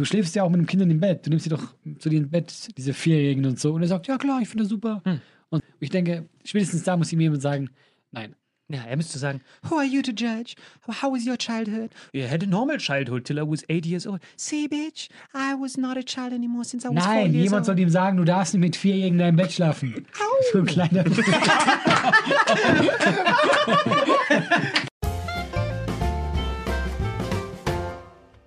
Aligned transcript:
Du 0.00 0.06
schläfst 0.06 0.34
ja 0.34 0.44
auch 0.44 0.48
mit 0.48 0.58
dem 0.58 0.66
Kind 0.66 0.80
im 0.80 0.98
Bett. 0.98 1.26
Du 1.26 1.28
nimmst 1.28 1.44
sie 1.44 1.50
doch 1.50 1.74
zu 1.98 2.08
dir 2.08 2.20
ins 2.20 2.30
Bett, 2.30 2.68
diese 2.78 2.94
Vierjährigen 2.94 3.44
und 3.44 3.60
so. 3.60 3.74
Und 3.74 3.82
er 3.82 3.88
sagt, 3.88 4.06
ja 4.06 4.16
klar, 4.16 4.40
ich 4.40 4.48
finde 4.48 4.62
das 4.64 4.70
super. 4.70 5.02
Und 5.50 5.62
ich 5.78 5.90
denke, 5.90 6.26
spätestens 6.42 6.84
da 6.84 6.96
muss 6.96 7.12
ihm 7.12 7.20
jemand 7.20 7.42
sagen, 7.42 7.68
nein. 8.10 8.34
Ja, 8.68 8.82
er 8.84 8.96
müsste 8.96 9.18
sagen, 9.18 9.42
Who 9.68 9.76
are 9.76 9.84
you 9.84 10.00
to 10.00 10.12
judge? 10.12 10.54
How 10.86 11.12
was 11.12 11.26
your 11.26 11.36
childhood? 11.36 11.90
You 12.14 12.26
had 12.26 12.42
a 12.42 12.46
normal 12.46 12.78
childhood 12.78 13.26
till 13.26 13.36
I 13.36 13.42
was 13.42 13.62
eight 13.68 13.84
years 13.84 14.06
old. 14.06 14.20
See, 14.38 14.68
bitch, 14.68 15.10
I 15.34 15.54
was 15.60 15.76
not 15.76 15.98
a 15.98 16.02
child 16.02 16.32
anymore 16.32 16.64
since 16.64 16.86
I 16.86 16.94
was 16.94 17.04
four 17.04 17.14
Nein, 17.14 17.34
years 17.34 17.44
jemand 17.50 17.66
old. 17.68 17.76
soll 17.76 17.78
ihm 17.78 17.90
sagen, 17.90 18.16
du 18.16 18.24
darfst 18.24 18.54
nicht 18.54 18.62
mit 18.62 18.76
Vierjährigen 18.76 19.18
in 19.18 19.26
deinem 19.26 19.36
Bett 19.36 19.52
schlafen. 19.52 20.06
So 20.52 20.60
ein 20.60 20.64
kleiner. 20.66 21.04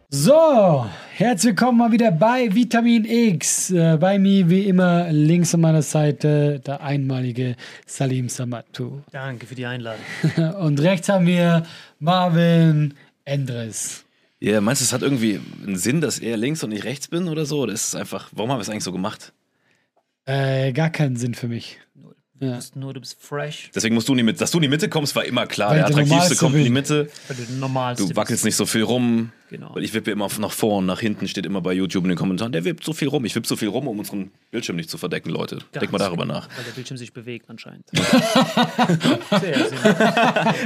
So, 0.09 0.85
herzlich 1.16 1.51
willkommen 1.51 1.78
mal 1.78 1.91
wieder 1.91 2.12
bei 2.12 2.53
Vitamin 2.53 3.06
X. 3.06 3.69
Äh, 3.69 3.97
bei 4.00 4.18
mir 4.18 4.50
wie 4.50 4.62
immer 4.62 5.12
links 5.12 5.53
an 5.53 5.62
meiner 5.62 5.84
Seite 5.84 6.59
der 6.66 6.81
einmalige 6.81 7.56
Salim 7.85 8.29
Samatu. 8.29 9.01
Danke 9.12 9.46
für 9.46 9.53
die 9.53 9.66
Einladung. 9.66 10.02
Und 10.59 10.81
rechts 10.81 11.09
haben 11.09 11.28
wir 11.28 11.63
Marvin 12.00 12.96
Endres. 13.25 14.06
Ja, 14.40 14.59
meinst 14.59 14.81
du, 14.81 14.85
es 14.85 14.94
hat 14.94 15.03
irgendwie 15.03 15.40
einen 15.63 15.78
Sinn, 15.78 16.02
dass 16.02 16.18
er 16.19 16.35
links 16.35 16.63
und 16.63 16.73
ich 16.73 16.84
rechts 16.84 17.07
bin 17.07 17.29
oder 17.29 17.46
so? 17.46 17.62
Oder 17.62 17.73
ist 17.73 17.90
es 17.90 17.96
einfach, 17.96 18.29
warum 18.34 18.52
haben 18.52 18.57
wir 18.57 18.63
es 18.63 18.69
eigentlich 18.69 18.84
so 18.84 18.91
gemacht? 18.91 19.31
Äh, 20.25 20.73
gar 20.73 20.90
keinen 20.90 21.16
Sinn 21.16 21.34
für 21.34 21.47
mich. 21.47 21.79
Du 22.40 22.52
bist 22.52 22.76
nur, 22.76 22.94
du 22.94 23.00
bist 23.00 23.16
fresh, 23.22 23.70
Deswegen 23.76 23.94
musst 23.96 24.10
du 24.10 24.14
in 24.14 24.18
die 24.18 24.24
Mitte, 24.24 24.40
dass 24.40 24.50
du 24.52 24.58
in 24.58 24.64
die 24.64 24.68
Mitte 24.68 24.90
kommst, 24.90 25.16
war 25.16 25.24
immer 25.24 25.46
klar. 25.46 25.70
Weil 25.70 25.78
Der 25.78 25.86
attraktivste 25.86 26.14
normalste 26.16 26.36
kommt 26.38 26.56
in 26.56 26.64
die. 26.64 26.70
Mitte. 26.72 27.08
weil 27.28 27.38
du 27.96 28.08
Du 28.08 28.16
wackelst 28.16 28.30
bist. 28.44 28.46
nicht 28.46 28.56
so 28.56 28.66
viel 28.66 28.82
rum. 28.84 29.32
Genau. 29.50 29.70
Weil 29.76 29.84
ich 29.84 29.94
wippe 29.94 30.10
immer 30.10 30.28
nach 30.40 30.52
vor 30.52 30.80
und 30.80 30.88
nach 30.88 31.00
hinten, 31.00 31.28
steht 31.28 31.46
immer 31.46 31.62
bei 31.62 31.74
YouTube 31.74 32.04
in 32.06 32.10
den 32.10 32.18
Kommentaren, 32.18 32.52
der 32.52 32.66
wippt 32.66 32.84
so 32.84 32.92
viel 32.92 33.08
rum. 33.08 33.24
Ich 33.26 33.36
wippe 33.36 33.48
so 33.48 33.56
viel 33.56 33.68
rum, 33.68 33.88
um 33.88 34.00
unseren 34.00 34.32
Bildschirm 34.50 34.76
nicht 34.78 34.90
zu 34.90 34.98
verdecken, 34.98 35.30
Leute. 35.30 35.60
Denk 35.76 35.92
mal 35.92 36.00
darüber 36.00 36.26
nach. 36.26 36.50
Weil 36.58 36.64
der 36.66 36.72
Bildschirm 36.72 36.98
sich 36.98 37.14
bewegt 37.14 37.50
anscheinend. 37.50 37.86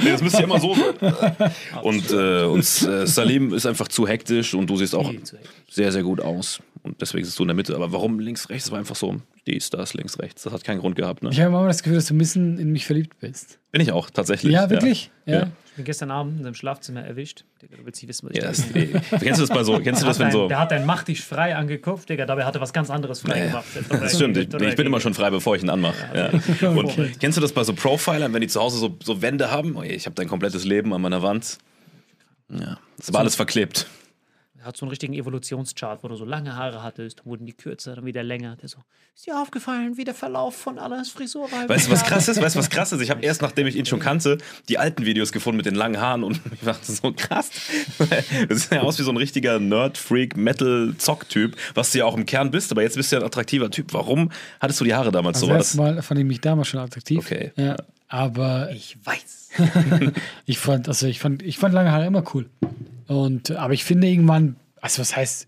Nee, 0.04 0.12
das 0.12 0.22
müsste 0.22 0.40
ja 0.40 0.44
immer 0.46 0.60
so 0.60 0.74
sein. 0.74 1.52
Und, 1.82 2.12
äh, 2.12 2.44
und 2.44 2.60
äh, 2.60 3.06
Salim 3.08 3.54
ist 3.54 3.66
einfach 3.66 3.88
zu 3.90 4.08
hektisch 4.08 4.54
und 4.54 4.70
du 4.70 4.78
siehst 4.78 4.96
auch 4.96 5.12
sehr, 5.70 5.92
sehr 5.92 6.04
gut 6.04 6.22
aus. 6.22 6.62
Und 6.84 7.02
deswegen 7.02 7.26
sitzt 7.26 7.38
du 7.40 7.44
in 7.44 7.48
der 7.50 7.56
Mitte. 7.56 7.76
Aber 7.76 7.92
warum 7.92 8.20
links, 8.20 8.50
rechts? 8.50 8.66
Das 8.66 8.72
war 8.72 8.80
einfach 8.80 8.96
so, 8.96 9.18
dies, 9.47 9.69
das, 9.69 9.94
links, 9.94 10.19
rechts. 10.19 10.44
Das 10.44 10.53
hat 10.53 10.63
keinen 10.63 10.80
Grund 10.80 10.96
gehabt. 10.96 11.24
Ne? 11.24 11.30
Ich 11.31 11.40
habe 11.40 11.50
immer 11.50 11.66
das 11.68 11.81
Gefühl, 11.81 11.96
dass 11.96 12.06
du 12.08 12.13
ein 12.13 12.18
bisschen 12.19 12.59
in 12.59 12.72
mich 12.72 12.85
verliebt 12.85 13.19
bist. 13.19 13.58
Bin 13.72 13.81
ich 13.81 13.91
auch, 13.91 14.09
tatsächlich. 14.09 14.53
Ja, 14.53 14.69
wirklich? 14.69 15.09
Ja. 15.25 15.34
Ja. 15.40 15.47
Ich 15.68 15.74
bin 15.78 15.85
gestern 15.85 16.09
Abend 16.12 16.38
in 16.40 16.44
seinem 16.44 16.56
Schlafzimmer 16.56 17.02
erwischt. 17.06 17.46
Digga, 17.62 17.78
du 17.78 17.86
willst 17.86 18.02
nicht 18.02 18.09
wissen, 18.09 18.28
was 18.28 18.36
ich 18.36 18.38
Ja, 18.44 18.91
da 18.91 19.00
das, 19.00 19.09
kennst 19.24 19.40
du 19.40 19.46
das 19.46 19.50
bei 19.56 19.63
so, 19.63 19.80
kennst 19.80 20.02
du 20.02 20.06
Der 20.06 20.09
das, 20.09 20.16
hat 20.16 20.19
wenn 20.19 20.25
einen- 20.25 20.31
so. 20.34 20.48
Der 20.48 20.60
hat 20.60 20.74
einen 20.74 20.86
Mach 20.86 21.04
dich 21.04 21.22
frei 21.22 21.56
angeguckt, 21.56 22.10
Digga, 22.10 22.25
dabei 22.25 22.45
hat 22.45 22.56
er 22.56 22.62
was 22.62 22.74
ganz 22.74 22.89
anderes 22.89 23.22
frei 23.22 23.39
Ja, 23.39 23.45
gemacht. 23.48 23.66
Das 23.89 24.16
stimmt, 24.16 24.38
ich, 24.38 24.51
ich 24.54 24.75
bin 24.75 24.86
immer 24.88 25.00
schon 25.00 25.13
frei, 25.13 25.30
bevor 25.30 25.56
ich 25.56 25.62
ihn 25.63 25.69
anmache. 25.69 25.95
Ja. 26.62 26.69
Und 26.69 26.77
Okay. 26.86 27.12
kennst 27.19 27.38
du 27.38 27.42
das 27.42 27.51
bei 27.51 27.63
so 27.63 27.74
Profilern, 27.74 28.33
wenn 28.33 28.42
die 28.42 28.48
zu 28.48 28.60
Hause 28.60 28.77
so, 28.80 28.98
so 29.04 29.22
Wände 29.22 29.51
haben? 29.51 29.75
Oh 29.75 29.83
ich 29.83 30.06
habe 30.07 30.16
dein 30.16 30.27
komplettes 30.27 30.66
Leben 30.66 30.94
an 30.94 31.01
meiner 31.01 31.22
Wand. 31.22 31.57
Ja, 32.50 32.77
das 32.98 33.13
war 33.13 33.19
alles 33.22 33.36
verklebt. 33.36 33.86
Hat 34.68 34.75
so 34.75 34.86
einen 34.86 34.90
richtigen 34.90 35.14
Evolutionschart, 35.14 36.04
wo 36.04 36.10
du 36.10 36.16
so 36.16 36.25
lange 36.25 36.56
Haare 36.58 36.84
hattest, 36.84 37.25
wurden 37.25 37.46
die 37.46 37.54
kürzer, 37.54 37.96
dann 37.96 38.06
wieder 38.06 38.22
länger. 38.22 38.58
Der 38.58 38.68
so, 38.68 38.80
ist 39.16 39.25
dir 39.25 39.40
aufgefallen, 39.40 39.96
wie 39.96 40.04
der 40.04 40.14
Verlauf 40.14 40.58
von 40.58 40.78
Allahs 40.78 41.10
Frisur 41.10 41.50
war? 41.52 41.69
Weißt 41.69 41.88
du, 41.88 41.92
was 41.92 42.04
krass 42.04 42.28
ist? 42.28 42.42
Weißt 42.42 42.56
du, 42.56 42.60
was 42.60 42.69
krass 42.69 42.92
ist? 42.92 43.00
Ich 43.02 43.10
habe 43.10 43.22
erst, 43.24 43.42
nachdem 43.42 43.66
ich 43.66 43.78
ihn 43.78 43.86
schon 43.86 44.00
kannte, 44.00 44.38
die 44.68 44.78
alten 44.78 45.06
Videos 45.06 45.31
gefunden 45.31 45.56
mit 45.58 45.66
den 45.66 45.75
langen 45.75 46.02
Haaren 46.02 46.25
und 46.25 46.42
ich 46.52 46.60
dachte 46.60 46.92
so 46.92 47.14
krass. 47.16 47.50
Das 48.50 48.64
sieht 48.64 48.72
ja 48.74 48.81
aus 48.81 49.00
wie 49.00 49.04
so 49.04 49.12
ein 49.12 49.18
richtiger 49.18 49.60
Nerd-Freak-Metal-Zock-Typ, 49.60 51.56
was 51.74 51.92
du 51.92 52.00
ja 52.00 52.06
auch 52.06 52.18
im 52.18 52.25
Kern 52.25 52.52
bist, 52.52 52.72
aber 52.72 52.81
jetzt 52.81 52.96
bist 52.96 53.12
du 53.12 53.16
ja 53.16 53.22
ein 53.22 53.25
attraktiver 53.25 53.72
Typ. 53.72 53.94
Warum 53.94 54.31
hattest 54.60 54.81
du 54.81 54.86
die 54.86 54.94
Haare 54.94 55.12
damals 55.12 55.38
Also 55.38 55.48
so? 55.48 55.52
War 55.52 55.58
das 55.58 55.70
das? 55.70 55.78
Mal 55.78 56.02
fand 56.02 56.20
ich 56.20 56.25
mich 56.25 56.42
damals 56.42 56.68
schon 56.68 56.80
attraktiv. 56.80 57.20
Okay. 57.20 57.52
Ja. 57.56 57.78
Aber 58.07 58.71
Ich 58.71 58.98
weiß. 59.04 59.50
ich 60.45 60.59
fand, 60.59 60.88
also 60.88 61.07
ich 61.07 61.19
fand, 61.19 61.42
ich 61.42 61.57
fand 61.57 61.74
lange 61.74 61.92
Haare 61.92 62.06
immer 62.06 62.24
cool. 62.33 62.50
Und, 63.07 63.51
aber 63.51 63.74
ich 63.74 63.83
finde 63.83 64.07
irgendwann, 64.07 64.56
also 64.81 65.01
was 65.01 65.15
heißt, 65.15 65.48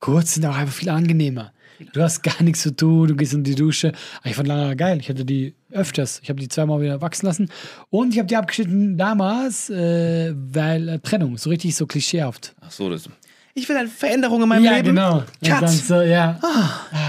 kurz 0.00 0.34
sind 0.34 0.46
auch 0.46 0.56
einfach 0.56 0.74
viel 0.74 0.88
angenehmer. 0.88 1.52
Du 1.92 2.02
hast 2.02 2.22
gar 2.22 2.42
nichts 2.42 2.62
zu 2.62 2.74
tun, 2.74 3.08
du 3.08 3.16
gehst 3.16 3.34
in 3.34 3.44
die 3.44 3.54
Dusche. 3.54 3.92
Aber 4.20 4.30
ich 4.30 4.36
fand 4.36 4.48
lange 4.48 4.62
Haare 4.62 4.76
geil. 4.76 4.98
Ich 4.98 5.08
hatte 5.08 5.24
die 5.24 5.54
öfters. 5.70 6.20
Ich 6.22 6.30
habe 6.30 6.40
die 6.40 6.48
zweimal 6.48 6.80
wieder 6.80 7.00
wachsen 7.00 7.26
lassen. 7.26 7.50
Und 7.90 8.12
ich 8.12 8.18
habe 8.18 8.26
die 8.26 8.36
abgeschnitten 8.36 8.96
damals, 8.96 9.68
äh, 9.70 10.32
weil 10.34 10.88
äh, 10.88 10.98
Trennung, 11.00 11.36
so 11.36 11.50
richtig 11.50 11.76
so 11.76 11.86
klischeehaft. 11.86 12.54
Ach 12.60 12.70
so, 12.70 12.88
das. 12.88 13.08
Ich 13.54 13.68
will 13.68 13.76
eine 13.76 13.88
Veränderung 13.88 14.42
in 14.42 14.48
meinem 14.48 14.64
ja, 14.64 14.76
Leben. 14.76 14.88
genau. 14.88 15.22
Cut. 15.44 15.62
dann 15.62 15.68
so, 15.68 16.00
ja. 16.02 16.38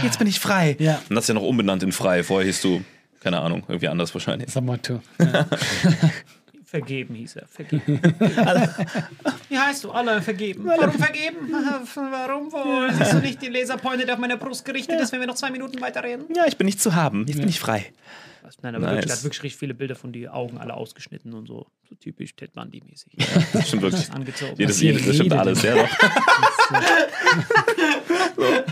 Jetzt 0.04 0.18
bin 0.18 0.28
ich 0.28 0.40
frei. 0.40 0.78
Ja. 0.80 1.02
Und 1.10 1.16
das 1.16 1.26
ist 1.26 1.30
ja 1.30 1.34
noch 1.34 1.42
umbenannt 1.42 1.84
in 1.84 1.92
frei. 1.92 2.24
Vorher 2.24 2.46
hieß 2.46 2.62
du, 2.62 2.82
keine 3.28 3.42
Ahnung, 3.42 3.64
irgendwie 3.68 3.90
anders 3.90 4.14
wahrscheinlich. 4.14 4.56
Ein 4.56 4.66
Motto. 4.66 5.02
Vergeben 6.64 7.14
hieß 7.16 7.36
er. 7.36 7.48
Vergeben. 7.48 8.00
Wie 9.50 9.58
heißt 9.58 9.84
du? 9.84 9.92
Alle 9.92 10.22
vergeben. 10.22 10.64
Warum 10.66 10.94
vergeben? 10.94 11.52
Warum 11.96 12.52
wohl? 12.54 12.94
Siehst 12.94 13.14
du 13.14 13.18
nicht 13.18 13.42
die 13.42 13.48
Laserpointe 13.48 14.12
auf 14.14 14.20
meine 14.20 14.38
Brust 14.38 14.64
gerichtet 14.64 15.02
ist, 15.02 15.12
wenn 15.12 15.20
wir 15.20 15.28
noch 15.28 15.36
zwei 15.36 15.52
Minuten 15.52 15.82
weiterreden? 15.82 16.26
Ja, 16.34 16.46
ich 16.46 16.58
bin 16.58 16.66
nicht 16.68 16.82
zu 16.82 16.96
haben. 16.96 17.26
Jetzt 17.28 17.40
bin 17.40 17.50
ich 17.50 17.60
frei. 17.60 17.86
Was? 18.44 18.58
Nein, 18.62 18.76
aber 18.76 18.86
Nice. 18.86 18.96
wirklich, 18.96 19.12
er 19.12 19.16
hat 19.16 19.24
wirklich 19.24 19.44
richtig 19.44 19.60
viele 19.60 19.74
Bilder 19.74 19.96
von 19.96 20.12
die 20.12 20.30
Augen 20.30 20.58
alle 20.58 20.74
ausgeschnitten 20.74 21.34
und 21.34 21.48
so. 21.48 21.68
So 21.90 21.96
typisch 21.96 22.36
Ted 22.36 22.54
Bundy-mäßig. 22.54 23.14
Das 23.54 23.68
stimmt 23.68 23.84
wirklich. 23.84 24.12
Angezogen. 24.14 24.56
Jedes, 24.58 24.82
jedes, 24.82 25.06
das 25.06 25.16
stimmt 25.16 25.34
alles, 25.34 25.62
ja 25.64 25.76
doch. 25.76 25.90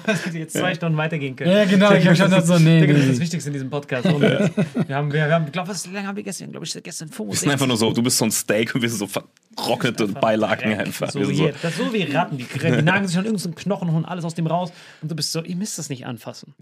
Dass 0.06 0.32
wir 0.34 0.42
jetzt 0.42 0.54
zwei 0.54 0.76
Stunden 0.76 0.98
weitergehen 0.98 1.36
können. 1.36 1.52
Ja, 1.52 1.66
genau, 1.66 1.92
ich 1.94 2.06
hab 2.08 2.16
schon 2.16 2.30
gedacht 2.30 2.46
so, 2.46 2.60
nee, 2.60 2.86
das 2.86 3.00
ist 3.00 3.10
das 3.10 3.20
Wichtigste 3.20 3.50
in 3.50 3.54
diesem 3.54 3.70
Podcast. 3.70 4.06
Und 4.06 4.22
wir 4.22 4.52
haben, 4.90 5.12
wir, 5.12 5.28
wir 5.28 5.34
haben, 5.34 5.52
glaub, 5.52 5.68
was, 5.68 5.90
wie 5.90 5.94
lange 5.94 6.08
haben 6.08 6.16
wir 6.16 6.24
gestern? 6.24 6.52
Glaube 6.52 6.66
ich, 6.66 6.74
gestern 6.84 7.10
Wir 7.10 7.16
65. 7.16 7.40
sind 7.40 7.52
einfach 7.52 7.68
nur 7.68 7.78
so, 7.78 7.92
du 7.92 8.04
bist 8.04 8.18
so 8.18 8.26
ein 8.26 8.32
Steak 8.32 8.76
und 8.76 8.82
wir 8.82 8.90
sind 8.90 9.00
so 9.00 9.08
vertrocknete 9.08 10.08
Beilagen 10.08 10.74
einfach. 10.74 11.10
So 11.10 11.20
Wir 11.20 11.26
sind 11.28 11.36
wie, 11.38 11.40
so, 11.40 11.50
das 11.62 11.72
ist 11.72 11.78
so 11.78 11.94
wie 11.94 12.04
Ratten, 12.04 12.38
die, 12.38 12.46
die 12.46 12.82
nagen 12.82 13.08
sich 13.08 13.18
an 13.18 13.26
irgendeinen 13.26 13.56
Knochen 13.56 13.88
und 13.90 13.96
holen 13.96 14.06
alles 14.06 14.26
aus 14.26 14.36
dem 14.36 14.48
raus. 14.48 14.72
Und 15.02 15.10
du 15.10 15.16
bist 15.16 15.32
so, 15.32 15.42
ihr 15.44 15.56
müsst 15.56 15.78
das 15.80 15.90
nicht 15.90 16.06
anfassen. 16.06 16.54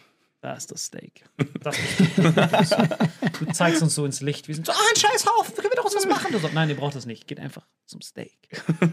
Da 0.43 0.55
ist 0.55 0.69
das 0.73 0.83
Steak. 0.87 1.23
Das 1.61 1.77
ist 1.79 2.75
du 3.39 3.45
zeigst 3.53 3.81
uns 3.81 3.95
so 3.95 4.03
ins 4.05 4.19
Licht. 4.19 4.49
Wir 4.49 4.55
sind 4.55 4.65
so, 4.67 4.73
ah, 4.73 4.75
ein 4.93 4.99
Scheißhaufen, 4.99 5.55
können 5.55 5.69
wir 5.71 5.77
doch 5.81 5.85
was 5.85 6.05
machen? 6.05 6.33
Du 6.33 6.37
so, 6.37 6.49
nein, 6.53 6.67
ihr 6.67 6.75
braucht 6.75 6.95
das 6.95 7.05
nicht. 7.05 7.27
Geht 7.27 7.39
einfach 7.39 7.65
zum 7.85 8.01
Steak. 8.01 8.37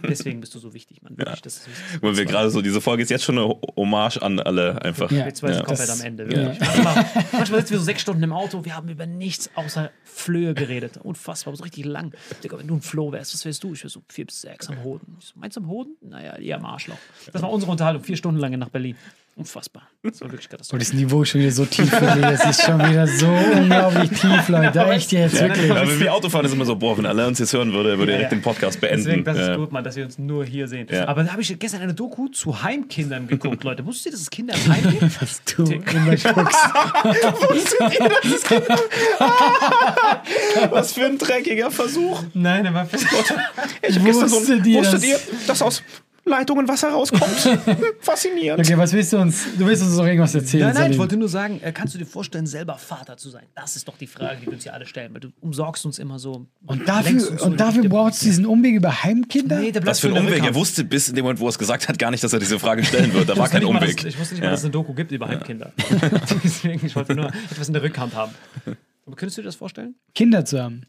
Deswegen 0.08 0.40
bist 0.40 0.54
du 0.54 0.60
so 0.60 0.74
wichtig, 0.74 1.02
Mann. 1.02 1.18
Wirklich, 1.18 1.42
das 1.42 1.56
ist 1.56 1.66
wichtig. 1.68 2.02
weil 2.02 2.16
wir 2.16 2.24
gerade 2.24 2.50
so, 2.50 2.62
diese 2.62 2.80
Folge 2.80 3.02
ist 3.02 3.10
jetzt 3.10 3.24
schon 3.24 3.36
eine 3.36 3.48
Hommage 3.76 4.18
an 4.22 4.38
alle 4.38 4.80
einfach. 4.82 5.10
Ja. 5.10 5.24
Wir 5.24 5.34
zwei 5.34 5.48
sind 5.48 5.62
Ja. 5.62 5.64
komplett 5.66 5.90
am 5.90 6.00
Ende. 6.02 6.32
ja. 6.32 6.54
Manchmal, 6.60 7.06
manchmal 7.32 7.60
sitzen 7.62 7.70
wir 7.72 7.78
so 7.80 7.84
sechs 7.84 8.02
Stunden 8.02 8.22
im 8.22 8.32
Auto, 8.32 8.64
wir 8.64 8.76
haben 8.76 8.88
über 8.88 9.06
nichts 9.06 9.50
außer 9.56 9.90
Flöhe 10.04 10.54
geredet. 10.54 10.98
Unfassbar, 11.02 11.56
so 11.56 11.64
richtig 11.64 11.84
lang. 11.84 12.12
Digga, 12.44 12.58
wenn 12.60 12.68
du 12.68 12.76
ein 12.76 12.80
Floh 12.80 13.10
wärst, 13.10 13.34
was 13.34 13.44
wärst 13.44 13.64
du? 13.64 13.72
Ich 13.72 13.80
wäre 13.82 13.90
so 13.90 14.02
vier 14.08 14.26
bis 14.26 14.40
sechs 14.42 14.68
am 14.68 14.84
Hoden. 14.84 15.16
Ich 15.18 15.26
so, 15.26 15.32
meinst 15.34 15.56
du 15.56 15.62
am 15.62 15.68
Hoden? 15.68 15.96
Naja, 16.00 16.36
eher 16.36 16.58
am 16.58 16.64
Arschloch. 16.64 16.98
Das 17.32 17.42
war 17.42 17.50
unsere 17.50 17.72
Unterhaltung, 17.72 18.04
vier 18.04 18.16
Stunden 18.16 18.38
lang 18.38 18.56
nach 18.56 18.68
Berlin. 18.68 18.96
Unfassbar. 19.36 19.84
Das 20.02 20.20
war 20.20 20.28
wirklich 20.30 20.46
Und 20.46 20.50
katastrophal. 20.50 20.78
das 20.80 20.92
Niveau 20.92 21.22
ist 21.22 21.30
schon 21.30 21.40
wieder 21.40 21.50
so 21.52 21.64
tief. 21.64 21.90
Leute. 21.98 22.20
Es 22.32 22.44
ist 22.44 22.62
schon 22.62 22.78
wieder 22.78 23.06
so 23.06 23.26
unglaublich 23.28 24.10
tief, 24.20 24.48
Leute. 24.48 24.80
Echt 24.90 25.12
jetzt, 25.12 25.34
Ja, 25.36 25.42
wirklich. 25.48 25.70
aber 25.70 25.88
wenn 25.88 26.00
wir 26.00 26.12
Auto 26.12 26.28
fahren, 26.28 26.44
ist 26.44 26.52
immer 26.52 26.64
so, 26.66 26.76
boah, 26.76 26.98
wenn 26.98 27.06
alle 27.06 27.26
uns 27.26 27.38
jetzt 27.38 27.52
hören 27.54 27.72
würde, 27.72 27.98
würde 27.98 28.12
er 28.12 28.18
direkt 28.18 28.32
ja. 28.32 28.38
den 28.38 28.42
Podcast 28.42 28.78
Deswegen, 28.82 29.04
beenden. 29.04 29.24
das 29.24 29.38
ist 29.38 29.48
Ja. 29.48 29.56
gut, 29.56 29.72
Mann, 29.72 29.82
dass 29.84 29.96
wir 29.96 30.04
uns 30.04 30.18
nur 30.18 30.44
hier 30.44 30.68
sehen. 30.68 30.88
Ja. 30.90 31.08
Aber 31.08 31.24
da 31.24 31.32
habe 31.32 31.40
ich 31.42 31.58
gestern 31.58 31.80
eine 31.80 31.94
Doku 31.94 32.28
zu 32.28 32.62
Heimkindern 32.62 33.28
geguckt, 33.28 33.64
Leute. 33.64 33.86
Wusstet 33.86 34.06
ihr, 34.06 34.12
dass 34.12 34.20
es 34.20 34.30
Kinder 34.30 34.54
im 34.54 34.72
Heim 34.72 34.98
gibt? 34.98 35.20
Du 35.56 35.64
immer 35.64 36.16
spuckst. 36.18 36.58
Was 40.70 40.92
für 40.92 41.06
ein 41.06 41.18
dreckiger 41.18 41.70
Versuch. 41.70 42.22
Nein, 42.34 42.66
aber 42.66 42.86
Ich 43.82 44.04
Wusstet 44.04 44.66
ihr 44.66 44.78
wusstet 44.80 44.94
das? 44.94 45.04
ihr, 45.04 45.18
dass 45.46 45.62
aus 45.62 45.82
Leitungen 46.30 46.66
Wasser 46.68 46.88
rauskommt? 46.90 47.58
Faszinierend. 48.00 48.64
Okay, 48.64 48.78
was 48.78 48.92
willst 48.92 49.12
du 49.12 49.18
uns? 49.18 49.44
Du 49.58 49.66
willst 49.66 49.82
uns 49.82 49.96
doch 49.96 50.06
irgendwas 50.06 50.34
erzählen. 50.34 50.66
Nein, 50.68 50.74
nein, 50.74 50.92
ich 50.92 50.98
wollte 50.98 51.16
nur 51.16 51.28
sagen, 51.28 51.60
äh, 51.62 51.72
kannst 51.72 51.94
du 51.94 51.98
dir 51.98 52.06
vorstellen, 52.06 52.46
selber 52.46 52.78
Vater 52.78 53.16
zu 53.16 53.28
sein? 53.30 53.44
Das 53.54 53.76
ist 53.76 53.86
doch 53.86 53.98
die 53.98 54.06
Frage, 54.06 54.38
die 54.40 54.46
wir 54.46 54.54
uns 54.54 54.64
ja 54.64 54.72
alle 54.72 54.86
stellen, 54.86 55.12
weil 55.12 55.20
du 55.20 55.28
umsorgst 55.40 55.84
uns 55.84 55.98
immer 55.98 56.18
so. 56.18 56.46
Und 56.66 56.88
dafür, 56.88 57.30
und 57.42 57.52
in 57.52 57.56
dafür 57.56 57.88
brauchst 57.88 58.22
du 58.22 58.26
diesen 58.26 58.46
Umweg 58.46 58.74
über 58.74 59.02
Heimkinder? 59.02 59.58
Nee, 59.58 59.72
der 59.72 59.84
Was 59.84 60.00
für 60.00 60.08
ein 60.08 60.16
Umweg. 60.16 60.44
Er 60.44 60.54
wusste 60.54 60.84
bis 60.84 61.08
in 61.08 61.14
dem 61.16 61.24
Moment, 61.24 61.40
wo 61.40 61.46
er 61.46 61.50
es 61.50 61.58
gesagt 61.58 61.88
hat, 61.88 61.98
gar 61.98 62.10
nicht, 62.10 62.22
dass 62.24 62.32
er 62.32 62.38
diese 62.38 62.58
Frage 62.58 62.84
stellen 62.84 63.12
wird. 63.12 63.28
Da 63.28 63.36
war 63.36 63.48
kein 63.48 63.62
nicht 63.62 63.72
mal, 63.72 63.80
Umweg. 63.82 63.96
Dass, 63.96 64.06
ich 64.06 64.18
wusste 64.18 64.34
nicht 64.34 64.40
mal, 64.40 64.46
Ja. 64.46 64.50
dass 64.52 64.60
es 64.60 64.64
eine 64.64 64.72
Doku 64.72 64.94
gibt 64.94 65.12
über 65.12 65.28
Heimkinder. 65.28 65.72
Deswegen, 66.44 66.86
ich 66.86 66.94
wollte 66.96 67.14
nur 67.14 67.26
etwas 67.50 67.66
in 67.68 67.74
der 67.74 67.82
Rückhand 67.82 68.14
haben. 68.14 68.32
Aber 69.06 69.16
könntest 69.16 69.38
du 69.38 69.42
dir 69.42 69.46
das 69.46 69.56
vorstellen? 69.56 69.94
Kinder 70.14 70.44
zu 70.44 70.62
haben? 70.62 70.82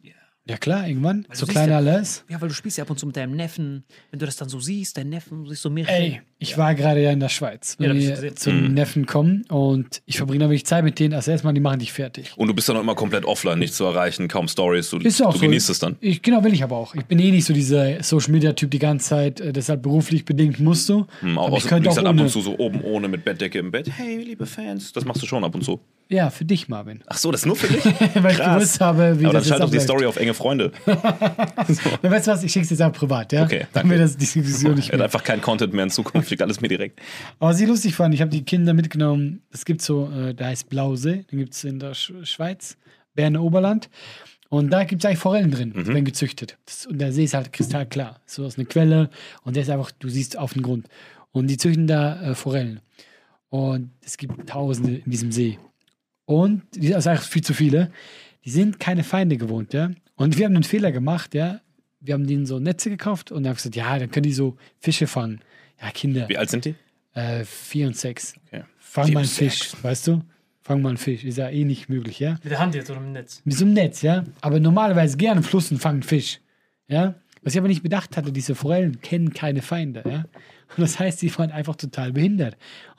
Ja 0.50 0.58
klar, 0.58 0.88
irgendwann. 0.88 1.28
du 1.30 1.36
so 1.36 1.46
klein 1.46 1.70
ja- 1.70 1.78
alles. 1.78 2.26
Ja, 2.28 2.42
weil 2.42 2.50
du 2.50 2.56
spielst 2.56 2.76
ja 2.80 2.84
ab 2.84 2.90
und 2.90 2.98
zu 2.98 3.06
mit 3.06 3.16
deinem 3.16 3.36
Neffen. 3.36 3.84
Wenn 4.10 4.20
du 4.20 4.26
das 4.26 4.38
dann 4.38 4.50
so 4.50 4.60
siehst, 4.60 4.98
dein 4.98 5.08
Neffen, 5.10 5.44
du 5.44 5.50
siehst 5.52 5.62
so 5.62 5.70
mehrere. 5.70 5.94
Ey, 5.94 6.22
ich 6.40 6.58
war 6.58 6.74
gerade 6.74 7.00
ja 7.02 7.12
in 7.12 7.20
der 7.20 7.30
Schweiz, 7.30 7.78
Ja, 7.80 7.90
wenn 7.90 7.98
ich 7.98 8.06
wir 8.08 8.16
gesehen. 8.16 8.36
zum 8.38 8.74
Neffen 8.74 9.06
kommen 9.06 9.44
und 9.50 10.02
ich 10.08 10.18
verbringe 10.18 10.44
da 10.46 10.50
wirklich 10.50 10.66
Zeit 10.66 10.84
mit 10.84 10.98
denen. 10.98 11.14
Also 11.14 11.30
erstmal, 11.30 11.54
die 11.54 11.60
machen 11.62 11.78
dich 11.78 11.94
fertig. 11.94 12.34
Und 12.38 12.48
du 12.48 12.56
bist 12.56 12.68
dann 12.68 12.76
auch 12.78 12.82
immer 12.82 12.96
komplett 12.96 13.24
offline, 13.26 13.60
nicht 13.60 13.76
zu 13.76 13.84
erreichen, 13.86 14.28
kaum 14.28 14.48
Stories. 14.48 14.90
Du, 14.90 14.98
Ist 14.98 15.22
auch 15.22 15.34
du 15.34 15.38
so. 15.38 15.46
genießt 15.46 15.70
es 15.70 15.78
dann. 15.78 15.96
Ich, 16.02 16.24
genau, 16.24 16.44
will 16.44 16.54
ich 16.56 16.64
aber 16.64 16.76
auch. 16.76 16.96
Ich 16.96 17.06
bin 17.06 17.20
eh 17.20 17.30
nicht 17.30 17.46
so 17.46 17.54
dieser 17.54 18.02
Social 18.02 18.32
Media 18.32 18.54
Typ 18.54 18.72
die 18.72 18.80
ganze 18.80 19.10
Zeit, 19.10 19.40
äh, 19.42 19.54
deshalb 19.54 19.84
beruflich 19.84 20.26
bedingt 20.26 20.60
musst 20.60 20.90
du. 20.90 21.06
Hm, 21.20 21.38
aber 21.38 21.54
Auch, 21.54 21.58
ich 21.58 21.64
du 21.64 21.70
könnte 21.70 21.90
auch 21.92 21.96
dann 21.96 22.08
ab 22.08 22.14
ohne. 22.14 22.24
und 22.24 22.30
zu 22.30 22.42
so 22.42 22.58
oben 22.58 22.82
ohne 22.82 23.08
mit 23.08 23.24
Bettdecke 23.24 23.60
im 23.60 23.70
Bett. 23.70 23.90
Hey, 23.96 24.18
liebe 24.18 24.48
Fans. 24.48 24.92
Das 24.92 25.06
machst 25.06 25.22
du 25.22 25.28
schon 25.28 25.44
ab 25.44 25.54
und 25.54 25.64
zu. 25.64 25.80
Ja, 26.10 26.30
für 26.30 26.44
dich, 26.44 26.68
Marvin. 26.68 27.04
Ach 27.08 27.18
so, 27.18 27.32
das 27.32 27.42
ist 27.42 27.46
nur 27.46 27.56
für 27.56 27.72
dich? 27.72 27.86
Weil 28.16 28.32
ich 28.34 28.38
Krass. 28.38 28.56
gewusst 28.58 28.82
habe, 28.82 29.18
wie 29.22 29.26
Aber 29.26 29.32
dann 29.32 29.34
das 29.34 29.46
jetzt 29.46 29.48
schalt 29.48 29.62
doch 29.64 29.70
die. 29.72 29.80
Story 29.80 30.06
auf 30.08 30.18
enge 30.18 30.34
Freunde. 30.42 30.72
Ja, 30.86 32.12
weißt 32.12 32.28
du 32.28 32.32
was, 32.32 32.44
ich 32.44 32.52
schick's 32.52 32.70
jetzt 32.70 32.82
auch 32.82 32.92
privat, 32.92 33.32
ja? 33.34 33.44
Okay, 33.44 33.68
Dann 33.74 33.90
wir 33.90 33.98
das 33.98 34.18
die 34.18 34.26
Diskussion 34.26 34.76
nicht 34.76 34.90
Er 34.90 34.94
hat 34.94 34.98
mehr. 35.00 35.06
einfach 35.06 35.24
keinen 35.24 35.42
Content 35.42 35.74
mehr 35.74 35.84
in 35.84 35.90
Zukunft, 35.90 36.30
schickt 36.30 36.42
alles 36.42 36.62
mir 36.62 36.68
direkt. 36.68 37.00
Aber 37.40 37.52
was 37.52 37.60
ich 37.60 37.68
lustig 37.68 37.96
fand, 37.96 38.14
ich 38.14 38.22
habe 38.22 38.32
die 38.32 38.44
Kinder 38.44 38.74
mitgenommen, 38.74 39.42
es 39.52 39.66
gibt 39.66 39.82
so, 39.82 40.10
äh, 40.12 40.34
der 40.34 40.48
heißt 40.48 40.70
Blausee, 40.70 41.26
den 41.32 41.40
gibt 41.40 41.54
es 41.54 41.64
in 41.64 41.80
der 41.80 41.94
Sch 41.94 42.12
Schweiz, 42.24 42.78
Berner 43.16 43.42
Oberland. 43.42 43.90
Und 44.50 44.70
da 44.72 44.84
gibt 44.84 45.02
es 45.02 45.06
eigentlich 45.06 45.20
Forellen 45.20 45.52
drin, 45.52 45.72
die 45.74 45.88
werden 45.88 46.04
gezüchtet. 46.04 46.58
Das, 46.66 46.86
und 46.86 47.00
der 47.00 47.14
See 47.14 47.24
ist 47.24 47.34
halt 47.34 47.54
kristallklar. 47.54 48.20
So 48.26 48.46
ist 48.46 48.58
eine 48.58 48.66
Quelle 48.66 49.10
und 49.44 49.56
der 49.56 49.64
ist 49.64 49.70
einfach, 49.70 49.92
du 49.92 50.10
siehst 50.10 50.38
auf 50.38 50.54
den 50.54 50.62
Grund. 50.62 50.88
Und 51.32 51.48
die 51.48 51.56
züchten 51.58 51.88
da 51.88 52.22
äh, 52.22 52.36
Forellen. 52.36 52.82
Und 53.50 53.92
es 54.02 54.18
gibt 54.18 54.50
Tausende 54.50 54.96
in 55.06 55.10
diesem 55.12 55.32
See. 55.32 55.58
Und 56.26 56.64
die 56.76 56.90
das 56.90 57.00
ist 57.00 57.08
eigentlich 57.08 57.30
viel 57.30 57.44
zu 57.44 57.54
viele. 57.54 57.92
Die 58.46 58.50
sind 58.50 58.80
keine 58.80 59.04
Feinde 59.04 59.38
gewohnt, 59.38 59.74
ja. 59.74 59.92
Und 60.16 60.38
wir 60.38 60.46
haben 60.46 60.56
einen 60.56 60.64
Fehler 60.64 60.92
gemacht, 60.92 61.34
ja. 61.36 61.62
Wir 62.00 62.16
haben 62.16 62.26
denen 62.26 62.46
so 62.46 62.60
Netze 62.60 62.90
gekauft 62.90 63.32
und 63.32 63.46
haben 63.48 63.56
gesagt, 63.56 63.76
ja, 63.76 64.00
dann 64.00 64.10
können 64.10 64.24
die 64.24 64.34
so 64.34 64.58
Fische 64.80 65.08
fangen. 65.08 65.42
Ja, 65.80 65.92
Kinder. 65.92 66.28
Wie 66.30 66.38
alt 66.38 66.50
sind 66.50 66.66
die? 66.66 66.76
Äh, 67.14 67.44
vier 67.44 67.88
und 67.88 67.96
sechs. 67.98 68.34
Okay. 68.48 68.64
Fang 68.80 69.06
Vier 69.06 69.14
mal 69.14 69.20
einen 69.22 69.30
Fisch, 69.30 69.70
sechs. 69.70 69.84
weißt 69.84 70.08
du? 70.08 70.22
Fang 70.62 70.82
mal 70.82 70.90
einen 70.90 70.98
Fisch. 70.98 71.24
Ist 71.24 71.38
ja 71.38 71.50
eh 71.50 71.64
nicht 71.66 71.90
möglich, 71.90 72.20
ja? 72.20 72.38
Mit 72.44 72.52
der 72.52 72.60
Hand 72.60 72.76
jetzt 72.76 72.90
oder 72.90 73.00
mit 73.00 73.10
dem 73.10 73.14
Netz? 73.14 73.42
Mit 73.46 73.56
so 73.56 73.66
einem 73.66 73.74
Netz, 73.74 74.02
ja? 74.02 74.24
Aber 74.42 74.60
normalerweise 74.60 75.18
gerne 75.18 75.44
Fluss 75.44 75.72
und 75.72 75.80
fangen 75.80 76.04
Fisch. 76.04 76.40
Ja? 76.88 77.16
Was 77.44 77.54
ich 77.54 77.60
aber 77.60 77.68
nicht 77.68 77.84
bedacht 77.84 78.16
hatte, 78.18 78.32
diese 78.32 78.54
Forellen 78.56 79.02
kennen 79.02 79.34
keine 79.34 79.62
Feinde, 79.62 80.04
ja? 80.08 80.26
Und 80.76 80.80
das 80.80 81.00
heißt, 81.00 81.22
die 81.22 81.36
waren 81.38 81.52
einfach 81.52 81.76
total 81.76 82.14
behindert. 82.14 82.58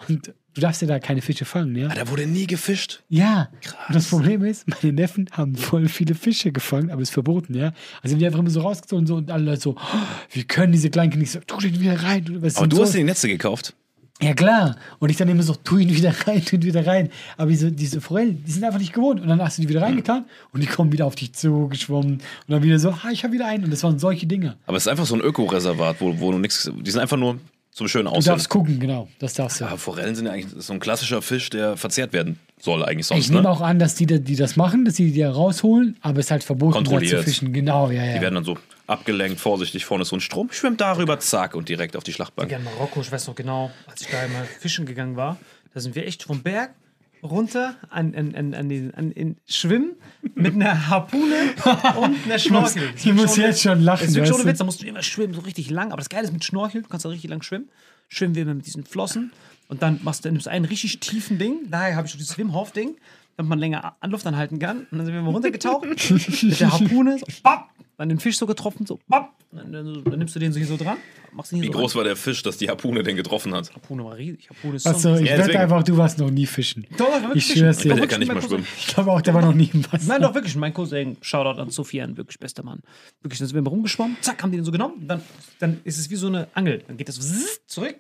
Und 0.09 0.35
du 0.55 0.61
darfst 0.61 0.83
ja 0.83 0.89
da 0.89 0.99
keine 0.99 1.23
Fische 1.23 1.45
fangen, 1.45 1.75
ja? 1.77 1.89
Ah, 1.89 1.95
da 1.95 2.09
wurde 2.09 2.27
nie 2.27 2.47
gefischt. 2.47 3.03
Ja. 3.09 3.49
Und 3.89 3.95
das 3.95 4.09
Problem 4.09 4.45
ist, 4.45 4.67
meine 4.69 4.93
Neffen 4.93 5.29
haben 5.33 5.57
voll 5.57 5.89
viele 5.89 6.15
Fische 6.15 6.53
gefangen, 6.53 6.91
aber 6.91 7.03
ist 7.03 7.11
verboten, 7.11 7.55
ja? 7.55 7.73
Also 8.03 8.17
die 8.17 8.27
einfach 8.27 8.39
immer 8.39 8.51
so 8.51 8.61
rausgezogen 8.61 9.03
und 9.03 9.07
so 9.07 9.17
und 9.17 9.31
alle 9.31 9.45
Leute 9.45 9.61
so, 9.61 9.77
oh, 9.77 10.07
wir 10.31 10.45
können 10.45 10.73
diese 10.73 10.91
kleinen 10.91 11.11
Kinder 11.11 11.23
nicht 11.23 11.33
so, 11.33 11.41
tu 11.41 11.59
den 11.59 11.79
wieder 11.81 12.03
rein. 12.03 12.25
Du, 12.25 12.43
was 12.43 12.57
Aber 12.57 12.65
und 12.65 12.73
du 12.73 12.77
so. 12.77 12.83
hast 12.83 12.95
dir 12.95 12.99
die 12.99 13.05
Netze 13.05 13.29
gekauft. 13.29 13.75
Ja, 14.21 14.35
klar. 14.35 14.77
Und 15.01 15.11
ich 15.11 15.17
dann 15.17 15.29
immer 15.29 15.43
so, 15.43 15.55
tu 15.55 15.79
ihn 15.79 15.91
wieder 15.91 16.15
rein, 16.27 16.45
tu 16.45 16.55
ihn 16.57 16.63
wieder 16.63 16.87
rein. 16.87 17.11
Aber 17.37 17.51
diese, 17.51 17.73
diese 17.73 18.01
Forellen, 18.01 18.45
die 18.45 18.53
sind 18.53 18.63
einfach 18.63 18.79
nicht 18.79 18.93
gewohnt. 18.93 19.21
Und 19.21 19.27
dann 19.29 19.41
hast 19.43 19.59
du 19.59 19.63
die 19.63 19.69
wieder 19.69 19.83
reingetan 19.83 20.27
und 20.53 20.63
die 20.63 20.69
kommen 20.69 20.93
wieder 20.93 21.07
auf 21.07 21.17
dich 21.17 21.33
zugeschwommen. 21.33 22.13
Und 22.15 22.23
dann 22.47 22.63
wieder 22.63 22.79
so, 22.79 22.91
ah, 22.91 23.11
ich 23.11 23.25
habe 23.25 23.35
wieder 23.35 23.47
einen. 23.47 23.65
Und 23.65 23.71
das 23.73 23.83
waren 23.83 23.99
solche 23.99 24.27
Dinge. 24.27 24.57
Aber 24.67 24.77
es 24.77 24.85
ist 24.85 24.89
einfach 24.89 25.07
so 25.07 25.17
ein 25.17 25.21
Ökoreservat, 25.21 26.01
wo, 26.01 26.21
wo 26.21 26.31
du 26.31 26.39
nichts. 26.39 26.71
Die 26.73 26.91
sind 26.91 27.01
einfach 27.01 27.17
nur 27.17 27.39
zum 27.73 27.89
schönen 27.89 28.05
Du 28.05 28.11
Aussehen. 28.13 28.33
darfst 28.33 28.49
gucken, 28.49 28.79
genau. 28.79 29.09
Das 29.19 29.35
darfst 29.35 29.61
du. 29.61 29.65
Aber 29.65 29.79
Forellen 29.79 30.15
sind 30.15 30.27
ja 30.27 30.33
eigentlich 30.33 30.53
so 30.63 30.73
ein 30.73 30.79
klassischer 30.81 31.23
Fisch, 31.23 31.49
der 31.51 31.77
verzehrt 31.77 32.13
werden 32.13 32.39
soll, 32.61 32.85
eigentlich 32.85 33.07
sonst. 33.07 33.25
ich 33.25 33.31
nehme 33.31 33.43
ne? 33.43 33.51
auch 33.51 33.61
an, 33.63 33.79
dass 33.79 33.95
die, 33.95 34.07
die 34.07 34.37
das 34.37 34.57
machen, 34.57 34.85
dass 34.85 34.97
sie 34.97 35.11
die 35.11 35.21
da 35.21 35.33
rausholen, 35.33 35.97
aber 36.03 36.21
es 36.21 36.27
ist 36.27 36.31
halt 36.31 36.45
verboten, 36.45 36.75
da 36.75 36.79
zu 36.85 36.91
Kontrolliert. 36.91 37.25
fischen. 37.25 37.53
Genau, 37.53 37.91
ja, 37.91 38.05
ja. 38.05 38.15
Die 38.15 38.21
werden 38.21 38.35
dann 38.37 38.45
so 38.45 38.59
abgelenkt, 38.87 39.41
vorsichtig, 39.41 39.85
vorne 39.87 40.03
ist 40.03 40.09
so 40.09 40.17
ein 40.17 40.21
Strom, 40.21 40.49
schwimmt 40.53 40.81
darüber, 40.81 41.19
zack, 41.19 41.55
und 41.55 41.69
direkt 41.69 41.97
auf 41.97 42.05
die 42.05 42.13
Schlachtbank. 42.13 42.51
Ja, 42.51 42.59
in 42.59 42.65
Marokko, 42.65 43.01
ich 43.01 43.11
weiß 43.11 43.27
noch 43.27 43.35
genau, 43.35 43.71
als 43.87 44.03
ich 44.03 44.09
da 44.09 44.21
einmal 44.21 44.45
fischen 44.45 44.85
gegangen 44.87 45.17
war, 45.17 45.39
da 45.73 45.81
sind 45.81 45.95
wir 45.95 46.07
echt 46.07 46.25
vom 46.25 46.43
Berg 46.43 46.75
runter 47.23 47.77
an, 47.89 48.15
an, 48.15 48.35
an, 48.35 48.55
an, 48.55 48.69
den, 48.69 48.95
an 48.95 49.13
in 49.13 49.37
Schwimmen 49.47 49.93
mit 50.35 50.55
einer 50.55 50.89
Harpune 50.89 51.35
und 51.97 52.25
einer 52.25 52.39
Schnorchel. 52.39 52.91
ich 52.97 53.13
muss 53.13 53.37
jetzt 53.37 53.63
schon 53.63 53.81
lachen, 53.81 54.09
Es 54.09 54.17
ist? 54.17 54.45
Witz, 54.45 54.59
da 54.59 54.65
musst 54.65 54.83
du 54.83 54.87
immer 54.87 55.03
schwimmen, 55.03 55.35
so 55.35 55.41
richtig 55.41 55.71
lang. 55.71 55.93
Aber 55.93 55.99
das 55.99 56.09
Geile 56.09 56.25
ist 56.25 56.33
mit 56.33 56.45
Schnorchel, 56.45 56.83
du 56.83 56.89
kannst 56.89 57.05
da 57.05 57.09
richtig 57.11 57.31
lang 57.31 57.43
schwimmen. 57.43 57.69
Schwimmen 58.09 58.35
wir 58.35 58.43
immer 58.43 58.55
mit 58.55 58.67
diesen 58.67 58.85
Flossen 58.85 59.33
und 59.69 59.83
dann 59.83 60.01
machst 60.03 60.25
du 60.25 60.31
nimmst 60.31 60.49
einen 60.49 60.65
richtig 60.65 61.01
tiefen 61.01 61.39
Ding. 61.39 61.71
Daher 61.71 61.97
habe 61.97 62.07
ich 62.07 62.13
so 62.13 62.19
dieses 62.19 62.37
Wim 62.37 62.53
Hof 62.53 62.73
Ding. 62.73 62.97
damit 63.37 63.49
man 63.49 63.59
länger 63.59 63.97
an 64.01 64.11
Luft 64.11 64.27
anhalten 64.27 64.59
kann. 64.59 64.87
Und 64.91 64.99
dann 64.99 65.07
sind 65.07 65.15
wir 65.15 65.23
mal 65.23 65.31
runtergetaucht 65.31 65.87
mit 65.87 66.61
der 66.61 66.73
Harpune, 66.73 67.19
so, 67.19 67.27
bap, 67.43 67.69
dann 67.99 68.09
den 68.09 68.19
Fisch 68.19 68.39
so 68.39 68.47
getroffen, 68.47 68.87
so, 68.87 68.99
bap, 69.07 69.31
dann, 69.53 69.73
dann, 69.73 70.19
nimmst 70.19 70.35
du 70.35 70.39
den 70.39 70.53
so 70.53 70.59
hier 70.59 70.67
so 70.67 70.77
dran, 70.77 70.97
machst 71.33 71.53
ihn 71.53 71.57
hier 71.57 71.69
Wie 71.69 71.73
so 71.73 71.79
groß 71.79 71.95
war 71.95 72.05
der 72.05 72.17
Fisch, 72.17 72.43
dass 72.43 72.57
die 72.57 72.69
Harpune 72.69 73.03
den 73.03 73.17
getroffen 73.17 73.55
hat? 73.55 73.73
Harpune 73.75 74.05
war 74.05 74.17
riesig. 74.17 74.49
Harpune 74.49 74.77
ist 74.77 74.87
Achso, 74.87 75.17
ich 75.17 75.29
Ja, 75.29 75.39
wette 75.39 75.59
einfach, 75.59 75.83
du 75.83 75.97
warst 75.97 76.19
noch 76.19 76.31
nie 76.31 76.47
fischen. 76.47 76.87
Doch, 76.97 77.09
Ich 77.35 77.47
schwör's 77.47 77.79
dir. 77.79 77.95
Der 77.95 78.03
Doch, 78.03 78.09
kann 78.09 78.21
nicht 78.21 78.29
mal 78.29 78.35
mein 78.35 78.43
schwimmen. 78.43 78.67
Ich 78.79 78.87
glaube 78.89 79.13
auch, 79.13 79.21
der 79.21 79.35
war 79.35 79.43
noch 79.43 79.55
nie 79.55 79.71
im 79.73 79.85
Wasser. 79.93 80.09
Nein, 80.09 80.23
doch, 80.23 80.35
wirklich. 80.35 80.57
Mein 80.57 80.73
Cousin, 80.73 81.17
Shoutout 81.21 81.61
an 81.61 81.71
Sofian, 81.71 82.17
wirklich 82.17 82.39
bester 82.39 82.63
Mann. 82.63 82.81
Wirklich, 83.21 83.39
dann 83.39 83.49
sind 83.49 83.55
wir 83.55 83.63
mal 83.63 83.71
rumgeschwommen, 83.71 84.17
zack, 84.21 84.43
haben 84.43 84.51
die 84.51 84.59
den 84.59 84.65
so 84.65 84.73
genommen. 84.73 85.07
Dann, 85.07 85.23
dann 85.59 85.81
ist 85.85 85.99
es 85.99 86.11
wie 86.11 86.17
so 86.17 86.29
eine 86.29 86.49
Angel. 86.55 86.83
Dann 86.87 86.97
geht 86.97 87.09
das 87.09 87.19
zurück. 87.67 87.97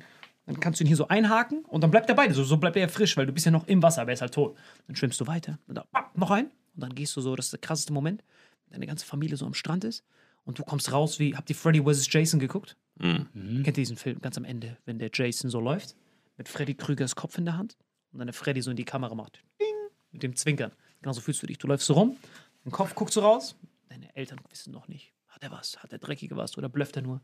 Dann 0.46 0.58
kannst 0.58 0.80
du 0.80 0.84
ihn 0.84 0.88
hier 0.88 0.96
so 0.96 1.06
einhaken 1.06 1.64
und 1.68 1.82
dann 1.82 1.90
bleibt 1.90 2.08
er 2.08 2.16
bei 2.16 2.26
dir. 2.26 2.34
So, 2.34 2.42
so 2.42 2.56
bleibt 2.56 2.76
er 2.76 2.82
ja 2.82 2.88
frisch, 2.88 3.16
weil 3.16 3.26
du 3.26 3.32
bist 3.32 3.46
ja 3.46 3.52
noch 3.52 3.68
im 3.68 3.82
Wasser, 3.82 4.02
aber 4.02 4.10
er 4.10 4.14
ist 4.14 4.22
halt 4.22 4.34
tot. 4.34 4.56
Dann 4.88 4.96
schwimmst 4.96 5.20
du 5.20 5.26
weiter. 5.26 5.58
Und 5.68 5.76
dann 5.76 5.84
papp, 5.92 6.16
noch 6.18 6.30
ein. 6.30 6.46
Und 6.74 6.82
dann 6.82 6.94
gehst 6.94 7.14
du 7.16 7.20
so, 7.20 7.36
das 7.36 7.46
ist 7.46 7.52
der 7.52 7.60
krasseste 7.60 7.92
Moment, 7.92 8.24
deine 8.72 8.86
ganze 8.86 9.06
Familie 9.06 9.36
so 9.36 9.46
am 9.46 9.54
Strand 9.54 9.84
ist. 9.84 10.04
Und 10.44 10.58
du 10.58 10.64
kommst 10.64 10.90
raus 10.92 11.18
wie, 11.18 11.36
habt 11.36 11.48
ihr 11.50 11.56
Freddy 11.56 11.82
vs. 11.82 12.08
Jason 12.10 12.40
geguckt? 12.40 12.76
Mhm. 12.98 13.28
Kennt 13.32 13.66
ihr 13.66 13.72
diesen 13.72 13.96
Film 13.96 14.20
ganz 14.20 14.36
am 14.36 14.44
Ende, 14.44 14.76
wenn 14.84 14.98
der 14.98 15.10
Jason 15.12 15.50
so 15.50 15.60
läuft, 15.60 15.94
mit 16.36 16.48
Freddy 16.48 16.74
Krügers 16.74 17.14
Kopf 17.14 17.38
in 17.38 17.44
der 17.44 17.56
Hand 17.56 17.76
und 18.12 18.18
dann 18.18 18.26
der 18.26 18.34
Freddy 18.34 18.60
so 18.60 18.70
in 18.70 18.76
die 18.76 18.84
Kamera 18.84 19.14
macht. 19.14 19.42
Ding, 19.60 19.74
mit 20.10 20.22
dem 20.22 20.36
Zwinkern. 20.36 20.72
Genauso 21.00 21.20
fühlst 21.20 21.42
du 21.42 21.46
dich. 21.46 21.58
Du 21.58 21.66
läufst 21.66 21.86
so 21.86 21.94
rum, 21.94 22.16
dein 22.64 22.72
Kopf 22.72 22.94
guckt 22.94 23.12
so 23.12 23.20
raus, 23.20 23.56
deine 23.88 24.14
Eltern 24.16 24.40
wissen 24.50 24.72
noch 24.72 24.88
nicht. 24.88 25.12
Hat 25.28 25.42
er 25.42 25.50
was? 25.50 25.78
Hat 25.82 25.92
er 25.92 25.98
dreckige 25.98 26.36
was? 26.36 26.58
Oder 26.58 26.68
blöfft 26.68 26.96
er 26.96 27.02
nur? 27.02 27.20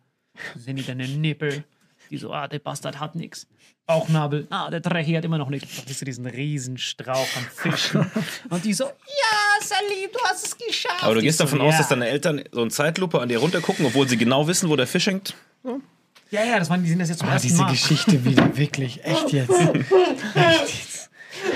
Sehen 0.57 0.77
die 0.77 0.85
deine 0.85 1.09
Nippel? 1.09 1.65
Die 2.11 2.17
so, 2.17 2.33
ah, 2.33 2.49
der 2.49 2.61
Bastard 2.61 3.01
hat 3.01 3.15
nix. 3.17 3.47
Bauchnabel, 3.87 4.47
ah, 4.51 4.71
der 4.71 4.81
Drecki 4.81 5.13
hat 5.13 5.25
immer 5.25 5.39
noch 5.39 5.51
nichts. 5.51 5.77
Dann 5.77 5.87
siehst 5.87 6.01
du 6.01 6.05
diesen 6.05 6.27
riesen 6.27 6.79
Strauch 6.79 7.37
an 7.37 7.45
Fischen. 7.53 8.11
Und 8.51 8.65
die 8.65 8.73
so, 8.73 8.85
ja, 8.85 9.48
Salim, 9.69 10.11
du 10.13 10.19
hast 10.25 10.47
es 10.47 10.57
geschafft. 10.57 11.03
Aber 11.03 11.15
du 11.15 11.21
gehst 11.21 11.39
so, 11.39 11.45
davon 11.45 11.61
aus, 11.61 11.73
ja. 11.73 11.79
dass 11.79 11.89
deine 11.89 12.09
Eltern 12.09 12.43
so 12.53 12.63
in 12.63 12.71
Zeitlupe 12.71 13.21
an 13.21 13.29
dir 13.29 13.39
runtergucken, 13.39 13.85
obwohl 13.87 14.09
sie 14.09 14.17
genau 14.17 14.47
wissen, 14.49 14.69
wo 14.69 14.77
der 14.77 14.87
Fisch 14.87 15.07
hängt? 15.07 15.35
Ja, 16.31 16.45
ja, 16.45 16.59
das 16.59 16.69
waren, 16.71 16.83
die 16.83 16.89
sind 16.91 16.99
das 16.99 17.09
jetzt 17.09 17.19
zum 17.21 17.29
Ah, 17.29 17.33
ersten 17.35 17.49
diese 17.49 17.63
Mal. 17.63 17.71
Geschichte 17.71 18.25
wieder, 18.25 18.57
wirklich. 18.57 19.03
Echt 19.05 19.33
jetzt. 19.33 19.51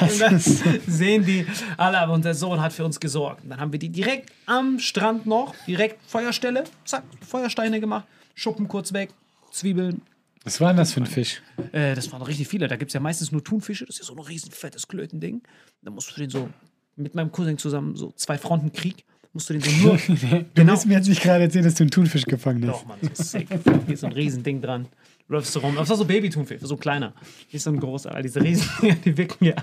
Und 0.01 0.21
dann 0.21 0.39
sehen 0.39 1.25
die 1.25 1.47
alle, 1.77 1.99
aber 1.99 2.13
unser 2.13 2.35
Sohn 2.35 2.61
hat 2.61 2.73
für 2.73 2.85
uns 2.85 3.01
gesorgt. 3.01 3.43
Und 3.45 3.51
dann 3.51 3.61
haben 3.61 3.73
wir 3.73 3.79
die 3.79 3.89
direkt 3.91 4.31
am 4.47 4.79
Strand 4.79 5.27
noch, 5.27 5.55
direkt 5.67 5.99
Feuerstelle, 6.09 6.65
zack, 6.85 7.03
Feuersteine 7.27 7.81
gemacht, 7.81 8.07
Schuppen 8.35 8.69
kurz 8.69 8.93
weg, 8.93 9.11
Zwiebeln. 9.51 10.03
Was 10.45 10.61
war 10.61 10.69
denn 10.69 10.79
das 10.79 10.93
für 10.93 11.01
ein 11.01 11.07
Fisch? 11.07 11.41
Äh, 11.73 11.95
das 11.95 12.11
waren 12.11 12.23
richtig 12.23 12.49
viele. 12.49 12.67
Da 12.67 12.77
gibt 12.77 12.91
es 12.91 12.95
ja 12.95 13.01
meistens 13.01 13.31
nur 13.31 13.45
Thunfische. 13.45 13.87
Das 13.87 13.97
ist 13.97 14.01
ja 14.01 14.07
so 14.07 14.21
ein 14.21 14.25
riesen 14.27 14.51
fettes 14.51 14.89
Klötending. 14.89 15.43
Da 15.83 15.91
musst 15.91 16.11
du 16.11 16.21
den 16.21 16.31
so 16.31 16.49
mit 16.97 17.15
meinem 17.15 17.33
Cousin 17.33 17.59
zusammen, 17.59 17.97
so 17.97 18.13
zwei 18.17 18.39
Frontenkrieg, 18.39 19.05
musst 19.33 19.49
du 19.51 19.55
den 19.55 19.63
so 19.63 19.71
nur. 19.71 19.97
Du 20.09 20.45
genau. 20.55 20.73
willst 20.73 20.87
mir 20.87 20.95
jetzt 20.95 21.09
nicht 21.09 21.23
gerade 21.23 21.45
erzählen, 21.45 21.65
dass 21.65 21.75
du 21.75 21.85
einen 21.85 21.91
Thunfisch 21.91 22.25
gefangen 22.25 22.67
hast. 22.69 22.83
Doch, 22.83 22.87
Mann, 22.87 22.99
so 23.13 23.23
sick. 23.23 23.49
Hier 23.87 23.95
ist 23.95 24.01
so 24.01 24.07
ein 24.07 24.13
Riesending 24.13 24.61
dran. 24.61 24.87
Läufst 25.29 25.55
du 25.57 25.61
rum. 25.61 25.77
Das 25.77 25.89
war 25.89 25.97
so 25.97 26.05
Baby-Thunfisch, 26.05 26.61
so 26.61 26.75
ein 26.75 26.81
kleiner. 26.81 27.15
Hier 27.49 27.57
ist 27.57 27.65
so 27.65 27.71
ein 27.71 27.81
großer. 27.81 28.15
All 28.15 28.23
diese 28.23 28.43
Riesen, 28.43 28.69
die 29.05 29.17
wicken 29.17 29.47
ja, 29.47 29.55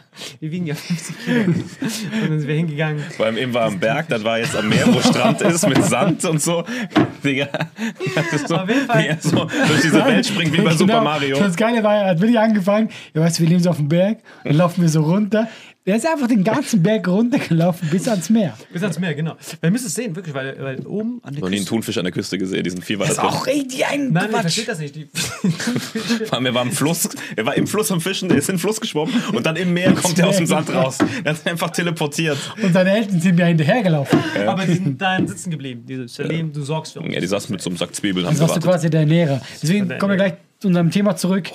die 0.41 0.49
wiegen 0.49 0.65
ja 0.65 0.73
50 0.73 1.15
Kilo. 1.25 1.43
Und 1.43 1.65
dann 2.29 2.39
sind 2.39 2.47
wir 2.47 2.55
hingegangen. 2.55 3.03
Vor 3.15 3.27
allem 3.27 3.37
eben 3.37 3.53
war 3.53 3.65
am 3.65 3.79
Berg, 3.79 4.07
dann 4.07 4.23
war 4.23 4.39
jetzt 4.39 4.55
am 4.55 4.67
Meer, 4.67 4.87
wo 4.87 4.99
Strand 4.99 5.41
ist, 5.41 5.67
mit 5.67 5.83
Sand 5.83 6.25
und 6.25 6.41
so. 6.41 6.63
Digga. 7.23 7.49
Das 8.15 8.33
ist 8.33 8.47
so, 8.47 8.55
Auf 8.55 8.67
jeden 8.67 8.87
Fall. 8.87 9.03
wie 9.03 9.07
er 9.07 9.17
so 9.21 9.45
durch 9.45 9.81
diese 9.81 10.03
Welt 10.05 10.25
springt, 10.25 10.57
wie 10.57 10.61
bei 10.61 10.73
Super 10.73 11.01
Mario. 11.01 11.37
Das 11.37 11.55
Geile 11.55 11.83
war, 11.83 11.93
er 11.93 12.09
hat 12.11 12.19
wirklich 12.19 12.39
angefangen. 12.39 12.89
Ja, 13.13 13.21
weißt 13.21 13.37
du, 13.37 13.43
wir 13.43 13.49
leben 13.49 13.61
so 13.61 13.69
auf 13.69 13.77
dem 13.77 13.89
Berg 13.89 14.19
und 14.45 14.55
laufen 14.55 14.81
wir 14.81 14.89
so 14.89 15.03
runter. 15.03 15.49
Der 15.85 15.95
ist 15.95 16.05
einfach 16.05 16.27
den 16.27 16.43
ganzen 16.43 16.83
Berg 16.83 17.07
runtergelaufen 17.07 17.89
bis 17.89 18.07
ans 18.07 18.29
Meer. 18.29 18.55
Bis 18.71 18.83
ans 18.83 18.99
Meer, 18.99 19.15
genau. 19.15 19.35
Wir 19.61 19.71
müssen 19.71 19.87
es 19.87 19.95
sehen, 19.95 20.15
wirklich, 20.15 20.35
weil, 20.35 20.55
weil 20.61 20.85
oben 20.85 21.19
an 21.23 21.33
der 21.33 21.41
Noch 21.41 21.49
nie 21.49 21.55
einen 21.55 21.59
Küste. 21.63 21.69
Thunfisch 21.69 21.97
an 21.97 22.03
der 22.03 22.11
Küste 22.11 22.37
gesehen, 22.37 22.63
diesen 22.63 22.81
viel 22.81 22.97
Das 22.97 23.11
ist 23.11 23.19
auch 23.19 23.47
richtig 23.47 23.85
ein 23.87 24.11
Nein, 24.11 24.25
ich 24.25 24.29
Quatsch. 24.31 24.41
verstehe 24.41 24.65
das 24.65 24.79
nicht. 24.79 24.95
Die, 24.95 25.05
Vor 26.25 26.33
allem, 26.33 26.45
er 26.47 26.53
war 26.53 26.61
im 26.63 26.71
Fluss, 26.71 27.09
er 27.35 27.45
war 27.45 27.55
im 27.55 27.65
Fluss 27.65 27.91
am 27.91 28.01
Fischen, 28.01 28.29
er 28.29 28.37
ist 28.37 28.49
in 28.49 28.55
den 28.55 28.59
Fluss 28.59 28.79
geschwommen 28.81 29.13
und 29.33 29.45
dann 29.45 29.55
im 29.55 29.73
Meer 29.73 29.93
kommt 29.93 30.19
er 30.19 30.27
aus 30.27 30.37
dem 30.37 30.45
Sand 30.45 30.71
raus. 30.73 30.97
Er 31.23 31.31
ist 31.31 31.47
einfach 31.47 31.69
teleportiert. 31.71 32.37
Und 32.61 32.73
seine 32.73 32.91
Eltern 32.91 33.19
sind 33.21 33.35
mir 33.35 33.45
hinterhergelaufen. 33.45 34.19
aber 34.45 34.65
die 34.65 34.73
sind 34.75 35.01
da 35.01 35.17
sitzen 35.25 35.49
geblieben. 35.49 35.85
Diese 35.87 36.07
Salim, 36.07 36.51
du 36.53 36.61
sorgst 36.61 36.93
für 36.93 36.99
uns. 36.99 37.13
Ja, 37.13 37.19
die 37.21 37.27
saßen 37.27 37.51
mit 37.51 37.61
so 37.61 37.69
einem 37.69 37.77
Sack 37.77 37.95
Zwiebeln, 37.95 38.25
Das 38.25 38.39
warst 38.39 38.57
du 38.57 38.59
quasi 38.59 38.89
der 38.89 38.99
Ernährer. 39.01 39.41
Deswegen 39.61 39.87
Der 39.87 39.97
kommen 39.97 40.11
wir 40.11 40.17
gleich 40.17 40.33
zu 40.59 40.67
unserem 40.67 40.91
Thema 40.91 41.15
zurück. 41.15 41.49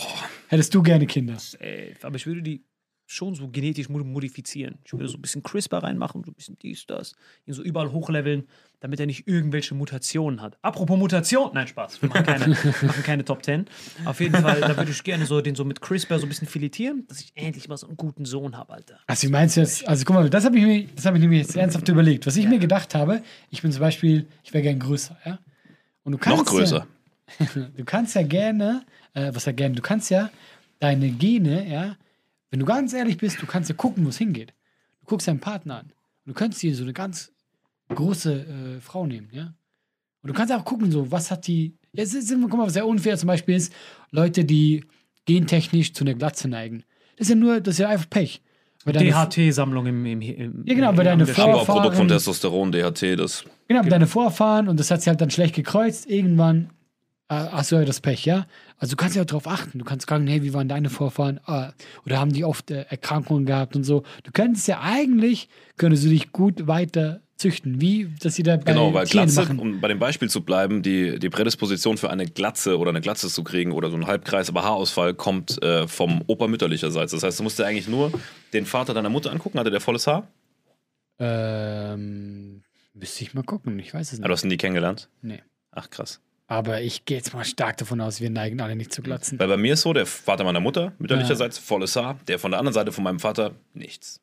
Hättest 0.49 0.75
du 0.75 0.83
gerne 0.83 1.07
Kinder? 1.07 1.35
Ey, 1.61 1.95
aber 2.02 2.16
ich 2.16 2.26
würde 2.26 2.43
die 2.43 2.62
schon 3.06 3.34
so 3.34 3.49
genetisch 3.49 3.88
mod- 3.88 4.04
modifizieren. 4.06 4.78
Ich 4.84 4.92
würde 4.92 5.08
so 5.08 5.18
ein 5.18 5.23
bisschen 5.23 5.42
CRISPR 5.42 5.82
reinmachen, 5.82 6.25
so 6.25 6.30
ein 6.30 6.34
bisschen 6.34 6.56
dies, 6.62 6.87
das, 6.87 7.14
ihn 7.46 7.52
so 7.52 7.62
überall 7.62 7.92
hochleveln, 7.92 8.44
damit 8.80 8.99
er 9.00 9.06
nicht 9.06 9.28
irgendwelche 9.28 9.75
Mutationen 9.75 10.40
hat. 10.40 10.56
Apropos 10.62 10.99
Mutation, 10.99 11.50
nein, 11.52 11.66
Spaß, 11.68 12.00
wir 12.00 12.08
machen 12.08 12.25
keine, 12.25 12.49
machen 12.82 13.02
keine 13.02 13.25
Top 13.25 13.44
10. 13.44 13.66
Auf 14.06 14.20
jeden 14.20 14.37
Fall, 14.37 14.61
da 14.61 14.76
würde 14.76 14.90
ich 14.90 15.02
gerne 15.04 15.26
so 15.26 15.40
den 15.42 15.54
so 15.54 15.64
mit 15.64 15.80
CRISPR 15.82 16.18
so 16.18 16.25
ein 16.26 16.28
bisschen 16.30 16.49
filetieren, 16.49 17.04
dass 17.08 17.20
ich 17.20 17.32
endlich 17.34 17.68
mal 17.68 17.76
so 17.76 17.87
einen 17.87 17.96
guten 17.96 18.25
Sohn 18.25 18.56
habe, 18.56 18.73
Alter. 18.73 18.99
Also, 19.06 19.28
wie 19.28 19.32
meinst 19.32 19.56
du 19.56 19.61
jetzt? 19.61 19.87
Also, 19.87 20.04
guck 20.06 20.14
mal, 20.16 20.30
das 20.30 20.44
habe 20.46 20.56
ich, 20.58 20.64
mir- 20.64 20.87
das 20.96 21.04
hab 21.04 21.14
ich 21.14 21.20
nämlich 21.20 21.40
jetzt 21.40 21.56
ernsthaft 21.56 21.88
überlegt. 21.88 22.26
Was 22.26 22.37
ich 22.37 22.46
mir 22.49 22.58
gedacht 22.58 22.94
habe, 22.94 23.23
ich 23.50 23.61
bin 23.62 23.70
zum 23.70 23.80
Beispiel, 23.80 24.26
ich 24.42 24.52
wäre 24.54 24.62
gern 24.62 24.78
größer, 24.78 25.16
ja? 25.26 25.38
Und 26.04 26.12
du 26.12 26.18
kannst 26.18 26.38
Noch 26.38 26.46
größer. 26.46 26.87
Ja, 27.38 27.46
du 27.76 27.84
kannst 27.84 28.14
ja 28.14 28.23
gerne, 28.23 28.82
äh, 29.14 29.30
was 29.34 29.44
ja 29.44 29.52
gerne, 29.52 29.75
du 29.75 29.82
kannst 29.82 30.11
ja 30.11 30.30
deine 30.80 31.11
Gene, 31.11 31.66
ja, 31.70 31.96
wenn 32.54 32.61
du 32.61 32.66
ganz 32.66 32.92
ehrlich 32.92 33.16
bist, 33.18 33.42
du 33.42 33.46
kannst 33.46 33.68
ja 33.68 33.75
gucken, 33.75 34.04
wo 34.04 34.11
es 34.11 34.16
hingeht. 34.18 34.54
Du 35.00 35.06
guckst 35.06 35.26
deinen 35.26 35.40
Partner 35.40 35.78
an. 35.80 35.87
Und 35.87 35.92
du 36.26 36.34
könntest 36.34 36.62
dir 36.62 36.73
so 36.76 36.84
eine 36.84 36.92
ganz 36.92 37.32
große 37.88 38.76
äh, 38.76 38.80
Frau 38.80 39.08
nehmen, 39.08 39.28
ja? 39.32 39.54
Und 40.23 40.28
du 40.28 40.32
kannst 40.34 40.52
auch 40.54 40.64
gucken, 40.64 40.92
so, 40.92 41.11
was 41.11 41.32
hat 41.32 41.49
die. 41.49 41.75
Es 41.92 42.14
ist, 42.14 42.30
immer- 42.30 42.46
guck 42.46 42.58
mal, 42.61 42.66
was 42.66 42.75
sehr 42.75 42.87
unfair 42.87 43.18
zum 43.18 43.26
Beispiel 43.26 43.56
ist, 43.56 43.73
Leute, 44.12 44.44
die 44.44 44.84
gentechnisch 45.26 45.94
zu 45.94 46.04
einer 46.04 46.14
Glatze 46.14 46.46
neigen. 46.46 46.84
Das 47.16 47.26
ist 47.26 47.30
ja 47.30 47.34
nur, 47.34 47.61
das 47.61 47.75
ist 47.75 47.78
ja 47.80 47.88
einfach 47.88 48.08
Pech. 48.08 48.40
DHT-Sammlung 48.87 49.87
im, 49.87 50.06
im, 50.06 50.20
im 50.23 50.62
Ja, 50.64 50.75
genau, 50.75 50.96
weil 50.96 51.04
deine 51.06 51.25
im 51.25 51.28
Vor- 51.28 51.44
Abbauprodukt 51.46 51.66
von 51.96 52.06
Vorfahren- 52.06 52.08
Testosteron, 52.08 52.70
DHT, 52.70 53.18
das. 53.18 53.44
Genau, 53.66 53.82
deine 53.82 54.06
Vorfahren 54.06 54.68
und 54.68 54.78
das 54.78 54.92
hat 54.92 55.02
sie 55.02 55.11
halt 55.11 55.20
dann 55.20 55.30
schlecht 55.32 55.56
gekreuzt. 55.56 56.08
Irgendwann 56.08 56.70
hast 57.52 57.72
du 57.72 57.76
ja 57.76 57.84
das 57.84 58.00
Pech, 58.00 58.24
ja? 58.24 58.46
Also 58.78 58.92
du 58.92 58.96
kannst 58.96 59.16
ja 59.16 59.24
darauf 59.24 59.46
achten. 59.46 59.78
Du 59.78 59.84
kannst 59.84 60.08
fragen, 60.08 60.26
hey, 60.26 60.42
wie 60.42 60.52
waren 60.54 60.68
deine 60.68 60.90
Vorfahren? 60.90 61.40
Ah, 61.46 61.72
oder 62.06 62.18
haben 62.18 62.32
die 62.32 62.44
oft 62.44 62.70
äh, 62.70 62.82
Erkrankungen 62.88 63.46
gehabt 63.46 63.76
und 63.76 63.84
so. 63.84 64.02
Du 64.24 64.32
könntest 64.32 64.68
ja 64.68 64.80
eigentlich, 64.82 65.48
könntest 65.76 66.04
du 66.04 66.08
dich 66.08 66.32
gut 66.32 66.66
weiter 66.66 67.20
züchten. 67.36 67.80
Wie, 67.80 68.08
dass 68.20 68.36
sie 68.36 68.42
da 68.44 68.56
bei 68.56 68.62
Genau, 68.72 68.94
weil 68.94 69.06
Tieren 69.06 69.26
Glatze, 69.28 69.42
machen. 69.42 69.58
um 69.58 69.80
bei 69.80 69.88
dem 69.88 69.98
Beispiel 69.98 70.30
zu 70.30 70.42
bleiben, 70.42 70.82
die, 70.82 71.18
die 71.18 71.30
Prädisposition 71.30 71.96
für 71.98 72.10
eine 72.10 72.26
Glatze 72.26 72.78
oder 72.78 72.90
eine 72.90 73.00
Glatze 73.00 73.28
zu 73.28 73.42
kriegen 73.42 73.72
oder 73.72 73.88
so 73.90 73.96
einen 73.96 74.06
Halbkreis, 74.06 74.48
aber 74.48 74.62
Haarausfall 74.62 75.14
kommt 75.14 75.60
äh, 75.62 75.88
vom 75.88 76.22
Opa 76.28 76.46
mütterlicherseits. 76.46 77.12
Das 77.12 77.22
heißt, 77.22 77.38
du 77.38 77.42
musst 77.42 77.58
dir 77.58 77.66
eigentlich 77.66 77.88
nur 77.88 78.12
den 78.52 78.66
Vater 78.66 78.94
deiner 78.94 79.08
Mutter 79.10 79.32
angucken. 79.32 79.58
Hatte 79.58 79.70
der 79.72 79.80
volles 79.80 80.06
Haar? 80.06 80.28
Ähm, 81.18 82.62
müsste 82.92 83.22
ich 83.24 83.34
mal 83.34 83.42
gucken. 83.44 83.78
Ich 83.78 83.92
weiß 83.94 84.12
es 84.12 84.18
Ah, 84.18 84.22
nicht. 84.22 84.28
du 84.28 84.32
hast 84.32 84.44
ihn 84.44 84.48
nie 84.48 84.56
kennengelernt? 84.56 85.08
Nee. 85.22 85.42
Ach, 85.72 85.90
krass. 85.90 86.20
Aber 86.46 86.82
ich 86.82 87.04
gehe 87.06 87.16
jetzt 87.16 87.32
mal 87.32 87.44
stark 87.44 87.78
davon 87.78 88.00
aus, 88.00 88.20
wir 88.20 88.28
neigen 88.28 88.60
alle 88.60 88.76
nicht 88.76 88.92
zu 88.92 89.00
Glatzen. 89.00 89.38
Weil 89.38 89.48
bei 89.48 89.56
mir 89.56 89.74
ist 89.74 89.80
so, 89.80 89.92
der 89.92 90.04
Vater 90.04 90.44
meiner 90.44 90.60
Mutter, 90.60 90.92
mütterlicherseits, 90.98 91.58
volles 91.58 91.96
Haar. 91.96 92.18
Der 92.28 92.38
von 92.38 92.50
der 92.50 92.60
anderen 92.60 92.74
Seite 92.74 92.92
von 92.92 93.02
meinem 93.02 93.18
Vater, 93.18 93.52
nichts. 93.72 94.20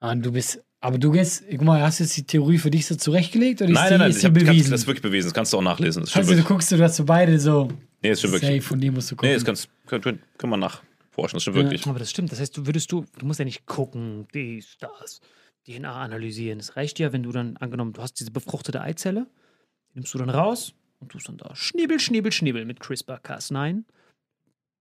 Ah, 0.00 0.14
du 0.14 0.32
bist, 0.32 0.62
aber 0.80 0.98
du 0.98 1.10
gehst, 1.10 1.44
guck 1.50 1.62
mal, 1.62 1.80
hast 1.80 2.00
du 2.00 2.04
jetzt 2.04 2.14
die 2.18 2.26
Theorie 2.26 2.58
für 2.58 2.70
dich 2.70 2.84
so 2.84 2.94
zurechtgelegt 2.94 3.62
oder 3.62 3.70
ist 3.70 3.74
Nein, 3.74 3.84
die, 3.86 3.90
nein, 3.92 3.98
nein, 4.00 4.10
ist 4.10 4.16
ich 4.16 4.20
die 4.20 4.26
hab, 4.26 4.34
kann, 4.34 4.44
bewiesen? 4.46 4.70
das 4.70 4.80
ist 4.82 4.86
wirklich 4.86 5.02
bewiesen. 5.02 5.28
Das 5.28 5.34
kannst 5.34 5.52
du 5.54 5.56
auch 5.56 5.62
nachlesen. 5.62 6.02
Das 6.02 6.14
also 6.14 6.30
du 6.30 6.36
wirklich. 6.36 6.46
guckst, 6.46 6.70
du 6.70 6.82
hast 6.82 6.96
so 6.96 7.04
beide 7.06 7.40
so 7.40 7.68
Nee, 8.02 8.10
das 8.10 8.18
stimmt 8.18 8.34
wirklich. 8.34 8.50
safe 8.50 8.68
von 8.68 8.80
dir 8.80 8.92
musst 8.92 9.10
du 9.10 9.16
gucken. 9.16 9.30
Nee, 9.30 9.34
das 9.34 9.46
kannst, 9.46 9.70
kann, 9.86 10.02
kann, 10.02 10.18
kann 10.36 10.50
man 10.50 10.60
nachforschen. 10.60 11.36
Das 11.38 11.42
stimmt 11.42 11.56
wirklich. 11.56 11.86
Aber 11.86 11.98
das 11.98 12.10
stimmt. 12.10 12.30
Das 12.30 12.40
heißt, 12.40 12.54
du 12.54 12.66
würdest 12.66 12.92
du, 12.92 13.06
du 13.18 13.24
musst 13.24 13.38
ja 13.38 13.46
nicht 13.46 13.64
gucken, 13.64 14.28
dies, 14.34 14.76
das, 14.78 15.22
DNA 15.66 16.02
analysieren. 16.02 16.60
Es 16.60 16.76
reicht 16.76 16.98
ja, 16.98 17.14
wenn 17.14 17.22
du 17.22 17.32
dann, 17.32 17.56
angenommen, 17.56 17.94
du 17.94 18.02
hast 18.02 18.20
diese 18.20 18.30
befruchtete 18.30 18.82
Eizelle, 18.82 19.26
die 19.90 20.00
nimmst 20.00 20.12
du 20.12 20.18
dann 20.18 20.28
raus 20.28 20.74
und 21.04 21.10
tust 21.10 21.28
dann 21.28 21.36
da 21.38 21.54
Schniebel, 21.54 22.00
Schniebel, 22.00 22.32
Schniebel 22.32 22.64
mit 22.64 22.80
CRISPR-Cas9. 22.80 23.84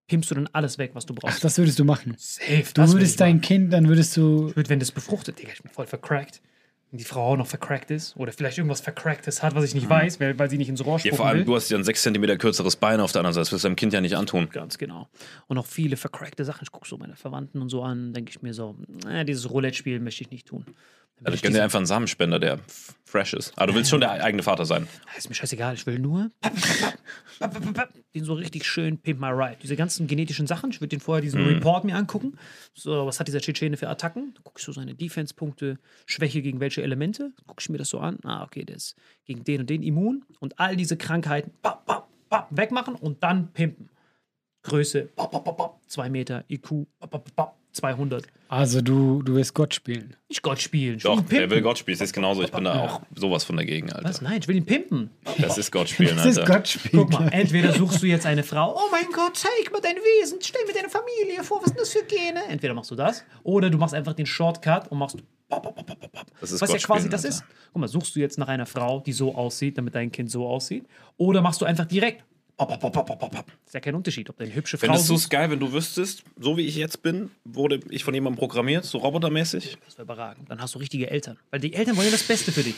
Pimpst 0.07 0.31
du 0.31 0.35
dann 0.35 0.49
alles 0.51 0.77
weg, 0.77 0.91
was 0.93 1.05
du 1.05 1.13
Ach, 1.17 1.21
brauchst. 1.21 1.43
das 1.43 1.57
würdest 1.57 1.79
du 1.79 1.85
machen. 1.85 2.15
Safe. 2.17 2.63
Du 2.73 2.91
würdest 2.93 3.19
dein 3.21 3.39
Kind, 3.41 3.71
dann 3.71 3.87
würdest 3.87 4.17
du. 4.17 4.49
Ich 4.49 4.55
würde, 4.55 4.69
wenn 4.69 4.79
das 4.79 4.91
befruchtet, 4.91 5.39
Digga, 5.39 5.51
ich 5.53 5.61
bin 5.63 5.71
voll 5.71 5.85
vercrackt. 5.87 6.41
Wenn 6.91 6.97
die 6.99 7.05
Frau 7.05 7.31
auch 7.31 7.37
noch 7.37 7.47
vercrackt 7.47 7.89
ist 7.89 8.15
oder 8.17 8.31
vielleicht 8.31 8.57
irgendwas 8.59 8.81
Vercracktes 8.81 9.41
hat, 9.41 9.55
was 9.55 9.63
ich 9.63 9.73
nicht 9.73 9.89
weiß, 9.89 10.19
weil, 10.19 10.37
weil 10.37 10.47
sie 10.49 10.57
nicht 10.59 10.69
ins 10.69 10.85
Rohr 10.85 10.97
Ja, 10.97 10.99
spucken 10.99 11.15
vor 11.17 11.25
allem, 11.25 11.39
will. 11.39 11.45
du 11.45 11.55
hast 11.55 11.69
ja 11.71 11.77
ein 11.77 11.83
6 11.83 12.03
cm 12.03 12.37
kürzeres 12.37 12.75
Bein 12.75 12.99
auf 12.99 13.11
der 13.11 13.21
anderen 13.21 13.33
Seite. 13.33 13.45
Das 13.45 13.51
wirst 13.51 13.63
du 13.63 13.69
deinem 13.69 13.77
Kind 13.77 13.93
ja 13.93 14.01
nicht 14.01 14.15
antun. 14.15 14.47
Ganz 14.51 14.77
genau. 14.77 15.07
Und 15.47 15.57
auch 15.57 15.65
viele 15.65 15.97
vercrackte 15.97 16.45
Sachen. 16.45 16.63
Ich 16.63 16.71
gucke 16.71 16.87
so 16.87 16.97
meine 16.97 17.15
Verwandten 17.15 17.61
und 17.61 17.69
so 17.69 17.81
an, 17.81 18.13
denke 18.13 18.29
ich 18.29 18.41
mir 18.43 18.53
so, 18.53 18.75
äh, 19.09 19.25
dieses 19.25 19.49
Roulette-Spiel 19.49 19.99
möchte 20.01 20.21
ich 20.23 20.29
nicht 20.29 20.47
tun. 20.49 20.65
Also 21.24 21.36
ich 21.36 21.41
gönne 21.41 21.55
dir 21.55 21.63
einfach 21.63 21.79
einen 21.79 21.86
Samenspender, 21.86 22.39
der 22.39 22.60
fresh 23.05 23.34
ist. 23.34 23.53
Aber 23.58 23.67
du 23.67 23.75
willst 23.75 23.89
schon 23.89 24.01
der 24.01 24.12
eigene 24.12 24.43
Vater 24.43 24.65
sein. 24.65 24.88
Ah, 25.05 25.17
Ist 25.17 25.29
mir 25.29 25.36
scheißegal, 25.36 25.75
ich 25.75 25.86
will 25.86 26.00
nur 26.00 26.32
den 28.13 28.24
so 28.24 28.34
richtig 28.34 28.65
schön 28.65 28.98
Pimp 28.98 29.20
My 29.20 29.27
Ride. 29.29 29.58
Diese 29.62 29.75
ganzen 29.75 30.08
genetischen 30.08 30.48
Sachen, 30.48 30.70
ich 30.72 30.82
würde 30.82 30.89
den 30.89 31.00
vorher 31.00 31.22
diesen 31.22 31.43
Report 31.46 31.84
mir 31.84 31.96
angucken. 31.96 32.38
So, 32.74 33.05
was 33.05 33.20
hat 33.20 33.27
dieser 33.27 33.39
Tschetschene 33.41 33.77
für 33.77 33.89
Attacken? 33.89 34.34
Dann 34.34 34.43
gucke 34.43 34.60
ich 34.60 34.65
so 34.65 34.72
seine 34.72 34.96
Defense-Punkte, 34.96 35.79
Schwäche 36.05 36.41
gegen 36.41 36.60
welche 36.60 36.82
Elemente. 36.84 37.32
Gucke 37.48 37.62
ich 37.62 37.70
mir 37.70 37.77
das 37.77 37.89
so 37.89 38.00
an. 38.00 38.20
Ah, 38.24 38.43
okay, 38.43 38.65
der 38.65 38.75
ist 38.77 38.96
gegen 39.25 39.43
den 39.43 39.62
und 39.62 39.70
den 39.70 39.84
immun. 39.84 40.25
Und 40.39 40.60
all 40.60 40.75
diese 40.75 40.98
Krankheiten 40.98 41.51
bap, 41.62 41.86
bap, 41.86 42.08
bap, 42.29 42.48
wegmachen 42.51 42.96
und 42.96 43.24
dann 43.24 43.51
pimpen. 43.53 43.89
Größe, 44.63 45.10
bap, 45.15 45.32
bap, 45.32 45.43
bap, 45.46 45.58
bap, 45.58 45.79
2 45.88 46.10
Meter, 46.10 46.46
IQ, 46.50 46.88
200. 47.73 48.25
Also 48.49 48.81
du, 48.81 49.23
du 49.23 49.35
willst 49.35 49.53
Gott 49.55 49.73
spielen. 49.73 50.15
Ich 50.27 50.41
Gott 50.41 50.61
spielen. 50.61 50.97
Ich 50.97 51.03
Doch, 51.03 51.15
will 51.15 51.21
ihn 51.23 51.25
wer 51.29 51.39
pimpen. 51.39 51.55
will 51.55 51.61
Gott 51.63 51.77
spielen? 51.79 51.97
Das 51.97 52.07
ist 52.07 52.13
genauso. 52.13 52.43
Ich 52.43 52.51
bin 52.51 52.63
da 52.63 52.79
auch 52.81 53.01
sowas 53.15 53.43
von 53.43 53.57
dagegen, 53.57 53.91
Alter. 53.91 54.07
Was? 54.07 54.21
Nein, 54.21 54.39
ich 54.41 54.47
will 54.47 54.55
ihn 54.55 54.65
pimpen. 54.65 55.09
Das 55.39 55.57
ist 55.57 55.71
Gott 55.71 55.89
spielen, 55.89 56.15
Das 56.15 56.25
ist 56.25 56.37
Alter. 56.37 56.53
Gott 56.53 56.67
spielen. 56.67 57.03
Guck 57.09 57.19
mal, 57.19 57.29
entweder 57.29 57.73
suchst 57.73 58.03
du 58.03 58.07
jetzt 58.07 58.25
eine 58.27 58.43
Frau, 58.43 58.75
oh 58.75 58.89
mein 58.91 59.05
Gott, 59.11 59.37
zeig 59.37 59.71
mir 59.71 59.81
dein 59.81 59.95
Wesen, 59.95 60.37
stell 60.41 60.61
mir 60.67 60.73
deine 60.73 60.89
Familie 60.89 61.43
vor, 61.43 61.59
was 61.61 61.69
sind 61.69 61.79
das 61.79 61.89
für 61.89 62.03
Gene? 62.05 62.41
Entweder 62.49 62.73
machst 62.75 62.91
du 62.91 62.95
das, 62.95 63.23
oder 63.43 63.69
du 63.69 63.77
machst 63.79 63.95
einfach 63.95 64.13
den 64.13 64.25
Shortcut 64.27 64.91
und 64.91 64.99
machst 64.99 65.17
pop, 65.49 65.63
pop, 65.63 65.75
pop, 65.75 65.87
pop, 65.87 66.11
pop. 66.11 66.25
Das 66.39 66.51
ist 66.51 66.61
Was 66.61 66.69
ja 66.69 66.75
Gott 66.77 66.85
quasi 66.85 66.99
spielen, 67.01 67.11
das 67.11 67.25
Alter. 67.25 67.35
ist. 67.37 67.43
Guck 67.73 67.79
mal, 67.81 67.87
suchst 67.87 68.15
du 68.15 68.19
jetzt 68.19 68.37
nach 68.37 68.47
einer 68.49 68.67
Frau, 68.67 68.99
die 68.99 69.13
so 69.13 69.33
aussieht, 69.33 69.77
damit 69.79 69.95
dein 69.95 70.11
Kind 70.11 70.29
so 70.29 70.47
aussieht, 70.47 70.85
oder 71.17 71.41
machst 71.41 71.59
du 71.61 71.65
einfach 71.65 71.85
direkt 71.85 72.23
pop, 72.57 72.79
pop, 72.79 72.93
pop, 72.93 73.05
pop, 73.05 73.19
pop. 73.31 73.45
Ist 73.65 73.74
ja 73.74 73.79
kein 73.79 73.95
Unterschied, 73.95 74.29
ob 74.29 74.38
du 74.38 74.43
eine 74.43 74.53
hübsche 74.55 74.77
Frau 74.77 74.86
Fändest 74.88 75.10
du 75.10 75.13
suchst. 75.13 75.25
es 75.25 75.29
geil, 75.29 75.50
wenn 75.50 75.60
du 75.60 75.72
wüsstest, 75.74 76.24
so 76.39 76.55
wie 76.57 76.62
ich 76.62 76.75
jetzt 76.75 77.01
bin, 77.01 77.31
wurde 77.43 77.79
ich 77.89 78.03
von 78.03 78.13
jemandem 78.13 78.39
programmiert, 78.39 78.86
so 78.86 78.98
robotermäßig? 79.00 79.77
Das 79.86 79.98
wäre 79.98 80.03
überragend. 80.03 80.50
Dann 80.50 80.62
hast 80.62 80.75
du 80.75 80.79
richtige 80.79 81.10
Eltern. 81.10 81.38
Weil 81.51 81.60
die 81.60 81.74
Eltern 81.74 81.95
wollen 81.98 82.05
ja 82.07 82.12
das 82.12 82.24
Beste 82.24 82.51
für 82.51 82.63
dich. 82.63 82.75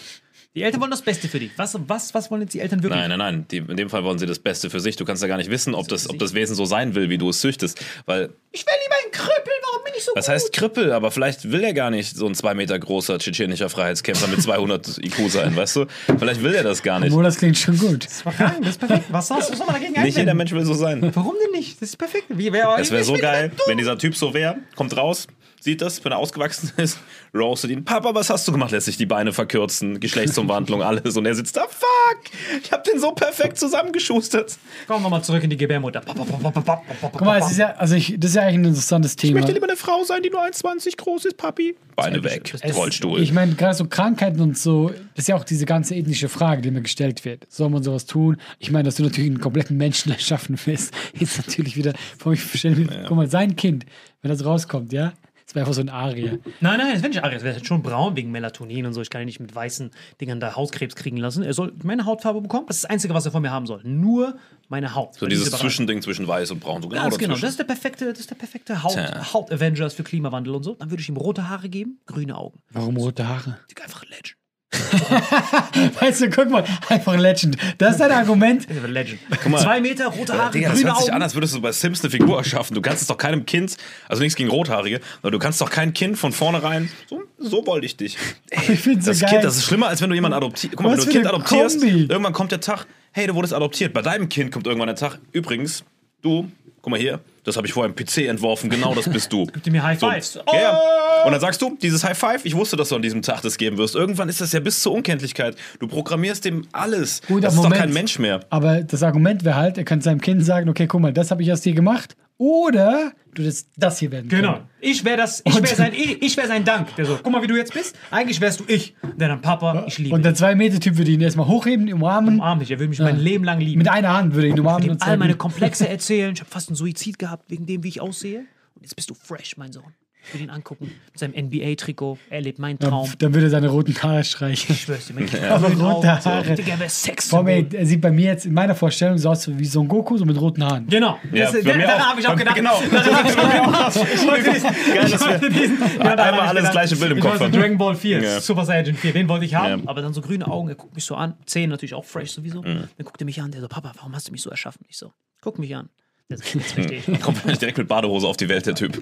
Die 0.55 0.63
Eltern 0.63 0.79
wollen 0.79 0.91
das 0.91 1.01
Beste 1.01 1.27
für 1.27 1.39
dich. 1.39 1.51
Was, 1.57 1.75
was, 1.87 2.13
was 2.13 2.31
wollen 2.31 2.43
jetzt 2.43 2.53
die 2.53 2.61
Eltern 2.61 2.81
wirklich? 2.81 2.99
Nein, 3.01 3.09
nein, 3.09 3.19
nein. 3.19 3.45
Die, 3.51 3.57
in 3.57 3.75
dem 3.75 3.89
Fall 3.89 4.05
wollen 4.05 4.17
sie 4.19 4.25
das 4.25 4.39
Beste 4.39 4.69
für 4.69 4.79
sich. 4.79 4.95
Du 4.95 5.03
kannst 5.03 5.21
ja 5.21 5.27
gar 5.27 5.35
nicht 5.37 5.49
wissen, 5.49 5.75
ob 5.75 5.89
das, 5.89 6.09
ob 6.09 6.17
das 6.17 6.33
Wesen 6.33 6.55
so 6.55 6.63
sein 6.65 6.95
will, 6.95 7.09
wie 7.09 7.17
du 7.17 7.27
es 7.29 7.41
züchtest. 7.41 7.83
Weil, 8.05 8.29
Ich 8.53 8.65
will 8.65 8.73
lieber 8.83 8.95
ein 9.05 9.11
Krüppel, 9.11 9.51
warum 9.63 9.83
bin 9.83 9.93
ich 9.97 10.03
so 10.05 10.13
was 10.15 10.25
gut? 10.27 10.33
heißt 10.33 10.53
Krippel? 10.53 10.93
Aber 10.93 11.11
vielleicht 11.11 11.51
will 11.51 11.61
er 11.61 11.73
gar 11.73 11.89
nicht 11.91 12.15
so 12.15 12.25
ein 12.25 12.35
zwei 12.35 12.53
Meter 12.53 12.79
großer 12.79 13.19
tschetschenischer 13.19 13.67
Freiheitskämpfer 13.69 14.27
mit 14.27 14.41
200 14.41 14.99
IQ 14.99 15.29
sein, 15.29 15.53
weißt 15.57 15.75
du? 15.75 15.85
Vielleicht 16.17 16.41
will 16.41 16.55
er 16.55 16.63
das 16.63 16.81
gar 16.83 17.01
nicht. 17.01 17.11
Obwohl, 17.11 17.23
das 17.25 17.37
klingt 17.37 17.57
schon 17.57 17.77
gut. 17.77 18.05
Das 18.05 18.25
war 18.25 18.31
krank, 18.31 18.59
das 18.61 18.69
ist 18.71 18.79
perfekt. 18.79 19.05
Was 19.09 19.27
soll, 19.27 19.39
was 19.39 19.59
soll 19.65 19.73
man 19.73 19.81
dagegen 19.81 20.01
Nicht 20.01 20.17
jeder? 20.17 20.33
Mensch 20.33 20.51
will 20.51 20.65
so 20.65 20.73
sein. 20.73 21.11
Warum 21.13 21.35
denn 21.43 21.51
nicht? 21.51 21.81
Das 21.81 21.89
ist 21.89 21.97
perfekt. 21.97 22.25
Wie, 22.29 22.51
wer, 22.51 22.77
Es 22.79 22.91
wäre 22.91 23.03
so 23.03 23.13
geil, 23.13 23.51
wenn 23.67 23.77
dieser 23.77 23.97
Typ 23.97 24.15
so 24.15 24.33
wäre, 24.33 24.57
kommt 24.75 24.95
raus, 24.95 25.27
sieht 25.59 25.81
das, 25.81 26.03
wenn 26.05 26.11
er 26.11 26.17
ausgewachsen 26.19 26.71
ist, 26.77 26.99
roastet 27.33 27.71
ihn. 27.71 27.83
Papa, 27.83 28.13
was 28.13 28.29
hast 28.29 28.47
du 28.47 28.51
gemacht? 28.51 28.71
Lässt 28.71 28.85
sich 28.85 28.97
die 28.97 29.05
Beine 29.05 29.33
verkürzen, 29.33 29.99
Geschlechtsumwandlung, 29.99 30.81
alles. 30.83 31.17
Und 31.17 31.25
er 31.25 31.35
sitzt 31.35 31.57
da, 31.57 31.63
fuck, 31.67 32.19
ich 32.63 32.71
hab 32.71 32.83
den 32.83 32.99
so 32.99 33.11
perfekt 33.11 33.57
zusammengeschustert. 33.57 34.57
Kommen 34.87 35.03
wir 35.03 35.09
mal 35.09 35.23
zurück 35.23 35.43
in 35.43 35.49
die 35.49 35.57
Gebärmutter. 35.57 36.01
Guck 36.05 37.21
mal, 37.21 37.39
es 37.39 37.51
ist 37.51 37.57
ja, 37.57 37.71
also 37.77 37.95
ich, 37.95 38.15
das 38.17 38.31
ist 38.31 38.35
ja 38.35 38.43
eigentlich 38.43 38.55
ein 38.59 38.65
interessantes 38.65 39.11
Ich 39.11 39.17
Thema. 39.17 39.35
möchte 39.39 39.51
lieber 39.53 39.67
eine 39.67 39.77
Frau 39.77 40.03
sein, 40.03 40.21
die 40.23 40.29
nur 40.29 40.41
1,20 40.43 40.97
groß 40.97 41.25
ist, 41.25 41.37
Papi. 41.37 41.75
Beine 41.95 42.23
weg, 42.23 42.53
Es- 42.61 42.75
Rollstuhl. 42.75 43.21
Ich 43.21 43.31
meine, 43.31 43.55
gerade 43.55 43.73
so 43.75 43.85
Krankheiten 43.85 44.41
und 44.41 44.57
so, 44.57 44.89
das 44.89 44.99
ist 45.23 45.27
ja 45.29 45.35
auch 45.35 45.43
diese 45.45 45.65
ganze 45.65 45.95
ethnische 45.95 46.29
Frage, 46.29 46.61
die 46.61 46.71
mir 46.71 46.81
gestellt 46.81 47.23
wird. 47.25 47.45
Soll 47.49 47.69
man 47.69 47.83
sowas 47.83 48.05
tun? 48.05 48.37
Ich 48.59 48.69
meine, 48.71 48.83
dass 48.83 48.95
du 48.95 49.03
natürlich 49.03 49.29
einen 49.29 49.39
kompletten 49.39 49.77
Menschen 49.77 50.11
erschaffen 50.13 50.59
willst, 50.65 50.93
ist 51.13 51.37
natürlich 51.37 51.77
wieder, 51.77 51.93
vor 52.17 52.33
ich 52.33 52.63
mir, 52.63 53.05
guck 53.07 53.15
mal, 53.17 53.29
sein 53.29 53.55
Kind, 53.55 53.85
wenn 54.21 54.29
das 54.29 54.43
rauskommt, 54.43 54.91
ja, 54.91 55.13
das 55.45 55.53
wäre 55.53 55.63
einfach 55.63 55.75
so 55.75 55.81
ein 55.81 55.89
Arier. 55.89 56.39
Nein, 56.59 56.79
nein, 56.79 56.93
das 56.93 57.01
wäre 57.03 57.09
nicht 57.09 57.23
Arias. 57.23 57.43
Das 57.43 57.55
wäre 57.55 57.65
schon 57.65 57.83
braun 57.83 58.15
wegen 58.15 58.31
Melatonin 58.31 58.85
und 58.87 58.93
so. 58.93 59.01
Ich 59.01 59.11
kann 59.11 59.21
ihn 59.21 59.27
nicht 59.27 59.39
mit 59.39 59.53
weißen 59.53 59.91
Dingern 60.19 60.39
da 60.39 60.55
Hautkrebs 60.55 60.95
kriegen 60.95 61.17
lassen. 61.17 61.43
Er 61.43 61.53
soll 61.53 61.73
meine 61.83 62.05
Hautfarbe 62.05 62.41
bekommen. 62.41 62.65
Das 62.67 62.77
ist 62.77 62.83
das 62.83 62.89
Einzige, 62.89 63.13
was 63.13 63.25
er 63.25 63.31
von 63.31 63.43
mir 63.43 63.51
haben 63.51 63.67
soll. 63.67 63.81
Nur 63.83 64.37
meine 64.69 64.95
Haut. 64.95 65.13
so 65.15 65.27
dieses 65.27 65.51
Zwischending 65.51 66.01
zwischen 66.01 66.27
weiß 66.27 66.49
und 66.49 66.61
braun. 66.61 66.81
So 66.81 66.89
genau 66.89 67.03
Ganz 67.03 67.17
genau. 67.19 67.35
Das 67.35 67.51
ist 67.51 67.59
der 67.59 67.65
perfekte, 67.65 68.09
das 68.09 68.19
ist 68.19 68.29
der 68.31 68.35
perfekte 68.35 68.81
Haut, 68.81 68.93
Tja. 68.93 69.33
Haut-Avengers 69.33 69.93
für 69.93 70.03
Klimawandel 70.03 70.55
und 70.55 70.63
so. 70.63 70.73
Dann 70.73 70.89
würde 70.89 71.01
ich 71.01 71.09
ihm 71.09 71.17
rote 71.17 71.47
Haare 71.47 71.69
geben, 71.69 71.99
grüne 72.07 72.35
Augen. 72.35 72.59
Warum 72.71 72.97
rote 72.97 73.27
Haare? 73.27 73.59
Einfach 73.83 74.03
Legend. 74.05 74.35
Weißt 75.99 76.21
du, 76.21 76.29
guck 76.29 76.49
mal, 76.49 76.63
einfach 76.89 77.15
Legend. 77.17 77.57
Das 77.77 77.91
ist 77.93 77.99
dein 77.99 78.11
Argument. 78.11 78.67
Legend. 78.87 79.19
mal. 79.49 79.61
Zwei 79.61 79.81
Meter, 79.81 80.07
rote 80.07 80.33
Haare, 80.37 80.51
Digga, 80.51 80.69
das 80.69 80.77
grüne 80.77 80.89
hört 80.91 80.97
sich 80.99 81.07
Augen. 81.07 81.15
an, 81.15 81.21
als 81.21 81.33
würdest 81.35 81.55
du 81.55 81.61
bei 81.61 81.71
Sims 81.71 82.01
eine 82.03 82.09
Figur 82.11 82.37
erschaffen. 82.37 82.75
Du 82.75 82.81
kannst 82.81 83.01
es 83.01 83.07
doch 83.07 83.17
keinem 83.17 83.45
Kind, 83.45 83.77
also 84.07 84.21
nichts 84.23 84.35
gegen 84.35 84.49
Rothaarige, 84.49 84.99
aber 85.21 85.31
du 85.31 85.39
kannst 85.39 85.61
doch 85.61 85.69
kein 85.69 85.93
Kind 85.93 86.17
von 86.17 86.31
vornherein, 86.31 86.89
so, 87.09 87.21
so 87.37 87.65
wollte 87.67 87.85
ich 87.85 87.97
dich. 87.97 88.17
Ich 88.67 88.79
finde 88.79 89.01
so 89.01 89.11
Das 89.11 89.19
geil. 89.19 89.29
Kind, 89.29 89.43
das 89.43 89.57
ist 89.57 89.65
schlimmer, 89.65 89.87
als 89.87 90.01
wenn 90.01 90.09
du 90.09 90.15
jemanden 90.15 90.37
adoptierst. 90.37 90.75
Guck 90.75 90.85
mal, 90.85 90.97
Was 90.97 91.05
wenn 91.05 91.13
du 91.13 91.19
ein 91.19 91.23
Kind 91.23 91.27
adoptierst, 91.33 91.79
Kombi. 91.81 92.05
irgendwann 92.09 92.33
kommt 92.33 92.51
der 92.51 92.61
Tag, 92.61 92.85
hey, 93.11 93.27
du 93.27 93.35
wurdest 93.35 93.53
adoptiert. 93.53 93.93
Bei 93.93 94.01
deinem 94.01 94.27
Kind 94.29 94.51
kommt 94.51 94.65
irgendwann 94.65 94.87
der 94.87 94.95
Tag, 94.95 95.19
übrigens, 95.31 95.83
du, 96.21 96.49
guck 96.85 96.91
mal 96.91 96.99
hier, 96.99 97.19
das 97.43 97.57
habe 97.57 97.65
ich 97.65 97.73
vorher 97.73 97.91
im 97.91 97.95
PC 97.95 98.29
entworfen, 98.29 98.69
genau 98.69 98.93
das 98.93 99.09
bist 99.09 99.33
du. 99.33 99.47
Gib 99.63 99.73
mir 99.73 99.81
High 99.81 99.99
Fives. 99.99 100.39
Ja, 100.53 100.61
ja. 100.61 101.23
Und 101.25 101.31
dann 101.31 101.41
sagst 101.41 101.59
du, 101.59 101.75
dieses 101.81 102.03
High 102.03 102.15
Five, 102.15 102.45
ich 102.45 102.55
wusste, 102.55 102.75
dass 102.75 102.89
du 102.89 102.95
an 102.95 103.01
diesem 103.01 103.23
Tag 103.23 103.41
das 103.41 103.57
geben 103.57 103.79
wirst. 103.79 103.95
Irgendwann 103.95 104.29
ist 104.29 104.39
das 104.39 104.51
ja 104.51 104.59
bis 104.59 104.83
zur 104.83 104.91
Unkenntlichkeit. 104.91 105.55
Du 105.79 105.87
programmierst 105.87 106.45
dem 106.45 106.67
alles. 106.73 107.23
Gut, 107.23 107.43
das 107.43 107.53
ist 107.53 107.57
doch 107.57 107.63
Moment. 107.63 107.81
kein 107.81 107.91
Mensch 107.91 108.19
mehr. 108.19 108.41
Aber 108.51 108.83
das 108.83 109.01
Argument 109.01 109.43
wäre 109.43 109.55
halt, 109.55 109.79
er 109.79 109.83
könnte 109.83 110.03
seinem 110.03 110.21
Kind 110.21 110.45
sagen, 110.45 110.69
okay, 110.69 110.85
guck 110.85 111.01
mal, 111.01 111.11
das 111.11 111.31
habe 111.31 111.41
ich 111.41 111.51
aus 111.51 111.61
dir 111.61 111.73
gemacht. 111.73 112.15
Oder 112.37 113.13
du 113.35 113.43
das, 113.43 113.67
das 113.77 113.99
hier 113.99 114.11
werden 114.11 114.27
Genau. 114.29 114.53
können. 114.53 114.65
Ich 114.81 115.03
wäre 115.05 115.17
das, 115.17 115.41
ich 115.45 115.55
wäre 115.55 115.75
sein, 115.75 115.93
ich, 115.93 116.21
ich 116.23 116.37
wär 116.37 116.47
sein 116.47 116.63
Dank. 116.65 116.95
Der 116.95 117.05
so, 117.05 117.19
guck 117.21 117.31
mal, 117.31 117.41
wie 117.43 117.47
du 117.47 117.55
jetzt 117.55 117.73
bist. 117.73 117.95
Eigentlich 118.11 118.41
wärst 118.41 118.59
du 118.61 118.63
ich. 118.67 118.95
Der 119.15 119.27
dann, 119.27 119.41
Papa, 119.41 119.83
ich 119.87 119.97
liebe 119.97 120.15
Und 120.15 120.23
der 120.25 120.33
Zwei-Meter-Typ 120.33 120.97
würde 120.97 121.11
ihn 121.11 121.21
erstmal 121.21 121.47
hochheben, 121.47 121.91
umarmen. 121.93 122.35
Umarm 122.35 122.59
dich, 122.59 122.71
er 122.71 122.79
will 122.79 122.87
mich 122.87 122.99
mein 122.99 123.19
Leben 123.19 123.43
lang 123.43 123.59
lieben. 123.59 123.77
Mit 123.79 123.89
einer 123.89 124.13
Hand 124.13 124.33
würde 124.33 124.47
er 124.47 124.51
ihn 124.51 124.55
Ich 124.55 124.59
umarmen 124.61 124.83
will 124.83 124.89
ihm 124.89 124.93
und 124.93 125.03
all 125.07 125.17
meine 125.17 125.35
Komplexe 125.35 125.87
erzählen. 125.87 126.33
Ich 126.33 126.39
habe 126.39 126.49
fast 126.49 126.69
einen 126.69 126.75
Suizid 126.75 127.19
gehabt, 127.19 127.49
wegen 127.49 127.65
dem, 127.65 127.83
wie 127.83 127.89
ich 127.89 128.01
aussehe. 128.01 128.39
Und 128.75 128.81
jetzt 128.81 128.95
bist 128.95 129.09
du 129.09 129.13
fresh, 129.13 129.57
mein 129.57 129.71
Sohn. 129.71 129.93
Ich 130.27 130.33
will 130.33 130.41
ihn 130.41 130.49
angucken. 130.49 130.85
Mit 131.11 131.19
seinem 131.19 131.33
NBA-Trikot. 131.47 132.17
Er 132.29 132.41
lebt 132.41 132.59
meinen 132.59 132.79
Traum. 132.79 133.09
dann 133.19 133.33
würde 133.33 133.47
er 133.47 133.49
seine 133.51 133.69
roten 133.69 133.95
Haare 134.01 134.23
streichen. 134.23 134.73
Ich 134.75 134.81
schwör's 134.81 135.05
dir, 135.07 135.13
mein 135.13 135.25
Kind. 135.27 135.43
Aber 135.43 135.69
grüne 135.69 135.83
rote. 135.83 136.25
Haare. 136.25 136.55
Digga, 136.55 136.71
er 136.73 136.79
wäre 136.79 136.89
Sex. 136.89 137.31
Mir, 137.31 137.65
er 137.73 137.85
sieht 137.85 138.01
bei 138.01 138.11
mir 138.11 138.25
jetzt 138.25 138.45
in 138.45 138.53
meiner 138.53 138.75
Vorstellung 138.75 139.17
so 139.17 139.29
aus 139.29 139.47
wie 139.47 139.65
so 139.65 139.81
ein 139.81 139.87
Goku, 139.87 140.17
so 140.17 140.25
mit 140.25 140.39
roten 140.39 140.63
Haaren. 140.63 140.87
Genau. 140.87 141.19
Ja, 141.31 141.51
das, 141.51 141.61
der, 141.63 141.77
daran 141.77 142.09
habe 142.09 142.19
ich 142.19 142.27
auch 142.27 142.35
gedacht. 142.35 142.55
genau. 142.55 142.81
Ich 142.85 144.27
wollte 144.27 145.49
diesen- 145.49 145.79
ja, 145.99 146.03
einmal 146.15 146.39
alles 146.41 146.55
gedacht. 146.61 146.71
gleiche 146.71 146.95
Bild 146.95 147.11
im 147.11 147.17
ich 147.17 147.23
Kopf 147.23 147.33
wollte 147.39 147.45
haben. 147.45 147.51
Dragon 147.61 147.77
Ball 147.77 147.95
4, 147.95 148.21
Ja. 148.21 148.39
Super 148.41 148.65
Saiyan 148.65 148.95
4, 148.95 149.13
den 149.13 149.27
wollte 149.29 149.45
ich 149.45 149.55
haben. 149.55 149.81
Ja. 149.83 149.89
Aber 149.89 150.01
dann 150.01 150.13
so 150.13 150.21
grüne 150.21 150.47
Augen, 150.47 150.69
er 150.69 150.75
guckt 150.75 150.95
mich 150.95 151.05
so 151.05 151.15
an. 151.15 151.35
Zähne 151.45 151.69
natürlich 151.69 151.93
auch 151.93 152.05
fresh 152.05 152.31
sowieso. 152.31 152.61
Mhm. 152.61 152.87
Dann 152.97 153.05
guckt 153.05 153.21
er 153.21 153.25
mich 153.25 153.41
an, 153.41 153.51
der 153.51 153.61
so, 153.61 153.67
Papa, 153.67 153.91
warum 153.95 154.13
hast 154.15 154.27
du 154.27 154.31
mich 154.31 154.41
so 154.41 154.49
erschaffen? 154.49 154.85
Ich 154.89 154.97
so, 154.97 155.11
guck 155.41 155.59
mich 155.59 155.75
an. 155.75 155.89
Der 156.29 156.37
so, 156.37 156.43
jetzt 156.57 156.71
verstehe 156.71 157.03
ich. 157.07 157.21
Kommt 157.21 157.43
direkt 157.61 157.77
mit 157.77 157.87
Badehose 157.87 158.27
auf 158.27 158.37
die 158.37 158.49
Welt, 158.49 158.65
der 158.65 158.75
Typ. 158.75 159.01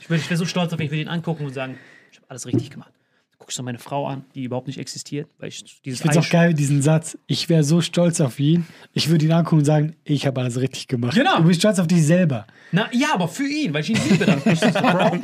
Ich 0.00 0.10
wäre 0.10 0.20
wär 0.28 0.36
so 0.36 0.44
stolz 0.44 0.72
auf 0.72 0.80
ihn, 0.80 0.86
ich 0.86 0.92
würde 0.92 1.02
ihn 1.02 1.08
angucken 1.08 1.46
und 1.46 1.54
sagen, 1.54 1.78
ich 2.10 2.18
habe 2.18 2.30
alles 2.30 2.46
richtig 2.46 2.70
gemacht. 2.70 2.92
Ich 3.48 3.56
so 3.56 3.62
meine 3.62 3.78
Frau 3.78 4.06
an, 4.06 4.24
die 4.34 4.44
überhaupt 4.44 4.66
nicht 4.66 4.78
existiert, 4.78 5.28
weil 5.38 5.48
ich 5.48 5.62
dieses 5.82 5.98
Ich 5.98 6.02
finde 6.02 6.18
es 6.18 6.24
auch 6.26 6.30
geil, 6.30 6.54
diesen 6.54 6.80
Satz. 6.80 7.18
Ich 7.26 7.48
wäre 7.50 7.64
so 7.64 7.82
stolz 7.82 8.20
auf 8.20 8.38
ihn. 8.40 8.66
Ich 8.94 9.10
würde 9.10 9.26
ihn 9.26 9.32
angucken 9.32 9.58
und 9.58 9.64
sagen, 9.64 9.96
ich 10.04 10.26
habe 10.26 10.40
alles 10.40 10.58
richtig 10.58 10.88
gemacht. 10.88 11.14
Genau. 11.14 11.36
Du 11.38 11.44
bist 11.44 11.60
stolz 11.60 11.78
auf 11.78 11.86
dich 11.86 12.06
selber. 12.06 12.46
Na 12.70 12.88
ja, 12.92 13.08
aber 13.12 13.28
für 13.28 13.46
ihn, 13.46 13.74
weil 13.74 13.82
ich 13.82 13.90
ihn 13.90 13.98
liebe 14.08 14.24
dann. 14.24 14.40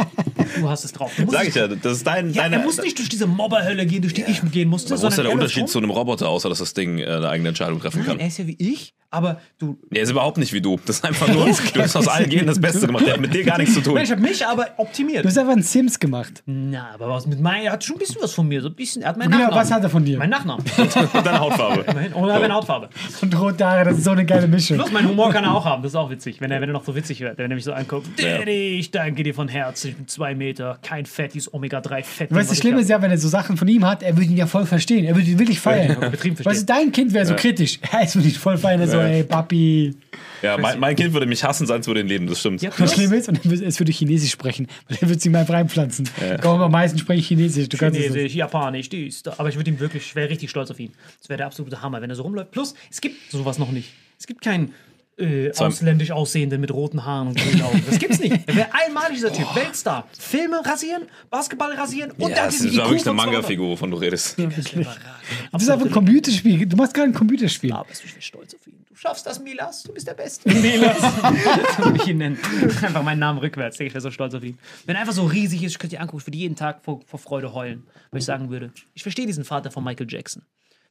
Du 0.56 0.68
hast 0.68 0.84
es 0.84 0.92
drauf. 0.92 1.12
Du 1.16 1.22
musst 1.22 1.34
Sag 1.34 1.44
nicht- 1.44 1.56
ich 1.56 1.60
ja, 1.60 1.68
das 1.68 1.92
ist 1.98 2.06
dein, 2.06 2.32
Ja, 2.32 2.42
deine. 2.44 2.56
er 2.56 2.62
muss 2.62 2.78
nicht 2.78 2.98
durch 2.98 3.08
diese 3.08 3.26
Mobberhölle 3.26 3.86
gehen, 3.86 4.02
durch 4.02 4.14
die 4.14 4.22
ich 4.22 4.40
gehen 4.50 4.68
musste, 4.68 4.90
Wo 4.90 4.94
ist 4.94 5.02
ja 5.16 5.22
der 5.22 5.24
er 5.26 5.32
Unterschied 5.32 5.68
zu 5.68 5.78
einem 5.78 5.90
Roboter, 5.90 6.28
außer 6.28 6.48
dass 6.48 6.58
das 6.58 6.74
Ding 6.74 6.98
äh, 6.98 7.06
eine 7.06 7.28
eigene 7.28 7.50
Entscheidung 7.50 7.80
treffen 7.80 7.98
Nein, 7.98 8.06
kann? 8.06 8.20
er 8.20 8.26
ist 8.28 8.38
ja 8.38 8.46
wie 8.46 8.56
ich, 8.58 8.94
aber 9.10 9.40
du. 9.58 9.78
Er 9.90 10.02
ist 10.02 10.10
überhaupt 10.10 10.36
nicht 10.38 10.52
wie 10.52 10.60
du. 10.60 10.78
Das 10.84 10.96
ist 10.96 11.04
einfach 11.04 11.28
nur, 11.28 11.46
du 11.74 11.80
hast 11.82 11.96
aus 11.96 12.08
allen 12.08 12.28
Genen 12.28 12.46
das 12.46 12.60
Beste 12.60 12.86
gemacht. 12.86 13.06
Der 13.06 13.14
hat 13.14 13.20
mit 13.20 13.32
dir 13.34 13.42
gar 13.44 13.56
nichts 13.58 13.74
zu 13.74 13.80
tun. 13.80 13.94
Nein, 13.94 14.04
ich 14.04 14.10
habe 14.10 14.20
mich 14.20 14.44
aber 14.46 14.68
optimiert. 14.76 15.24
Du 15.24 15.28
hast 15.28 15.38
einfach 15.38 15.52
einen 15.52 15.62
Sims 15.62 15.98
gemacht. 15.98 16.42
Na, 16.46 16.90
aber 16.94 17.08
was 17.08 17.26
mit 17.26 17.40
meinem, 17.40 17.64
er 17.66 17.72
hat 17.72 17.84
schon 17.84 17.96
ein 17.96 18.00
bisschen 18.00 18.20
was 18.20 18.34
von 18.34 18.46
mir, 18.46 18.60
so 18.60 18.68
ein 18.68 18.74
bisschen, 18.74 19.02
er 19.02 19.08
hat 19.10 19.16
meinen 19.16 19.30
Genau, 19.30 19.44
Nachnamen. 19.44 19.60
was 19.64 19.70
hat 19.72 19.82
er 19.82 19.90
von 19.90 20.04
dir? 20.04 20.18
Mein 20.18 20.30
Nachnamen. 20.30 20.64
Und 20.78 21.26
deine 21.26 21.40
Hautfarbe. 21.40 21.84
Immerhin. 21.90 22.12
Und 22.12 22.28
er 22.28 22.34
hat 22.34 22.40
meine 22.42 22.54
Hautfarbe. 22.54 22.88
Und 23.22 23.40
rote 23.40 23.64
Haare, 23.66 23.84
das 23.86 23.98
ist 23.98 24.04
so 24.04 24.10
eine 24.10 24.26
geile 24.26 24.46
Mischung. 24.46 24.76
Plus, 24.76 24.92
mein 24.92 25.08
Humor 25.08 25.30
kann 25.32 25.44
er 25.44 25.54
auch 25.54 25.64
haben, 25.64 25.82
das 25.82 25.92
ist 25.92 25.96
auch 25.96 26.10
witzig, 26.10 26.40
wenn 26.40 26.50
er, 26.50 26.60
wenn 26.60 26.68
er 26.68 26.72
noch 26.74 26.84
so 26.84 26.94
witzig 26.94 27.20
wird, 27.20 27.38
wenn 27.38 27.50
er 27.50 27.54
mich 27.54 27.64
so 27.64 27.72
anguckt. 27.72 28.08
Daddy, 28.22 28.78
ich 28.78 28.90
danke 28.90 29.22
dir 29.22 29.34
von 29.34 29.48
Herzen, 29.48 29.88
ich 29.88 29.96
bin 29.96 30.06
zwei 30.08 30.34
Meter, 30.38 30.78
kein 30.82 31.04
Fett, 31.06 31.34
dieses 31.34 31.52
Omega-3-Fett. 31.52 32.30
Weißt 32.32 32.48
du, 32.50 32.54
das 32.54 32.58
Schlimme 32.58 32.80
ist 32.80 32.88
ja, 32.88 33.02
wenn 33.02 33.10
er 33.10 33.18
so 33.18 33.28
Sachen 33.28 33.56
von 33.56 33.68
ihm 33.68 33.84
hat, 33.84 34.02
er 34.02 34.16
würde 34.16 34.30
ihn 34.30 34.36
ja 34.36 34.46
voll 34.46 34.64
verstehen. 34.64 35.04
Er 35.04 35.14
würde 35.14 35.28
ihn 35.30 35.38
wirklich 35.38 35.60
feiern. 35.60 35.96
Verstehen. 36.00 36.44
Weißt 36.44 36.62
du, 36.62 36.66
dein 36.66 36.92
Kind 36.92 37.12
wäre 37.12 37.26
so 37.26 37.34
kritisch. 37.34 37.78
Er 37.92 38.04
ist 38.04 38.16
wirklich 38.16 38.38
voll 38.38 38.56
feiern. 38.56 38.80
Er 38.80 38.88
so, 38.88 38.98
ey, 38.98 39.24
Papi. 39.24 39.94
Ja, 40.42 40.56
mein, 40.56 40.78
mein 40.78 40.94
Kind 40.96 41.12
würde 41.12 41.26
mich 41.26 41.42
hassen, 41.42 41.66
seins 41.66 41.86
würde 41.88 42.00
ihn 42.00 42.06
leben, 42.06 42.26
das 42.28 42.40
stimmt. 42.40 42.62
Ja, 42.62 42.70
Das 42.76 42.94
Schlimme 42.94 43.16
ist, 43.16 43.28
und 43.28 43.44
er 43.44 43.50
würde- 43.50 43.64
es 43.64 43.78
würde 43.80 43.90
Chinesisch 43.92 44.30
sprechen. 44.30 44.68
Weil 44.88 44.98
er 45.00 45.08
würde 45.08 45.20
sich 45.20 45.32
mal 45.32 45.42
reinpflanzen. 45.42 46.08
Komm, 46.40 46.60
am 46.62 46.70
meisten 46.70 46.98
spreche 46.98 47.20
ich 47.20 47.26
Chinesisch. 47.28 47.68
Du 47.68 47.76
Chinesisch, 47.76 48.34
Japanisch, 48.34 48.88
dies, 48.88 49.22
da. 49.24 49.34
Aber 49.38 49.48
ich 49.48 49.56
würde 49.56 49.70
ihm 49.70 49.80
wirklich, 49.80 50.04
ich 50.04 50.14
wäre 50.14 50.28
richtig 50.30 50.48
stolz 50.50 50.70
auf 50.70 50.78
ihn. 50.78 50.92
Das 51.20 51.28
wäre 51.28 51.38
der 51.38 51.46
absolute 51.46 51.82
Hammer, 51.82 52.00
wenn 52.00 52.10
er 52.10 52.16
so 52.16 52.22
rumläuft. 52.22 52.52
Plus, 52.52 52.74
es 52.90 53.00
gibt 53.00 53.16
sowas 53.32 53.58
noch 53.58 53.72
nicht. 53.72 53.90
Es 54.18 54.26
gibt 54.26 54.40
kein 54.42 54.72
äh, 55.18 55.52
ausländisch 55.56 56.10
aussehenden 56.10 56.60
mit 56.60 56.72
roten 56.72 57.04
Haaren 57.04 57.28
und 57.28 57.38
grünen 57.38 57.62
Augen. 57.62 57.82
Das 57.86 57.98
gibt's 57.98 58.18
nicht. 58.18 58.36
Er 58.46 58.54
wäre 58.54 58.68
einmalig 58.72 59.16
dieser 59.16 59.32
Typ. 59.32 59.54
Weltstar. 59.54 60.08
Filme 60.18 60.64
rasieren, 60.64 61.02
Basketball 61.30 61.72
rasieren 61.72 62.12
und 62.12 62.30
Ja, 62.30 62.36
dann 62.36 62.44
das 62.46 62.54
diesen 62.54 62.70
ist 62.70 62.76
wirklich 62.76 62.90
eine 62.92 63.04
von 63.04 63.16
200. 63.16 63.26
Manga-Figur, 63.32 63.68
wovon 63.70 63.90
du 63.90 63.96
redest. 63.96 64.38
Das 64.38 65.62
ist 65.62 65.70
einfach 65.70 65.86
ein 65.86 65.92
Computerspiel. 65.92 66.66
Du 66.66 66.76
machst 66.76 66.94
gerade 66.94 67.10
ein 67.10 67.14
Computerspiel. 67.14 67.72
Aber 67.72 67.86
ich 67.90 68.12
bin 68.12 68.22
stolz 68.22 68.54
auf 68.54 68.66
ihn. 68.66 68.84
Du 68.88 68.96
schaffst 68.96 69.26
das, 69.26 69.40
Milas. 69.40 69.82
Du 69.82 69.92
bist 69.92 70.06
der 70.06 70.14
Beste. 70.14 70.48
Milas. 70.52 70.96
so 71.76 71.84
würde 71.84 71.98
ich 72.02 72.08
ihn 72.08 72.18
nennen. 72.18 72.38
Einfach 72.82 73.02
meinen 73.02 73.20
Namen 73.20 73.38
rückwärts. 73.38 73.78
Ich 73.80 73.92
wäre 73.92 74.00
so 74.00 74.10
stolz 74.10 74.34
auf 74.34 74.42
ihn. 74.42 74.58
Wenn 74.86 74.96
er 74.96 75.02
einfach 75.02 75.14
so 75.14 75.24
riesig 75.24 75.62
ist, 75.62 75.72
ich 75.72 75.78
könnte 75.78 75.96
ihn 75.96 76.02
angucken, 76.02 76.18
ich 76.20 76.26
würde 76.26 76.38
jeden 76.38 76.56
Tag 76.56 76.82
vor, 76.82 77.00
vor 77.06 77.18
Freude 77.18 77.52
heulen. 77.52 77.86
Weil 78.10 78.20
ich 78.20 78.24
sagen 78.24 78.50
würde, 78.50 78.72
ich 78.94 79.02
verstehe 79.02 79.26
diesen 79.26 79.44
Vater 79.44 79.70
von 79.70 79.84
Michael 79.84 80.06
Jackson. 80.08 80.42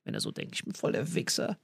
Wenn 0.05 0.13
er 0.13 0.21
so 0.21 0.31
denkt, 0.31 0.55
ich 0.55 0.63
bin 0.63 0.73
voll 0.73 0.93
der 0.93 1.13
Wichser. 1.15 1.57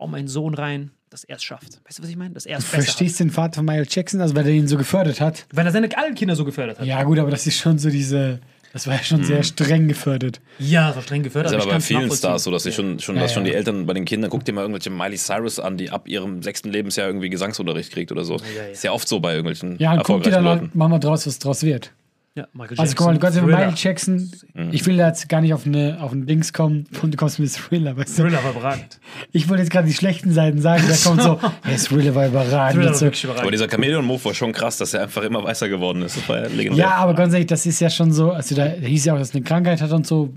Hau 0.00 0.06
meinen 0.06 0.28
Sohn 0.28 0.54
rein, 0.54 0.90
dass 1.10 1.24
er 1.24 1.36
es 1.36 1.44
schafft. 1.44 1.80
Weißt 1.86 1.98
du, 1.98 2.02
was 2.02 2.08
ich 2.10 2.16
meine? 2.16 2.32
Dass 2.34 2.46
er 2.46 2.58
es 2.58 2.64
besser. 2.64 2.82
Verstehst 2.84 3.20
du 3.20 3.24
den 3.24 3.30
Vater 3.30 3.56
von 3.56 3.66
Michael 3.66 3.86
Jackson, 3.88 4.20
also 4.20 4.34
weil 4.34 4.46
er 4.46 4.52
ihn 4.52 4.66
so 4.66 4.76
gefördert 4.78 5.20
hat? 5.20 5.46
Weil 5.52 5.66
er 5.66 5.72
seine 5.72 5.88
allen 5.96 6.14
Kinder 6.14 6.34
so 6.36 6.44
gefördert 6.44 6.78
hat. 6.80 6.86
Ja, 6.86 7.02
gut, 7.02 7.18
aber 7.18 7.30
das 7.30 7.46
ist 7.46 7.58
schon 7.58 7.78
so 7.78 7.90
diese. 7.90 8.40
Das 8.72 8.86
war 8.86 8.94
ja 8.94 9.02
schon 9.02 9.24
sehr 9.24 9.42
streng 9.42 9.88
gefördert. 9.88 10.40
Ja, 10.60 10.86
das 10.86 10.96
war 10.96 11.02
streng 11.02 11.24
gefördert. 11.24 11.52
Das 11.52 11.58
ist 11.58 11.66
aber 11.66 11.74
bei 11.74 11.80
vielen. 11.80 12.08
Stars 12.12 12.44
so, 12.44 12.52
dass, 12.52 12.62
sie 12.62 12.70
schon, 12.70 13.00
schon, 13.00 13.16
Ja, 13.16 13.22
dass 13.22 13.32
schon 13.34 13.44
ja. 13.44 13.50
die 13.50 13.56
Eltern 13.56 13.84
bei 13.84 13.94
den 13.94 14.04
Kindern, 14.04 14.30
guck 14.30 14.44
dir 14.44 14.52
mal 14.52 14.60
irgendwelche 14.60 14.90
Miley 14.90 15.16
Cyrus 15.18 15.58
an, 15.58 15.76
die 15.76 15.90
ab 15.90 16.06
ihrem 16.06 16.40
sechsten 16.44 16.70
Lebensjahr 16.70 17.08
irgendwie 17.08 17.30
Gesangsunterricht 17.30 17.92
kriegt 17.92 18.12
oder 18.12 18.24
so. 18.24 18.36
ja. 18.36 18.62
Ist 18.70 18.84
ja 18.84 18.92
oft 18.92 19.08
so 19.08 19.18
bei 19.18 19.32
irgendwelchen 19.32 19.76
Ja, 19.80 19.94
und 19.94 20.04
guck 20.04 20.22
dir 20.22 20.30
dann 20.30 20.44
Leuten. 20.44 20.60
halt, 20.60 20.74
mach 20.76 20.88
mal 20.88 21.00
draus, 21.00 21.26
was 21.26 21.40
draus 21.40 21.64
wird. 21.64 21.90
Ja, 22.36 22.46
Michael 22.52 22.78
Also 22.78 22.94
guck 22.94 23.08
mal, 23.08 23.14
du 23.14 23.18
kannst 23.18 23.36
ja. 23.36 23.42
Michael 23.44 23.72
Jackson, 23.76 24.30
Mhm. 24.54 24.68
ich 24.70 24.86
will 24.86 24.96
da 24.96 25.08
jetzt 25.08 25.28
gar 25.28 25.40
nicht 25.40 25.52
auf 25.52 25.66
eine 25.66 25.98
auf 26.00 26.12
ein 26.12 26.26
Dings 26.26 26.52
kommen 26.52 26.86
und 27.02 27.12
du 27.12 27.16
kommst 27.16 27.40
mit 27.40 27.52
Thriller, 27.52 27.96
weißt 27.96 28.18
du? 28.18 28.22
Thriller 28.22 28.44
war 28.44 28.52
überragend. 28.52 29.00
Ich 29.32 29.48
wollte 29.48 29.62
jetzt 29.64 29.72
gerade 29.72 29.88
die 29.88 29.94
schlechten 29.94 30.32
Seiten 30.32 30.60
sagen, 30.60 30.84
da 30.88 30.94
kommt 31.02 31.22
so, 31.22 31.40
hey, 31.64 31.76
Thriller 31.76 32.14
war 32.14 32.28
überragend. 32.28 32.74
Thriller 32.76 32.90
und 32.90 32.94
war 32.94 33.00
wirklich 33.00 33.24
Aber 33.24 33.32
überragend. 33.34 33.54
dieser 33.54 33.68
Chameleon-Move 33.68 34.24
war 34.26 34.34
schon 34.34 34.52
krass, 34.52 34.78
dass 34.78 34.94
er 34.94 35.02
einfach 35.02 35.22
immer 35.22 35.42
weißer 35.42 35.68
geworden 35.68 36.02
ist. 36.02 36.18
Das 36.18 36.28
war 36.28 36.38
ja 36.42 36.46
legendär. 36.46 36.84
Ja, 36.84 36.90
aber 36.96 37.14
ganz 37.14 37.32
ehrlich, 37.32 37.48
das 37.48 37.66
ist 37.66 37.80
ja 37.80 37.90
schon 37.90 38.12
so, 38.12 38.30
also 38.30 38.54
da 38.54 38.64
hieß 38.66 39.06
ja 39.06 39.14
auch, 39.14 39.18
dass 39.18 39.30
er 39.30 39.36
eine 39.36 39.44
Krankheit 39.44 39.80
hat 39.82 39.90
und 39.90 40.06
so. 40.06 40.32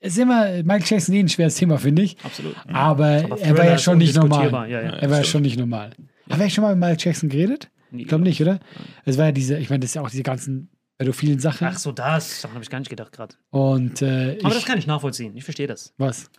Es 0.00 0.12
ist 0.14 0.18
immer, 0.18 0.50
Michael 0.64 0.82
Jackson 0.84 1.14
eh 1.14 1.20
ein 1.20 1.28
schweres 1.30 1.54
Thema, 1.54 1.78
finde 1.78 2.02
ich. 2.02 2.16
Absolut. 2.24 2.56
Aber, 2.70 3.06
er 3.40 3.56
war 3.56 3.64
ja 3.64 3.78
schon 3.78 3.98
nicht 3.98 4.16
normal. 4.16 4.50
ja, 4.68 4.82
ja. 4.82 4.90
er 4.96 5.10
war 5.10 5.18
ja 5.18 5.24
schon 5.24 5.42
nicht 5.42 5.56
normal. 5.58 5.92
Haben 6.28 6.40
wir 6.40 6.50
schon 6.50 6.62
mal 6.62 6.74
mit 6.74 6.80
Michael 6.80 6.96
Jackson 6.98 7.28
geredet? 7.30 7.70
Ich 7.92 8.06
glaube 8.08 8.24
nicht, 8.24 8.40
oder? 8.42 8.58
Es 9.04 9.16
war 9.16 9.26
ja 9.26 9.32
diese, 9.32 9.56
ich 9.58 9.70
meine, 9.70 9.80
das 9.80 9.90
ist 9.90 9.94
ja 9.94 10.02
auch 10.02 10.10
diese 10.10 10.22
ganzen 10.24 10.68
pädophilen 11.04 11.38
Sachen. 11.40 11.66
Ach 11.66 11.78
so, 11.78 11.92
das. 11.92 12.42
Daran 12.42 12.54
habe 12.54 12.64
ich 12.64 12.70
gar 12.70 12.78
nicht 12.78 12.88
gedacht 12.90 13.12
gerade. 13.12 13.34
Und 13.50 14.02
äh, 14.02 14.38
Aber 14.40 14.50
das 14.50 14.58
ich, 14.58 14.64
kann 14.66 14.78
ich 14.78 14.86
nachvollziehen. 14.86 15.36
Ich 15.36 15.44
verstehe 15.44 15.66
das. 15.66 15.92
was? 15.98 16.30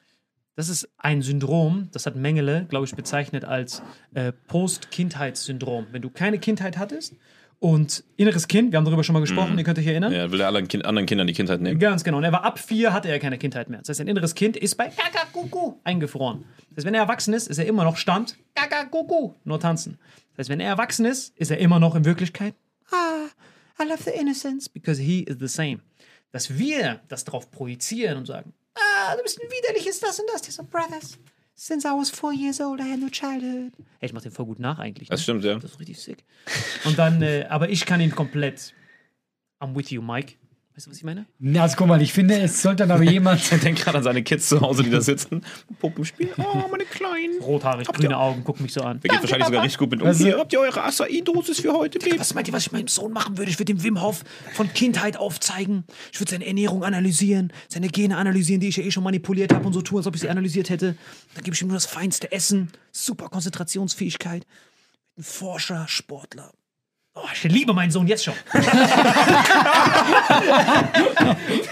Das 0.56 0.70
ist 0.70 0.88
ein 1.00 1.24
Syndrom, 1.24 1.90
das 1.94 2.06
hat 2.06 2.16
Mengele, 2.16 2.68
glaube 2.70 2.86
ich, 2.86 2.94
bezeichnet 2.94 3.44
als 3.44 3.82
äh, 4.14 4.32
Post-Kindheitssyndrom. 4.48 5.88
Wenn 5.92 6.04
du 6.04 6.12
keine 6.12 6.38
Kindheit 6.38 6.78
hattest 6.78 7.16
und 7.60 8.04
inneres 8.18 8.48
Kind, 8.48 8.72
wir 8.72 8.78
haben 8.78 8.86
darüber 8.86 9.04
schon 9.04 9.14
mal 9.14 9.20
gesprochen, 9.20 9.58
ihr 9.58 9.64
könnt 9.64 9.80
euch 9.80 9.88
erinnern. 9.88 10.14
Ja, 10.14 10.32
will 10.32 10.40
er 10.42 10.48
anderen, 10.50 10.68
kind, 10.68 10.86
anderen 10.86 11.08
Kindern 11.08 11.26
die 11.26 11.34
Kindheit 11.34 11.60
nehmen. 11.60 11.80
Ganz 11.80 12.04
genau. 12.04 12.18
Und 12.18 12.24
er 12.24 12.32
war 12.32 12.44
ab 12.44 12.60
vier, 12.60 12.94
hatte 12.94 13.08
er 13.10 13.18
keine 13.18 13.40
Kindheit 13.40 13.68
mehr. 13.70 13.80
Das 13.80 13.90
heißt, 13.90 14.02
ein 14.02 14.08
inneres 14.08 14.36
Kind 14.36 14.56
ist 14.56 14.76
bei 14.76 14.90
Kakakuku 14.90 15.74
eingefroren. 15.84 16.46
Das 16.70 16.78
heißt, 16.78 16.86
wenn 16.88 16.94
er 16.94 17.02
erwachsen 17.02 17.34
ist, 17.34 17.48
ist 17.48 17.58
er 17.58 17.66
immer 17.66 17.84
noch 17.84 17.98
Stand 17.98 18.38
Kakakuku, 18.54 19.32
nur 19.46 19.60
tanzen. 19.60 19.98
Das 20.36 20.44
heißt, 20.44 20.50
wenn 20.50 20.60
er 20.60 20.70
erwachsen 20.70 21.06
ist, 21.06 21.36
ist 21.38 21.50
er 21.50 21.58
immer 21.58 21.80
noch 21.80 21.96
in 21.96 22.06
Wirklichkeit 22.06 22.54
Ah, 22.92 23.26
I 23.80 23.86
love 23.86 24.04
the 24.04 24.12
innocence, 24.12 24.70
because 24.70 25.02
he 25.02 25.22
is 25.22 25.38
the 25.40 25.48
same. 25.48 25.80
Dass 26.32 26.58
wir 26.58 27.02
das 27.08 27.24
darauf 27.24 27.52
projizieren 27.52 28.18
und 28.18 28.26
sagen, 28.26 28.54
ah, 28.76 29.16
du 29.16 29.24
bist 29.24 29.40
ein 29.42 29.50
widerliches 29.50 30.00
das 30.00 30.20
und 30.20 30.28
das. 30.32 30.42
Die 30.42 30.52
so, 30.52 30.64
brothers, 30.64 31.18
since 31.56 31.88
I 31.88 31.92
was 31.92 32.10
four 32.10 32.34
years 32.34 32.60
old, 32.60 32.80
I 32.80 32.92
had 32.92 33.00
no 33.00 33.10
childhood. 33.10 33.74
Hey, 34.00 34.08
ich 34.08 34.14
mach 34.14 34.22
den 34.22 34.32
voll 34.32 34.46
gut 34.46 34.60
nach 34.60 34.80
eigentlich. 34.80 35.10
Das 35.10 35.20
ne? 35.20 35.24
stimmt, 35.24 35.44
ja. 35.44 35.56
Das 35.56 35.72
ist 35.72 35.80
richtig 35.80 36.00
sick. 36.00 36.24
Und 36.86 36.98
dann, 36.98 37.22
äh, 37.22 37.46
aber 37.50 37.70
ich 37.70 37.86
kann 37.86 38.02
ihn 38.02 38.12
komplett. 38.12 38.74
I'm 39.60 39.76
with 39.76 39.92
you, 39.92 40.02
Mike. 40.02 40.36
Weißt 40.76 40.88
du, 40.88 40.90
was 40.92 40.98
ich 40.98 41.04
meine? 41.04 41.28
Na, 41.38 41.62
also 41.62 41.76
guck 41.78 41.88
mal, 41.88 42.02
ich 42.02 42.12
finde, 42.12 42.36
es 42.42 42.64
sollte 42.64 42.78
dann 42.88 42.90
aber 42.92 43.04
jemand. 43.04 43.42
Er 43.52 43.60
denkt 43.60 43.82
gerade 43.84 44.00
an 44.00 44.04
seine 44.04 44.24
Kids 44.24 44.50
zu 44.50 44.60
Hause, 44.60 44.82
die 44.82 44.90
da 44.90 45.02
sitzen. 45.02 45.46
Puppenspiel. 45.80 46.30
Oh, 46.38 46.68
meine 46.72 46.86
Kleinen. 46.86 47.40
Rothaarig, 47.44 47.88
grüne 47.90 48.18
Augen, 48.18 48.42
guck 48.44 48.60
mich 48.60 48.74
so 48.74 48.82
an. 48.82 49.00
Der 49.02 49.10
geht 49.12 49.22
wahrscheinlich 49.22 49.46
sogar 49.46 49.62
richtig 49.64 49.78
gut 49.78 49.92
mit 49.92 50.02
um. 50.02 50.08
Also- 50.08 50.24
Hier, 50.26 50.40
habt 50.40 50.52
ihr 50.52 50.60
eure 50.60 50.84
Acai-Dosis 50.84 51.60
für 51.60 51.74
heute, 51.74 52.00
Baby? 52.00 52.20
Was 52.20 52.34
meint 52.34 52.48
ihr, 52.48 52.54
was 52.56 52.66
ich 52.66 52.72
meinem 52.72 52.88
Sohn 52.88 53.12
machen 53.14 53.38
würde? 53.38 53.52
Ich 53.52 53.60
würde 53.60 53.72
dem 53.72 53.84
Wim 53.84 54.02
Hof 54.02 54.24
von 54.54 54.74
Kindheit 54.74 55.16
aufzeigen. 55.16 55.84
Ich 56.12 56.20
würde 56.20 56.32
seine 56.32 56.48
Ernährung 56.48 56.84
analysieren, 56.84 57.54
seine 57.70 57.90
Gene 57.90 58.18
analysieren, 58.18 58.60
die 58.60 58.70
ich 58.70 58.78
ja 58.78 58.84
eh 58.84 58.90
schon 58.90 59.04
manipuliert 59.04 59.54
habe 59.54 59.68
und 59.68 59.74
so 59.74 59.82
tun, 59.84 59.98
als 60.00 60.08
ob 60.08 60.16
ich 60.16 60.22
sie 60.22 60.30
analysiert 60.30 60.72
hätte. 60.72 60.96
Dann 61.36 61.44
gebe 61.44 61.54
ich 61.56 61.62
ihm 61.62 61.68
nur 61.68 61.78
das 61.78 61.86
feinste 61.86 62.32
Essen, 62.32 62.72
super 62.92 63.30
Konzentrationsfähigkeit. 63.30 64.48
Ein 65.20 65.24
Forscher, 65.24 65.86
Sportler. 65.88 66.52
Oh, 67.16 67.22
ich 67.32 67.44
liebe 67.44 67.74
meinen 67.74 67.92
Sohn 67.92 68.08
jetzt 68.08 68.24
schon. 68.26 68.34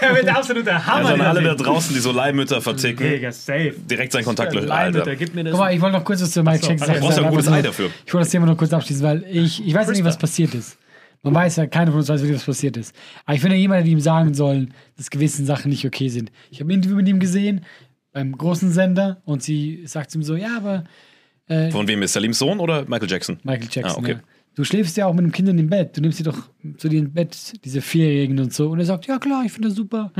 Der 0.00 0.14
wird 0.14 0.26
der 0.26 0.36
absolute 0.36 0.86
Hammer. 0.86 1.08
Also 1.08 1.14
an 1.14 1.20
alle 1.20 1.42
da 1.42 1.54
draußen, 1.54 1.94
die 1.94 2.00
so 2.00 2.12
Leihmütter 2.12 2.60
verticken, 2.60 3.08
Digga, 3.08 3.32
safe. 3.32 3.74
direkt 3.78 4.12
seinen 4.12 4.24
Kontakt 4.24 4.54
löschen. 4.54 4.68
Leihmütter, 4.68 5.00
Alter. 5.00 5.16
gib 5.16 5.34
mir 5.34 5.44
das. 5.44 5.50
Guck 5.52 5.60
mal, 5.60 5.74
ich 5.74 5.80
wollte 5.80 5.96
noch 5.98 6.04
kurz 6.04 6.22
was 6.22 6.30
zu 6.30 6.42
Michael 6.42 6.70
Jackson 6.70 6.86
sagen. 6.86 7.00
Brauchst 7.00 7.18
ja 7.18 7.24
ein 7.24 7.30
gutes 7.30 7.48
Ei 7.48 7.62
dafür. 7.62 7.90
Ich 8.06 8.14
wollte 8.14 8.24
das 8.24 8.30
Thema 8.30 8.46
noch 8.46 8.56
kurz 8.56 8.72
abschließen, 8.72 9.02
weil 9.04 9.24
ich, 9.30 9.66
ich 9.66 9.74
weiß 9.74 9.86
ja 9.86 9.92
nicht, 9.92 10.04
was 10.04 10.16
passiert 10.18 10.54
ist. 10.54 10.78
Man 11.22 11.34
weiß 11.34 11.56
ja, 11.56 11.66
keiner 11.66 11.90
von 11.92 12.00
uns 12.00 12.08
weiß 12.08 12.20
wirklich, 12.20 12.38
was 12.38 12.44
passiert 12.46 12.76
ist. 12.76 12.94
Aber 13.26 13.34
ich 13.34 13.40
finde, 13.40 13.56
jemand 13.56 13.80
hätte 13.80 13.90
ihm 13.90 14.00
sagen 14.00 14.34
sollen, 14.34 14.74
dass 14.96 15.10
gewisse 15.10 15.44
Sachen 15.44 15.70
nicht 15.70 15.84
okay 15.86 16.08
sind. 16.08 16.32
Ich 16.50 16.60
habe 16.60 16.70
ein 16.72 16.74
Interview 16.76 16.96
mit 16.96 17.08
ihm 17.08 17.20
gesehen, 17.20 17.64
beim 18.12 18.36
großen 18.36 18.72
Sender, 18.72 19.22
und 19.24 19.42
sie 19.42 19.82
sagt 19.86 20.10
zu 20.10 20.18
ihm 20.18 20.22
so, 20.22 20.34
ja, 20.36 20.56
aber 20.56 20.84
Von 21.70 21.86
wem 21.88 22.02
ist 22.02 22.12
Salims 22.14 22.38
Sohn 22.38 22.58
oder 22.60 22.84
Michael 22.86 23.10
Jackson? 23.10 23.38
Michael 23.44 23.68
Jackson, 23.70 23.84
Ah, 23.96 23.98
okay. 23.98 24.12
ja. 24.12 24.20
Du 24.54 24.64
schläfst 24.64 24.96
ja 24.96 25.06
auch 25.06 25.14
mit 25.14 25.24
den 25.24 25.32
Kindern 25.32 25.58
im 25.58 25.70
Bett. 25.70 25.96
Du 25.96 26.00
nimmst 26.00 26.18
sie 26.18 26.24
doch 26.24 26.50
zu 26.76 26.88
dir 26.88 27.00
ins 27.00 27.14
Bett, 27.14 27.64
diese 27.64 27.80
Vierjährigen 27.80 28.38
und 28.38 28.52
so. 28.52 28.70
Und 28.70 28.78
er 28.78 28.84
sagt, 28.84 29.06
ja 29.06 29.18
klar, 29.18 29.44
ich 29.44 29.52
finde 29.52 29.68
das 29.68 29.76
super. 29.76 30.12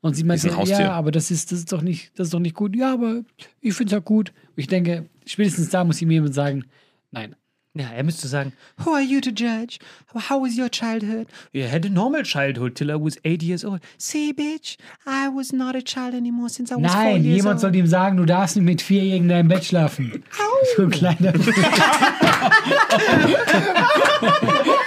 Und 0.00 0.14
sie 0.14 0.24
meint, 0.24 0.42
ja, 0.42 0.92
aber 0.92 1.10
das 1.10 1.30
ist, 1.30 1.52
das 1.52 1.58
ist 1.58 1.72
doch 1.72 1.82
nicht, 1.82 2.18
das 2.18 2.28
ist 2.28 2.34
doch 2.34 2.38
nicht 2.38 2.54
gut. 2.54 2.74
Ja, 2.76 2.94
aber 2.94 3.22
ich 3.60 3.74
finde 3.74 3.90
es 3.90 3.92
ja 3.92 3.98
gut. 3.98 4.30
Und 4.30 4.58
ich 4.58 4.66
denke, 4.66 5.08
spätestens 5.26 5.68
da 5.70 5.84
muss 5.84 6.00
ihm 6.00 6.10
jemand 6.10 6.34
sagen, 6.34 6.64
nein. 7.10 7.34
Ja, 7.74 7.84
er 7.94 8.02
müsste 8.02 8.26
sagen, 8.26 8.52
Who 8.84 8.92
are 8.94 9.00
you 9.02 9.20
to 9.20 9.30
judge? 9.30 9.78
How 10.28 10.42
was 10.42 10.56
your 10.58 10.68
childhood? 10.68 11.28
You 11.52 11.68
had 11.68 11.86
a 11.86 11.88
normal 11.88 12.24
childhood 12.24 12.74
till 12.74 12.90
I 12.90 12.96
was 13.00 13.16
eight 13.24 13.44
years 13.44 13.64
old. 13.64 13.80
See, 13.96 14.32
bitch, 14.32 14.76
I 15.06 15.28
was 15.28 15.52
not 15.52 15.76
a 15.76 15.80
child 15.80 16.14
anymore 16.14 16.48
since 16.48 16.72
I 16.72 16.76
was 16.82 16.90
four 16.92 17.00
Nein, 17.04 17.22
years 17.24 17.36
jemand 17.36 17.54
old. 17.54 17.60
sollte 17.60 17.78
ihm 17.78 17.86
sagen, 17.86 18.16
du 18.16 18.24
darfst 18.24 18.56
nicht 18.56 18.64
mit 18.64 18.82
Vierjährigen 18.82 19.26
in 19.26 19.28
deinem 19.28 19.48
Bett 19.48 19.64
schlafen. 19.64 20.24
So 20.76 20.82
ein 20.82 20.90
kleiner. 20.90 21.32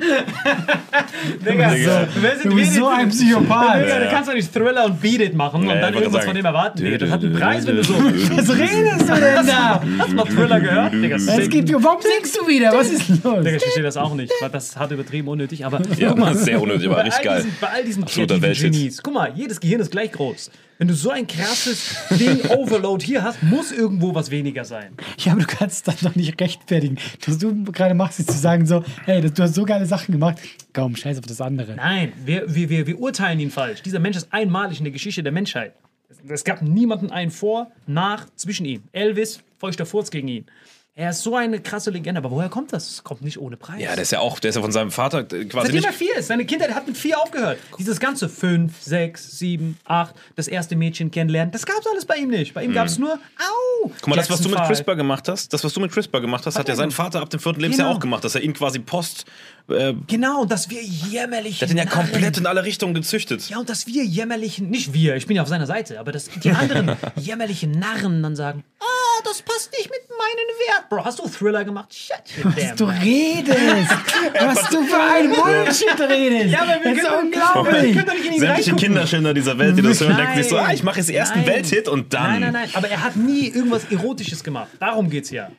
Digga, 1.44 1.70
Digga. 1.70 2.08
wer 2.20 2.36
sind 2.36 2.50
Du 2.50 2.56
bist 2.56 2.74
so 2.74 2.88
ein 2.88 3.08
Psychopath. 3.08 3.82
Digga, 3.84 3.98
du 4.00 4.08
kannst 4.10 4.28
doch 4.28 4.34
nicht 4.34 4.52
Thriller 4.52 4.84
und 4.86 5.00
Beat 5.00 5.20
It 5.20 5.34
machen 5.34 5.62
und 5.62 5.68
dann 5.80 5.94
irgendwas 5.94 6.24
von 6.24 6.34
dem 6.34 6.44
erwarten. 6.44 6.78
Digga, 6.82 6.98
das 6.98 7.10
hat 7.10 7.22
einen 7.22 7.34
Preis, 7.34 7.66
wenn 7.66 7.76
du 7.76 7.84
so. 7.84 7.94
Was 7.94 8.58
redest 8.58 9.08
du 9.08 9.14
denn 9.14 9.46
da? 9.46 9.82
Hast 9.98 10.10
du 10.10 10.14
mal 10.16 10.24
Thriller 10.24 10.60
gehört? 10.60 10.92
Digga, 10.94 11.16
Es 11.16 11.48
gibt, 11.48 11.72
warum 11.72 12.00
singst 12.00 12.38
du 12.40 12.46
wieder? 12.48 12.72
Was 12.72 12.90
ist 12.90 13.08
los? 13.08 13.44
Digga, 13.44 13.56
ich 13.56 13.62
verstehe 13.62 13.82
das 13.82 13.96
auch 13.96 14.14
nicht. 14.14 14.32
Das 14.52 14.76
hat 14.76 14.90
übertrieben 14.90 15.28
unnötig, 15.28 15.64
aber 15.64 15.80
Ja, 15.96 16.14
sehr 16.34 16.60
unnötig, 16.60 16.88
aber 16.88 17.04
richtig 17.04 17.22
geil. 17.24 17.44
bei 17.60 17.68
all 17.68 17.84
diesen. 17.84 18.04
Genies, 18.04 19.02
guck 19.02 19.14
mal, 19.14 19.32
jedes 19.34 19.60
Gehirn 19.60 19.80
ist 19.80 19.90
gleich 19.90 20.12
groß. 20.12 20.50
Wenn 20.80 20.88
du 20.88 20.94
so 20.94 21.10
ein 21.10 21.26
krasses 21.26 21.94
Ding 22.18 22.40
Overload 22.48 23.04
hier 23.04 23.22
hast, 23.22 23.42
muss 23.42 23.70
irgendwo 23.70 24.14
was 24.14 24.30
weniger 24.30 24.64
sein. 24.64 24.94
Ja, 25.18 25.32
aber 25.32 25.42
du 25.42 25.46
kannst 25.46 25.86
das 25.86 26.00
doch 26.00 26.14
nicht 26.14 26.40
rechtfertigen. 26.40 26.96
Was 27.26 27.36
du 27.36 27.64
gerade 27.64 27.92
machst, 27.92 28.18
ist 28.18 28.30
zu 28.30 28.38
sagen 28.38 28.64
so, 28.64 28.82
hey, 29.04 29.20
du 29.20 29.42
hast 29.42 29.54
so 29.54 29.66
geile 29.66 29.84
Sachen 29.84 30.12
gemacht. 30.12 30.38
Komm, 30.72 30.96
scheiß 30.96 31.18
auf 31.18 31.26
das 31.26 31.42
andere. 31.42 31.74
Nein, 31.74 32.14
wir, 32.24 32.54
wir, 32.54 32.70
wir, 32.70 32.86
wir 32.86 32.98
urteilen 32.98 33.40
ihn 33.40 33.50
falsch. 33.50 33.82
Dieser 33.82 33.98
Mensch 33.98 34.16
ist 34.16 34.32
einmalig 34.32 34.78
in 34.78 34.84
der 34.84 34.92
Geschichte 34.92 35.22
der 35.22 35.32
Menschheit. 35.32 35.74
Es, 36.08 36.16
es 36.26 36.44
gab 36.44 36.62
niemanden 36.62 37.10
einen 37.10 37.30
vor, 37.30 37.70
nach, 37.86 38.24
zwischen 38.36 38.64
ihm. 38.64 38.82
Elvis, 38.92 39.42
feuchter 39.58 39.84
Furz 39.84 40.10
gegen 40.10 40.28
ihn. 40.28 40.46
Er 40.96 41.10
ist 41.10 41.22
so 41.22 41.36
eine 41.36 41.60
krasse 41.60 41.90
Legende, 41.90 42.18
aber 42.18 42.30
woher 42.32 42.48
kommt 42.48 42.72
das? 42.72 42.90
Es 42.90 43.04
kommt 43.04 43.22
nicht 43.22 43.38
ohne 43.38 43.56
Preis. 43.56 43.80
Ja, 43.80 43.94
der 43.94 44.02
ist 44.02 44.10
ja 44.10 44.18
auch, 44.18 44.40
der 44.40 44.50
ist 44.50 44.56
ja 44.56 44.60
von 44.62 44.72
seinem 44.72 44.90
Vater 44.90 45.20
äh, 45.20 45.44
quasi 45.44 45.68
Seitdem 45.68 45.84
er 45.84 45.92
vier 45.92 46.16
ist. 46.16 46.26
Seine 46.26 46.44
Kindheit 46.44 46.74
hat 46.74 46.86
mit 46.86 46.96
vier 46.96 47.18
aufgehört. 47.18 47.58
Dieses 47.78 48.00
ganze 48.00 48.28
fünf, 48.28 48.82
sechs, 48.82 49.38
sieben, 49.38 49.78
acht, 49.84 50.14
das 50.34 50.48
erste 50.48 50.74
Mädchen 50.74 51.10
kennenlernen, 51.12 51.52
das 51.52 51.64
gab's 51.64 51.86
alles 51.86 52.04
bei 52.04 52.16
ihm 52.16 52.28
nicht. 52.28 52.54
Bei 52.54 52.64
ihm 52.64 52.72
gab's 52.74 52.98
nur, 52.98 53.12
au! 53.14 53.90
Guck 54.00 54.08
mal, 54.08 54.16
das, 54.16 54.28
was 54.30 54.40
du 54.42 54.48
mit 54.48 54.58
CRISPR 54.58 54.96
gemacht 54.96 55.28
hast, 55.28 55.52
das, 55.52 55.62
was 55.62 55.72
du 55.72 55.80
mit 55.80 55.92
CRISPR 55.92 56.20
gemacht 56.20 56.44
hast, 56.44 56.58
hat 56.58 56.66
ja 56.68 56.74
er 56.74 56.76
sein. 56.76 56.90
Vater 56.90 57.20
ab 57.22 57.30
dem 57.30 57.40
vierten 57.40 57.60
Lebensjahr 57.60 57.86
Genau. 57.86 57.96
auch 57.96 58.00
gemacht, 58.00 58.24
dass 58.24 58.34
er 58.34 58.42
ihn 58.42 58.52
quasi 58.52 58.80
post. 58.80 59.24
Äh, 59.70 59.94
Genau, 60.06 60.44
dass 60.44 60.70
wir 60.70 60.82
jämmerlich. 60.82 61.58
der 61.58 61.68
hat 61.68 61.72
ihn 61.74 61.78
ja 61.78 61.86
komplett 61.86 62.36
in 62.38 62.46
alle 62.46 62.64
Richtungen 62.64 62.94
gezüchtet. 62.94 63.48
Ja, 63.48 63.58
und 63.58 63.68
dass 63.68 63.86
wir 63.86 64.04
jämmerlichen, 64.04 64.70
nicht 64.70 64.92
wir, 64.92 65.16
ich 65.16 65.26
bin 65.26 65.36
ja 65.36 65.42
auf 65.42 65.48
seiner 65.48 65.66
Seite, 65.66 65.98
aber 66.00 66.12
dass 66.12 66.26
die 66.28 66.50
anderen 66.50 66.96
jämmerlichen 67.16 67.70
Narren 67.72 68.22
dann 68.22 68.36
sagen, 68.36 68.64
ah, 68.80 68.84
das 69.24 69.42
passt 69.42 69.70
nicht 69.72 69.90
mit 69.90 70.00
meinen 70.10 70.48
Werten. 70.68 70.86
Bro, 70.88 71.04
hast 71.04 71.18
du 71.18 71.28
Thriller 71.28 71.64
gemacht? 71.64 71.94
Shut 71.94 72.44
your 72.44 72.52
damn 72.52 72.76
Du 72.76 72.84
redest! 72.86 73.90
Was 74.40 74.68
du 74.70 74.82
für 74.84 75.00
ein 75.00 75.30
Bullshit 75.30 76.00
redest! 76.00 76.52
Ja, 76.52 76.62
aber 76.62 76.82
wir 76.84 76.94
das 76.94 77.02
ist 77.02 77.08
können- 77.08 77.26
unglaublich! 77.26 77.82
Wir 77.82 77.94
können 77.94 78.06
doch 78.06 78.14
nicht 78.14 78.26
in 78.34 78.40
Sämtliche. 78.40 78.76
Kinderschänder 78.76 79.34
dieser 79.34 79.58
Welt, 79.58 79.76
die 79.76 79.82
das 79.82 80.00
hören, 80.00 80.16
denken 80.16 80.36
sich 80.36 80.48
so, 80.48 80.56
ah, 80.58 80.72
ich 80.72 80.82
mache 80.82 80.98
jetzt 80.98 81.10
erst 81.10 81.32
einen 81.32 81.44
Nein. 81.44 81.54
Welthit 81.56 81.88
und 81.88 82.12
dann. 82.14 82.22
Nein, 82.24 82.40
nein, 82.40 82.52
nein, 82.52 82.68
aber 82.74 82.88
er 82.88 83.02
hat 83.02 83.16
nie 83.16 83.48
irgendwas 83.48 83.84
Erotisches 83.90 84.42
gemacht. 84.42 84.68
Darum 84.80 85.10
geht's 85.10 85.30
ja. 85.30 85.50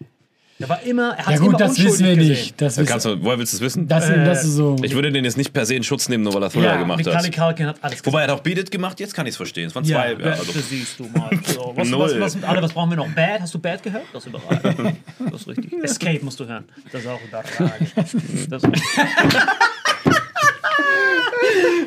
Er 0.62 0.70
war 0.70 0.82
immer, 0.84 1.10
er 1.18 1.26
hat 1.26 1.30
Ja 1.32 1.38
immer 1.38 1.52
gut, 1.52 1.60
das 1.62 1.70
unschuldig 1.72 1.92
wissen 1.94 2.06
wir 2.06 2.16
nicht. 2.16 2.62
Das 2.62 2.76
Da 2.76 2.82
wissen, 2.82 2.90
kannst 2.92 3.06
du, 3.06 3.24
woher 3.24 3.38
willst 3.40 3.54
du 3.54 3.58
es 3.58 3.62
wissen? 3.62 3.88
das, 3.88 4.08
das 4.08 4.44
ist 4.46 4.54
so. 4.56 4.76
ich 4.84 4.94
würde 4.94 5.12
den 5.12 5.26
jetzt 5.26 5.38
nicht 5.38 5.54
per 5.54 5.66
se 5.66 5.76
in 5.76 5.84
Schutz 5.84 6.08
nehmen, 6.10 6.24
nur 6.24 6.34
weil 6.34 6.44
er 6.44 6.50
Thriller 6.50 6.74
Ja, 6.74 6.78
gemacht 6.78 7.06
hat. 7.06 7.32
Culkin 7.36 7.68
hat 7.68 7.78
alles 7.82 8.06
Wobei 8.06 8.22
er 8.22 8.28
hat 8.32 8.40
auch 8.40 8.42
Beat 8.42 8.58
It 8.58 8.72
gemacht, 8.72 9.00
jetzt 9.00 9.14
kann 9.14 9.26
ich 9.26 9.32
es 9.32 9.38
verstehen. 9.38 9.68
Es 9.68 9.76
waren 9.76 9.84
Ja, 9.86 9.98
zwei. 9.98 10.14
Ja, 10.24 10.32
also. 10.32 10.52
das 10.52 10.70
siehst 10.70 11.00
du 11.00 11.04
mal. 11.06 11.30
So, 11.46 11.74
was, 11.76 11.90
Null. 11.90 12.16
was, 12.20 12.36
was, 12.36 12.44
alle, 12.44 12.62
was 12.62 12.74
brauchen 12.74 12.90
wir 12.92 12.98
noch? 12.98 13.10
Bad? 13.10 13.42
Hast 13.42 13.54
du 13.54 13.60
Bad 13.60 13.82
gehört? 13.84 14.04
Das 14.14 14.26
ist 14.26 14.30
überragend. 14.30 14.98
Das 15.32 15.42
ist 15.42 15.48
richtig. 15.48 15.74
Escape 15.84 16.20
musst 16.24 16.40
du 16.40 16.46
hören. 16.48 16.66
Das 16.92 17.02
ist 17.02 17.08
auch 17.08 17.20
überragend. 17.24 17.92
Das 18.50 18.62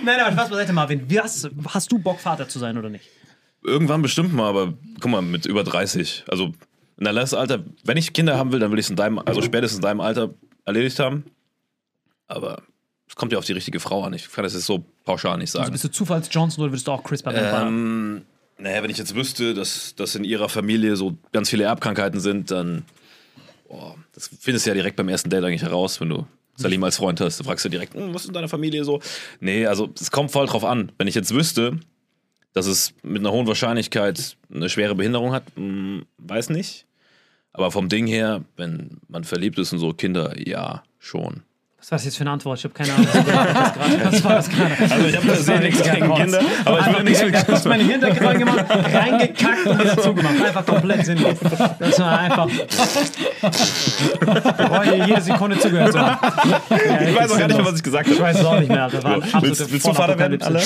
Nein, 0.05 0.21
aber 0.21 0.33
Spaß 0.33 0.51
beiseite, 0.51 0.73
Marvin. 0.73 1.07
Hast, 1.23 1.49
hast 1.69 1.93
du 1.93 1.99
Bock, 1.99 2.21
Vater 2.21 2.49
zu 2.49 2.59
sein 2.59 2.77
oder 2.77 2.91
nicht? 2.91 3.05
Irgendwann 3.63 4.03
bestimmt 4.03 4.35
mal, 4.35 4.49
aber 4.49 4.75
guck 5.01 5.11
mal, 5.11 5.23
mit 5.23 5.47
über 5.47 5.65
30. 5.65 6.25
Also 6.29 6.53
in 6.97 7.05
der 7.05 7.15
Alter, 7.17 7.65
wenn 7.85 7.97
ich 7.97 8.13
Kinder 8.13 8.37
haben 8.39 8.53
will, 8.53 8.61
dann 8.61 8.71
will 8.71 8.79
ich 8.79 8.87
es 8.87 8.91
in 8.91 8.97
deinem, 8.97 9.19
also 9.19 9.43
spätestens 9.43 9.79
in 9.79 9.83
deinem 9.83 10.01
Alter 10.01 10.31
erledigt 10.65 10.99
haben. 10.99 11.25
Aber 12.29 12.63
es 13.09 13.17
kommt 13.17 13.33
ja 13.33 13.39
auf 13.39 13.45
die 13.45 13.53
richtige 13.53 13.81
Frau 13.81 14.05
an. 14.05 14.13
Ich 14.13 14.31
kann 14.31 14.45
das 14.45 14.55
jetzt 14.55 14.67
so 14.67 14.85
pauschal 15.05 15.39
nicht 15.39 15.51
sagen. 15.51 15.63
Also 15.63 15.73
bist 15.73 15.85
du 15.85 15.91
Zufalls-Johnson 15.91 16.63
oder 16.63 16.73
würdest 16.73 16.87
du 16.87 16.93
auch 16.93 17.03
Chris 17.03 17.23
bei? 17.23 17.35
Ähm, 17.35 18.23
naja, 18.59 18.83
wenn 18.83 18.91
ich 18.91 18.99
jetzt 18.99 19.15
wüsste, 19.15 19.55
dass, 19.55 19.95
dass 19.97 20.15
in 20.15 20.25
ihrer 20.25 20.49
Familie 20.49 20.97
so 20.97 21.17
ganz 21.33 21.51
viele 21.51 21.65
Erbkrankheiten 21.65 22.21
sind, 22.21 22.51
dann. 22.51 22.85
Boah, 23.69 23.97
das 24.15 24.31
findest 24.41 24.67
du 24.67 24.71
ja 24.71 24.75
direkt 24.75 24.97
beim 24.97 25.09
ersten 25.09 25.31
Date 25.31 25.45
eigentlich 25.45 25.63
heraus, 25.63 26.01
wenn 26.01 26.11
du 26.11 26.27
Salim 26.57 26.85
als 26.85 26.97
Freund 26.97 27.21
hast. 27.21 27.41
Du 27.41 27.45
fragst 27.45 27.65
du 27.65 27.69
direkt, 27.69 27.95
hm, 27.95 28.15
was 28.15 28.23
ist 28.23 28.29
in 28.29 28.35
deiner 28.35 28.49
Familie 28.49 28.85
so? 28.85 29.01
Nee, 29.41 29.67
also 29.67 29.91
es 30.01 30.11
kommt 30.11 30.31
voll 30.31 30.47
drauf 30.47 30.65
an. 30.65 30.93
Wenn 30.99 31.09
ich 31.09 31.15
jetzt 31.15 31.35
wüsste, 31.35 31.79
dass 32.55 32.67
es 32.67 32.95
mit 33.03 33.21
einer 33.21 33.33
hohen 33.33 33.47
Wahrscheinlichkeit 33.47 34.37
eine 34.53 34.71
schwere 34.71 34.95
Behinderung 34.95 35.33
hat, 35.33 35.45
hm, 35.57 36.07
weiß 36.19 36.51
nicht. 36.51 36.87
Aber 37.53 37.71
vom 37.71 37.89
Ding 37.89 38.07
her, 38.07 38.45
wenn 38.57 39.01
man 39.09 39.25
verliebt 39.25 39.59
ist 39.59 39.73
in 39.73 39.79
so 39.79 39.93
Kinder, 39.93 40.35
ja, 40.39 40.83
schon. 40.99 41.43
Was 41.85 41.91
war 41.91 41.99
das 41.99 42.07
jetzt 42.07 42.17
für 42.17 42.23
eine 42.23 42.31
Antwort? 42.31 42.59
Ich 42.59 42.65
habe 42.65 42.73
keine 42.73 42.95
Ahnung. 42.95 43.07
Was, 44.05 44.25
war 44.25 44.37
das 44.37 44.49
gerade? 44.49 44.75
Also 44.81 45.07
ich 45.07 45.17
habe 45.19 45.37
se 45.37 45.53
nichts 45.59 45.83
gegen 45.83 46.15
Kinder, 46.15 46.41
aber 46.65 46.79
ich 46.79 46.87
Einfach 46.87 46.93
würde 46.99 47.05
nichts 47.05 47.23
mit 47.23 47.35
du 47.35 47.53
hast 47.53 47.67
meine 47.67 47.83
Hintergrund 47.83 48.39
gemacht, 48.39 48.65
reingekackt 48.71 49.67
und 49.67 49.79
wieder 49.81 49.99
zugemacht. 49.99 50.35
Einfach 50.47 50.65
komplett 50.65 51.05
sinnlos. 51.05 51.35
Das 51.79 51.99
war 51.99 52.21
einfach. 52.21 52.49
Ich 52.49 52.65
wollte 54.71 54.95
jede 54.95 55.21
Sekunde 55.21 55.59
zugehört 55.59 55.93
zu 55.93 56.01
haben. 56.01 56.17
Ja, 56.71 57.03
Ich 57.03 57.17
weiß 57.17 57.31
auch 57.31 57.39
gar 57.39 57.49
nicht 57.49 57.57
mehr, 57.59 57.67
was 57.67 57.77
ich 57.77 57.83
gesagt 57.83 58.07
habe. 58.07 58.15
Ich 58.15 58.23
weiß 58.23 58.39
es 58.39 58.45
auch 58.47 58.59
nicht 58.61 58.71
mehr. 58.71 58.89
Das 58.89 59.05
war 59.05 59.43
Willst, 59.43 59.71
willst 59.71 59.87
du 59.87 59.93
Vater 59.93 60.19
werden, 60.19 60.43
alle? 60.43 60.61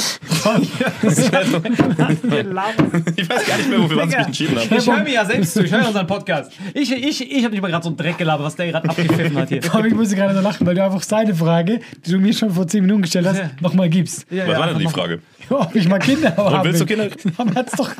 Ich 3.17 3.29
weiß 3.29 3.47
gar 3.47 3.57
nicht 3.57 3.71
mehr, 3.71 3.83
wofür 3.83 3.97
was 3.97 4.05
ich 4.11 4.17
mich 4.17 4.27
entschieden 4.27 4.57
habe. 4.57 4.77
Ich 4.77 4.87
höre 4.87 5.03
mir 5.03 5.13
ja 5.13 5.25
selbst 5.25 5.55
zu, 5.55 5.65
ich 5.65 5.73
höre 5.73 5.85
unseren 5.89 6.07
Podcast. 6.07 6.53
Ich, 6.75 6.93
ich, 6.93 7.33
ich 7.33 7.43
habe 7.45 7.51
nicht 7.51 7.63
mal 7.63 7.73
gerade 7.73 7.83
so 7.83 7.89
einen 7.89 7.97
Dreck 7.97 8.17
gelabert, 8.19 8.47
was 8.47 8.55
der 8.55 8.69
gerade 8.69 8.89
abgepfiffen 8.89 9.37
hat 9.37 9.49
hier. 9.49 9.61
Komm, 9.69 9.85
ich 9.85 9.95
muss 9.95 10.11
gerade 10.15 10.33
so 10.33 10.41
lachen, 10.41 10.65
weil 10.65 10.77
du 10.77 10.85
einfach 10.85 11.08
seine 11.09 11.35
Frage, 11.35 11.81
die 12.07 12.11
du 12.13 12.19
mir 12.19 12.33
schon 12.33 12.51
vor 12.51 12.67
10 12.67 12.83
Minuten 12.83 13.03
gestellt 13.03 13.27
hast, 13.27 13.39
Ja. 13.39 13.51
nochmal 13.61 13.89
gibst. 13.89 14.27
Ja, 14.31 14.47
Was 14.47 14.53
ja, 14.53 14.59
war 14.61 14.67
denn 14.69 14.79
die 14.79 14.87
Frage? 14.89 15.21
Ob 15.55 15.75
ich 15.75 15.89
mal 15.89 15.99
Kinder 15.99 16.37
haben 16.37 16.65
willst 16.65 16.81
du. 16.81 16.87
Kinder? 16.87 17.09
Aber 17.37 17.55
hat's 17.55 17.73
doch. 17.77 17.91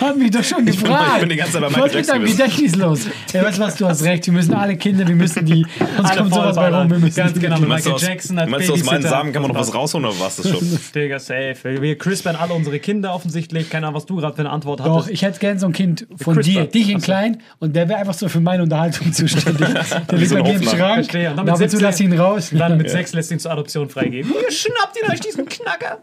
hat 0.00 0.16
mich 0.16 0.30
doch 0.30 0.42
schon 0.44 0.64
bin- 0.64 0.74
gefragt. 0.74 1.10
ich 1.14 1.20
bin 1.20 1.28
die 1.30 1.36
ganze 1.36 1.52
Zeit 1.54 1.62
bei 1.62 1.68
Michael 1.68 1.84
Was 1.84 1.90
ist 1.92 1.96
mit 1.96 2.08
deinem 2.08 2.26
Jackson 2.26 2.36
Gedächtnis 2.46 2.76
los? 2.76 3.00
Ja, 3.32 3.42
weißt 3.44 3.58
du 3.58 3.62
was, 3.62 3.76
du 3.76 3.86
hast 3.86 4.02
recht. 4.04 4.26
Wir 4.26 4.32
müssen 4.32 4.54
alle 4.54 4.76
Kinder, 4.76 5.06
wir 5.06 5.14
müssen 5.14 5.44
die. 5.44 5.64
Uns 5.98 6.10
Alle 6.10 6.18
kommt 6.20 6.34
sowas 6.34 6.56
bei 6.56 6.68
rum. 6.68 6.90
Wir 6.90 6.98
müssen 6.98 7.16
Ganz 7.16 7.38
genau. 7.38 7.56
Du 7.56 7.62
meinst, 7.66 7.84
Michael 7.86 7.94
aus, 7.94 8.02
Jackson 8.02 8.38
als 8.38 8.50
meinst 8.50 8.68
du, 8.68 8.72
aus 8.74 8.84
meinen. 8.84 9.02
Samen 9.02 9.32
kann 9.32 9.42
man 9.42 9.52
noch 9.52 9.58
was 9.60 9.74
rausholen 9.74 10.06
oder 10.06 10.18
was 10.20 10.36
das 10.36 10.48
schon? 10.48 10.78
Digga, 10.94 11.18
safe. 11.18 11.80
Wir 11.82 11.98
crispern 11.98 12.36
alle 12.36 12.54
unsere 12.54 12.78
Kinder 12.78 13.14
offensichtlich. 13.14 13.70
Keine 13.70 13.86
Ahnung, 13.86 13.96
was 13.96 14.06
du 14.06 14.16
gerade 14.16 14.34
für 14.34 14.40
eine 14.40 14.50
Antwort 14.50 14.80
Doch, 14.80 14.96
hattest. 14.96 15.10
ich 15.10 15.22
hätte 15.22 15.38
gern 15.38 15.58
so 15.58 15.66
ein 15.66 15.72
Kind 15.72 16.06
von 16.20 16.40
dir, 16.40 16.64
dich 16.66 16.88
in 16.90 17.00
klein, 17.00 17.38
und 17.58 17.76
der 17.76 17.88
wäre 17.88 17.98
einfach 18.00 18.14
so 18.14 18.28
für 18.28 18.40
meine 18.40 18.62
Unterhaltung 18.62 19.12
zuständig. 19.12 19.68
Der 20.10 20.18
liegt 20.18 20.28
so 20.30 20.34
bei 20.36 20.42
ein 20.42 20.46
mir 20.48 20.54
im. 20.54 20.62
Schrank. 20.62 20.94
Verstehe. 21.04 21.30
Und 21.30 21.36
dann 21.36 21.48
Und 21.48 21.58
mit 21.58 21.62
und 21.62 21.70
zu 21.70 21.76
17 21.78 21.80
lass 21.80 22.00
ihn 22.00 22.18
raus. 22.18 22.50
Dann 22.52 22.76
mit 22.76 22.90
sechs 22.90 23.12
lässt 23.12 23.30
ihn 23.30 23.38
zur 23.38 23.52
Adoption 23.52 23.88
freigeben. 23.88 24.32
Ihr 24.32 24.50
schnappt 24.52 24.96
ihn 25.02 25.10
euch 25.10 25.20
diesen 25.20 25.46
Knacker. 25.46 25.98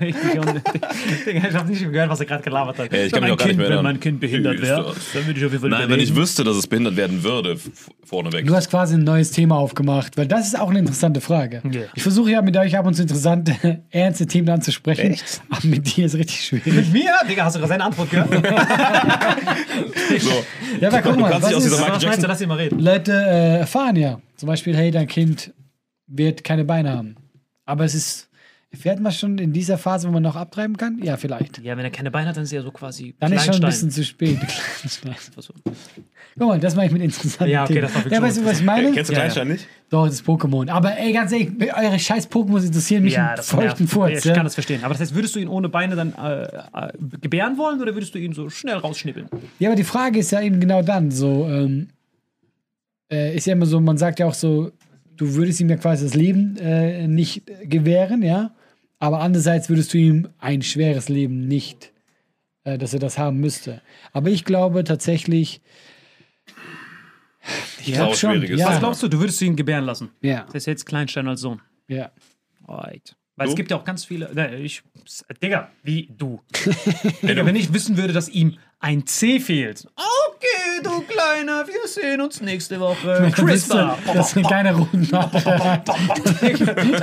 Richtig 0.00 0.38
unnötig. 0.40 0.82
Ich 1.26 1.54
habe 1.54 1.70
nicht 1.70 1.90
gehört, 1.92 2.10
was 2.10 2.20
er 2.20 2.26
gerade 2.26 2.42
gelabert 2.42 2.78
hat. 2.78 2.92
Ja, 2.92 2.98
ich 3.04 3.12
kann 3.12 3.22
Wenn 3.22 3.30
mich 3.30 3.32
auch 3.32 3.36
gar 3.38 3.46
mein 3.46 3.56
nicht 3.56 3.58
mehr 3.58 3.66
Kind, 3.68 3.76
Wenn 3.78 3.82
mein 3.84 4.00
Kind 4.00 4.20
behindert 4.20 4.62
wäre, 4.62 4.94
dann 5.14 5.26
würde 5.26 5.38
ich 5.40 5.46
auf 5.46 5.52
jeden 5.52 5.60
Fall 5.62 5.70
Nein, 5.70 5.80
wenn 5.88 6.00
ich 6.00 6.10
überlegen. 6.10 6.16
wüsste, 6.16 6.44
dass 6.44 6.56
es 6.56 6.66
behindert 6.66 6.96
werden 6.96 7.22
würde, 7.22 7.56
vorneweg. 8.04 8.46
Du 8.46 8.54
hast 8.54 8.70
quasi 8.70 8.94
ein 8.94 9.04
neues 9.04 9.30
Thema 9.30 9.56
aufgemacht, 9.56 10.16
weil 10.16 10.26
das 10.26 10.46
ist 10.48 10.58
auch 10.60 10.70
eine 10.70 10.78
interessante 10.78 11.20
Frage. 11.20 11.62
Ja. 11.70 11.82
Ich 11.94 12.02
versuche 12.02 12.30
ja 12.30 12.42
mit 12.42 12.56
euch 12.56 12.76
ab 12.76 12.86
und 12.86 12.94
zu 12.94 13.02
interessante, 13.02 13.82
ernste 13.90 14.26
Themen 14.26 14.48
anzusprechen. 14.48 15.12
Echt? 15.12 15.40
Aber 15.50 15.66
mit 15.66 15.96
dir 15.96 16.06
ist 16.06 16.14
richtig 16.14 16.44
schwierig. 16.44 16.72
Mit 16.72 16.92
mir? 16.92 17.12
Digga, 17.28 17.44
hast 17.44 17.56
du 17.56 17.60
gerade 17.60 17.70
seine 17.70 17.84
Antwort 17.84 18.10
gehört? 18.10 18.30
So. 20.18 20.30
Ja, 20.80 20.88
aber 20.88 21.02
guck 21.02 21.18
mal, 21.18 21.30
kannst 21.30 21.48
dich 21.48 21.56
was 21.56 21.56
aus 21.56 21.62
dieser 21.64 21.76
ist, 21.76 21.80
Michael 21.82 21.98
du, 22.00 22.06
Jackson- 22.06 22.28
lass 22.28 22.40
ihn 22.40 22.48
mal 22.48 22.54
reden. 22.58 22.78
Leute 22.80 23.12
äh, 23.12 23.58
erfahren 23.58 23.96
ja. 23.96 24.20
Zum 24.36 24.46
Beispiel, 24.46 24.74
hey, 24.76 24.90
dein 24.90 25.06
Kind 25.06 25.52
wird 26.06 26.44
keine 26.44 26.64
Beine 26.64 26.90
haben. 26.96 27.16
Aber 27.64 27.84
es 27.84 27.94
ist, 27.94 28.25
fährt 28.76 29.00
man 29.00 29.10
schon 29.12 29.38
in 29.38 29.52
dieser 29.52 29.78
Phase, 29.78 30.06
wo 30.08 30.12
man 30.12 30.22
noch 30.22 30.36
abtreiben 30.36 30.76
kann? 30.76 30.98
Ja, 31.02 31.16
vielleicht. 31.16 31.58
Ja, 31.58 31.76
wenn 31.76 31.84
er 31.84 31.90
keine 31.90 32.10
Beine 32.10 32.28
hat, 32.28 32.36
dann 32.36 32.44
ist 32.44 32.52
er 32.52 32.62
so 32.62 32.70
quasi 32.70 33.14
Dann 33.18 33.32
ist 33.32 33.44
schon 33.46 33.54
ein 33.56 33.60
bisschen 33.62 33.90
zu 33.90 34.04
spät. 34.04 34.38
Guck 36.38 36.48
mal, 36.48 36.60
das 36.60 36.74
mache 36.76 36.86
ich 36.86 36.92
mit 36.92 37.02
interessanten 37.02 37.50
Ja, 37.52 37.64
okay, 37.64 37.74
Themen. 37.74 37.82
das 37.92 37.94
war 38.04 38.12
Ja, 38.12 38.22
weißt 38.22 38.36
du, 38.38 38.44
was 38.44 38.58
ich 38.60 38.64
meine? 38.64 38.92
Kennst 38.92 39.08
du 39.10 39.14
Ja, 39.14 39.20
Kleinstein 39.20 39.48
nicht? 39.48 39.66
Doch, 39.88 40.04
das 40.04 40.16
ist 40.16 40.26
Pokémon. 40.26 40.68
Aber 40.70 40.98
ey, 40.98 41.12
ganz 41.12 41.32
ehrlich, 41.32 41.50
eure 41.74 41.98
scheiß 41.98 42.30
Pokémon 42.30 42.62
interessieren 42.64 43.04
mich 43.04 43.14
Ja, 43.14 43.34
das 43.34 43.50
feuchten. 43.50 43.88
Furz. 43.88 44.18
Ich 44.18 44.24
Ja? 44.24 44.34
kann 44.34 44.44
das 44.44 44.54
verstehen. 44.54 44.80
Aber 44.84 44.92
das 44.92 45.00
heißt, 45.00 45.14
würdest 45.14 45.34
du 45.34 45.38
ihn 45.40 45.48
ohne 45.48 45.68
Beine 45.70 45.96
dann 45.96 46.12
äh, 46.14 46.42
äh, 46.44 46.92
gebären 47.22 47.56
wollen 47.56 47.80
oder 47.80 47.94
würdest 47.94 48.14
du 48.14 48.18
ihn 48.18 48.32
so 48.34 48.50
schnell 48.50 48.76
rausschnippeln? 48.76 49.28
ja, 49.58 49.68
aber 49.70 49.76
die 49.76 49.84
Frage 49.84 50.18
ist 50.18 50.30
ja 50.32 50.42
eben 50.42 50.60
genau 50.60 50.82
dann 50.82 51.10
so, 51.10 51.46
ähm, 51.48 51.88
äh, 53.10 53.34
ist 53.36 53.46
ja 53.46 53.54
immer 53.54 53.66
so, 53.66 53.80
man 53.80 53.96
sagt 53.96 54.18
ja 54.18 54.26
auch 54.26 54.34
so, 54.34 54.72
du 55.16 55.34
würdest 55.34 55.60
ihm 55.60 55.70
ja 55.70 55.76
quasi 55.76 56.04
das 56.04 56.14
Leben 56.14 56.56
äh, 56.58 57.06
nicht 57.08 57.48
äh, 57.48 57.66
gewähren, 57.66 58.22
ja, 58.22 58.50
aber 58.98 59.20
andererseits 59.20 59.68
würdest 59.68 59.92
du 59.94 59.98
ihm 59.98 60.28
ein 60.38 60.62
schweres 60.62 61.08
Leben 61.08 61.46
nicht, 61.48 61.92
äh, 62.64 62.78
dass 62.78 62.92
er 62.94 62.98
das 63.00 63.18
haben 63.18 63.38
müsste. 63.38 63.82
Aber 64.12 64.30
ich 64.30 64.44
glaube 64.44 64.84
tatsächlich, 64.84 65.60
ich 67.84 67.98
hab 67.98 68.14
schon, 68.16 68.42
ja, 68.42 68.68
Was 68.68 68.78
glaubst 68.80 69.02
du, 69.02 69.08
du 69.08 69.20
würdest 69.20 69.40
ihn 69.42 69.54
gebären 69.56 69.84
lassen? 69.84 70.10
ja, 70.20 70.44
Das 70.46 70.54
ist 70.56 70.66
jetzt 70.66 70.86
Kleinstein 70.86 71.28
als 71.28 71.40
Sohn. 71.40 71.60
ja. 71.88 72.10
Alright. 72.68 73.14
Weil 73.36 73.46
Du? 73.46 73.50
es 73.52 73.56
gibt 73.56 73.70
ja 73.70 73.76
auch 73.76 73.84
ganz 73.84 74.04
viele. 74.04 74.34
Ne, 74.34 74.56
ich, 74.56 74.82
Digga, 75.42 75.70
wie 75.84 76.08
du. 76.16 76.40
Digga, 77.22 77.44
wenn 77.46 77.54
ich 77.54 77.72
wissen 77.72 77.96
würde, 77.96 78.12
dass 78.14 78.28
ihm 78.30 78.56
ein 78.80 79.06
C 79.06 79.40
fehlt. 79.40 79.86
Okay, 79.96 80.82
du 80.82 81.00
Kleiner, 81.02 81.66
wir 81.66 81.88
sehen 81.88 82.20
uns 82.20 82.40
nächste 82.40 82.78
Woche. 82.78 83.32
CRISPR. 83.34 83.98
Das 84.14 84.28
ist 84.28 84.36
eine 84.36 84.46
kleine 84.46 84.74
Runde. 84.74 85.08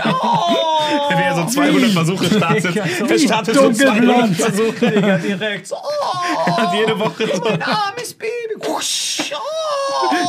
Oh, 0.05 1.09
Wie 1.09 1.23
er 1.23 1.35
so 1.35 1.45
200 1.45 1.91
Versuche 1.91 2.25
startet. 2.25 2.75
Er 2.75 3.19
startet 3.19 3.55
so 3.55 3.71
200 3.71 3.73
dunkelblond. 3.73 4.35
Versuche. 4.35 4.91
Digga, 4.91 5.17
direkt. 5.17 5.67
so, 5.67 5.75
Oh, 5.75 6.57
Hat 6.57 6.73
jede 6.73 6.99
Woche 6.99 7.27
so. 7.35 7.41
mein 7.43 7.61
armes 7.61 8.13
Baby. 8.13 8.55
Oh. 8.67 8.79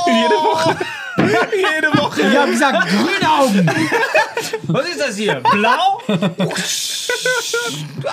Jede 0.06 0.34
Woche. 0.34 0.76
Jede 1.16 1.96
Woche. 1.98 2.22
Ich 2.22 2.36
habe 2.36 2.50
gesagt, 2.50 2.88
grüne 2.88 3.30
Augen. 3.30 3.70
Was 4.66 4.88
ist 4.88 5.00
das 5.00 5.16
hier? 5.16 5.40
Blau? 5.52 6.00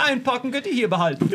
Einpacken 0.07 0.51
könnt 0.51 0.67
ihr 0.67 0.73
hier 0.73 0.89
behalten. 0.89 1.29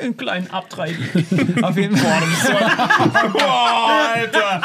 Einen 0.00 0.16
kleinen 0.16 0.50
Abtreiben. 0.50 0.98
Auf 1.62 1.76
jeden 1.76 1.96
Fall. 1.96 2.22
Ist 2.22 3.32
Boah, 3.32 4.12
Alter. 4.14 4.62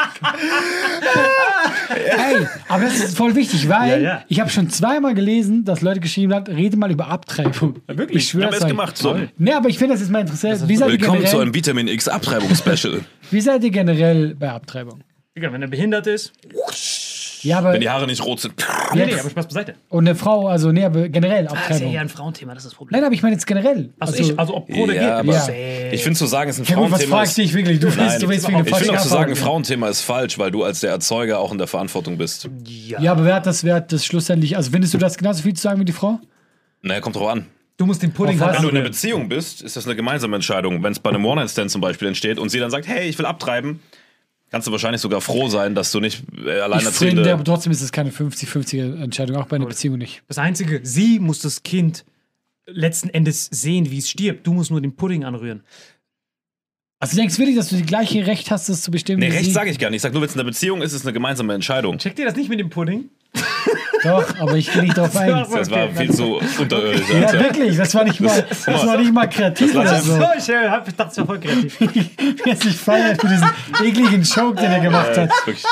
Hey, 1.88 2.46
aber 2.68 2.84
das 2.84 2.94
ist 2.96 3.16
voll 3.16 3.34
wichtig, 3.34 3.68
weil 3.68 3.90
Ja, 3.90 3.96
ja. 3.98 4.22
ich 4.28 4.40
habe 4.40 4.50
schon 4.50 4.68
zweimal 4.70 5.14
gelesen, 5.14 5.64
dass 5.64 5.80
Leute 5.80 6.00
geschrieben 6.00 6.34
haben, 6.34 6.52
rede 6.52 6.76
mal 6.76 6.90
über 6.90 7.08
Abtreibung. 7.08 7.76
wirklich? 7.86 8.24
Ich 8.24 8.28
schwöre 8.30 8.44
Ja, 8.46 8.50
wer 8.50 8.58
es 8.58 8.64
ist 8.64 8.68
gemacht? 8.68 8.96
So. 8.98 9.16
Nee, 9.38 9.52
aber 9.52 9.68
ich 9.68 9.78
finde 9.78 9.94
das 9.94 10.00
jetzt 10.00 10.10
mal 10.10 10.20
interessant. 10.20 10.68
Wie 10.68 10.76
seid, 10.76 10.88
ihr 10.90 11.00
Willkommen 11.00 11.26
zu 11.26 11.38
einem 11.38 11.54
Vitamin 11.54 11.88
X 11.88 12.08
Abtreibungsspecial. 12.08 13.00
wie 13.30 13.40
seid 13.40 13.64
ihr 13.64 13.70
generell 13.70 14.34
bei 14.34 14.50
Abtreibung? 14.50 15.00
Wenn 15.40 15.62
er 15.62 15.68
behindert 15.68 16.06
ist. 16.06 16.32
Ja, 17.42 17.58
aber 17.58 17.72
Wenn 17.72 17.80
die 17.80 17.88
Haare 17.88 18.06
nicht 18.08 18.24
rot 18.24 18.40
sind. 18.40 18.54
Nee, 18.94 19.06
nee, 19.06 19.14
aber 19.14 19.30
Spaß 19.30 19.46
beiseite. 19.46 19.74
und 19.90 20.08
eine 20.08 20.16
Frau, 20.16 20.48
also 20.48 20.72
nee, 20.72 20.84
aber 20.84 21.08
generell 21.08 21.44
Das 21.44 21.52
ist 21.52 21.58
ja 21.58 21.64
Abtreibung. 21.74 21.92
eher 21.94 22.00
ein 22.00 22.08
Frauenthema, 22.08 22.52
das 22.54 22.64
ist 22.64 22.72
das 22.72 22.76
Problem. 22.76 22.96
Nein, 22.98 23.04
aber 23.06 23.14
ich 23.14 23.22
meine 23.22 23.34
jetzt 23.36 23.46
generell. 23.46 23.90
Also, 24.00 24.14
ich, 24.16 24.36
also 24.36 24.56
ob 24.56 24.66
pro 24.68 24.82
oder 24.82 24.94
Ja, 24.94 25.20
geht. 25.22 25.30
aber 25.30 25.32
Safe. 25.38 25.90
ich 25.92 26.02
finde 26.02 26.18
zu 26.18 26.26
sagen, 26.26 26.50
es 26.50 26.58
ist 26.58 26.68
ein 26.68 26.72
ja, 26.72 26.76
gut, 26.76 26.86
was 26.86 26.90
Frauenthema. 27.02 27.16
fragst 27.18 27.38
dich 27.38 27.54
wirklich? 27.54 27.78
Du 27.78 27.86
willst, 27.96 28.22
du 28.22 28.28
willst 28.28 28.48
wegen 28.48 28.58
ich 28.66 28.74
finde 28.74 28.94
auch 28.98 29.02
zu 29.02 29.08
sagen, 29.08 29.30
ein. 29.30 29.36
Frauenthema 29.36 29.88
ist 29.88 30.00
falsch, 30.00 30.36
weil 30.40 30.50
du 30.50 30.64
als 30.64 30.80
der 30.80 30.90
Erzeuger 30.90 31.38
auch 31.38 31.52
in 31.52 31.58
der 31.58 31.68
Verantwortung 31.68 32.18
bist. 32.18 32.48
Ja, 32.64 33.12
aber 33.12 33.24
wer 33.24 33.36
hat 33.36 33.46
das, 33.46 33.62
wer 33.62 33.76
hat 33.76 33.92
das 33.92 34.04
schlussendlich, 34.04 34.56
also 34.56 34.72
findest 34.72 34.94
du 34.94 34.98
das 34.98 35.16
genauso 35.16 35.42
viel 35.44 35.54
zu 35.54 35.62
sagen 35.62 35.78
wie 35.78 35.84
die 35.84 35.92
Frau? 35.92 36.18
Naja, 36.82 37.00
kommt 37.00 37.14
drauf 37.14 37.28
an. 37.28 37.46
Du 37.76 37.86
musst 37.86 38.02
den 38.02 38.12
Pudding 38.12 38.40
halt 38.40 38.56
Wenn 38.56 38.62
du 38.62 38.68
in 38.70 38.76
einer. 38.78 38.84
Beziehung 38.84 39.28
bist, 39.28 39.62
ist 39.62 39.76
das 39.76 39.86
eine 39.86 39.94
gemeinsame 39.94 40.34
Entscheidung. 40.34 40.82
Wenn 40.82 40.90
es 40.90 40.98
bei 40.98 41.10
einem 41.10 41.24
One-Night-Stand 41.24 41.70
zum 41.70 41.80
Beispiel 41.80 42.08
entsteht 42.08 42.40
und 42.40 42.48
sie 42.48 42.58
dann 42.58 42.72
sagt, 42.72 42.88
hey, 42.88 43.08
ich 43.08 43.16
will 43.16 43.26
abtreiben, 43.26 43.78
kannst 44.50 44.66
du 44.66 44.72
wahrscheinlich 44.72 45.00
sogar 45.00 45.20
froh 45.20 45.48
sein, 45.48 45.74
dass 45.74 45.92
du 45.92 46.00
nicht 46.00 46.22
äh, 46.44 46.66
Ich 46.78 46.88
finde, 46.88 47.32
aber 47.32 47.44
trotzdem 47.44 47.72
ist 47.72 47.82
es 47.82 47.92
keine 47.92 48.10
50-50 48.10 49.02
Entscheidung, 49.02 49.36
auch 49.36 49.46
bei 49.46 49.56
einer 49.56 49.66
Beziehung 49.66 49.98
nicht. 49.98 50.22
Das 50.28 50.38
Einzige, 50.38 50.80
sie 50.82 51.18
muss 51.18 51.40
das 51.40 51.62
Kind 51.62 52.04
letzten 52.66 53.08
Endes 53.08 53.46
sehen, 53.50 53.90
wie 53.90 53.98
es 53.98 54.10
stirbt. 54.10 54.46
Du 54.46 54.52
musst 54.52 54.70
nur 54.70 54.80
den 54.80 54.94
Pudding 54.94 55.24
anrühren. 55.24 55.62
Also 57.00 57.14
du 57.14 57.20
denkst 57.20 57.38
wirklich, 57.38 57.56
dass 57.56 57.68
du 57.68 57.76
die 57.76 57.86
gleiche 57.86 58.26
Recht 58.26 58.50
hast, 58.50 58.68
das 58.68 58.82
zu 58.82 58.90
bestimmen? 58.90 59.20
Nee, 59.20 59.30
wie 59.30 59.36
Recht 59.36 59.52
sage 59.52 59.70
ich 59.70 59.78
gar 59.78 59.88
nicht. 59.88 59.98
Ich 59.98 60.02
sag 60.02 60.12
nur, 60.12 60.20
wenn 60.20 60.28
es 60.28 60.34
in 60.34 60.40
einer 60.40 60.48
Beziehung 60.48 60.82
ist, 60.82 60.92
ist 60.92 61.00
es 61.00 61.06
eine 61.06 61.12
gemeinsame 61.12 61.54
Entscheidung. 61.54 61.98
Checkt 61.98 62.18
ihr 62.18 62.24
das 62.24 62.34
nicht 62.34 62.48
mit 62.48 62.58
dem 62.58 62.70
Pudding? 62.70 63.08
Doch, 64.04 64.24
aber 64.38 64.54
ich 64.54 64.72
gehe 64.72 64.82
nicht 64.82 64.96
drauf 64.96 65.16
ein. 65.16 65.44
Das 65.52 65.70
war 65.70 65.88
viel 65.90 66.12
zu 66.14 66.40
unterirdisch. 66.58 67.08
Ja, 67.10 67.26
Alter. 67.26 67.40
wirklich, 67.40 67.76
das 67.76 67.94
war 67.94 68.04
nicht 68.04 68.20
mal, 68.20 68.46
das 68.48 68.66
war 68.86 68.96
nicht 68.96 69.12
mal 69.12 69.26
kreativ 69.28 69.74
lass 69.74 69.82
oder 69.86 69.90
das 69.96 70.04
so. 70.04 70.12
So, 70.14 70.20
ich 70.54 70.70
hab- 70.70 70.86
ich 70.88 70.94
dachte, 70.94 71.10
es 71.12 71.18
war 71.18 71.26
voll 71.26 71.40
kreativ. 71.40 71.76
Jetzt 72.46 72.64
ich 72.64 72.76
feiere 72.76 73.16
für 73.16 73.26
diesen 73.26 73.50
ekligen 73.84 74.22
Joke, 74.22 74.54
den 74.60 74.70
er 74.70 74.80
gemacht 74.80 75.10
Ja, 75.16 75.22
hat. 75.22 75.30
das 75.46 75.54
ist 75.54 75.66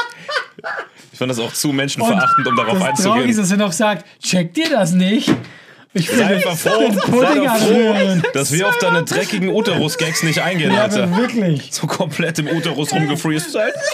Ich 1.12 1.18
fand 1.18 1.30
das 1.30 1.38
auch 1.38 1.52
zu 1.52 1.68
menschenverachtend, 1.72 2.46
um 2.48 2.56
darauf 2.56 2.78
das 2.78 3.02
Traurige 3.02 3.30
ist, 3.30 3.38
einzugehen. 3.38 3.38
dass 3.38 3.50
er 3.52 3.56
noch 3.58 3.72
sagt, 3.72 4.04
checkt 4.22 4.58
ihr 4.58 4.70
das 4.70 4.90
nicht? 4.92 5.32
Ich 5.94 6.08
den, 6.08 6.22
einfach 6.24 6.56
froh, 6.56 6.90
Pudding 6.90 7.48
froh, 7.48 8.28
dass 8.34 8.52
wir 8.52 8.68
auf 8.68 8.76
deine 8.78 9.02
dreckigen 9.04 9.48
Uterus-Gags 9.48 10.24
nicht 10.24 10.42
eingehen, 10.42 10.72
Ja, 10.74 10.82
Alter. 10.82 11.16
wirklich. 11.16 11.68
So 11.70 11.86
komplett 11.86 12.38
im 12.40 12.48
Uterus 12.48 12.92
rumgefreestylt. 12.92 13.72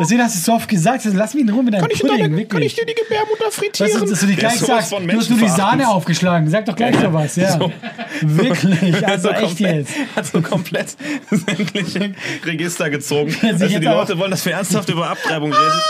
Deswegen 0.00 0.22
hast 0.22 0.34
du 0.34 0.38
es 0.38 0.44
so 0.46 0.52
oft 0.54 0.68
gesagt, 0.68 1.04
also 1.04 1.16
lass 1.16 1.34
mich 1.34 1.44
in 1.44 1.50
Ruhe 1.50 1.62
mit 1.62 1.74
deinem 1.74 1.86
Pudding, 1.86 2.36
wirklich. 2.36 2.74
dir 2.74 2.86
die 2.86 2.94
Gebärmutter 2.94 3.46
Weißt 3.46 4.00
du, 4.00 4.06
dass 4.06 4.20
du 4.20 4.26
die 4.26 4.36
gleich 4.36 4.58
sowas 4.58 4.88
sagst, 4.88 4.92
du 4.92 5.16
hast 5.18 5.30
nur 5.30 5.38
die 5.38 5.48
Sahne 5.48 5.88
aufgeschlagen. 5.88 6.48
Sag 6.48 6.64
doch 6.64 6.74
gleich 6.74 6.96
so 6.96 7.12
was, 7.12 7.36
ja. 7.36 7.58
Wirklich, 8.22 9.06
also 9.06 9.28
so 9.28 9.34
echt 9.34 9.46
komplett, 9.48 9.76
jetzt. 9.76 9.92
Hat 10.16 10.26
so 10.26 10.40
komplett 10.40 10.96
sämtliche 11.30 12.14
Register 12.44 12.88
gezogen. 12.88 13.36
Also 13.42 13.66
sich 13.66 13.78
die 13.78 13.84
Leute 13.84 14.18
wollen, 14.18 14.30
dass 14.30 14.44
wir 14.44 14.54
ernsthaft 14.54 14.88
über 14.88 15.10
Abtreibung 15.10 15.52
reden. 15.52 15.80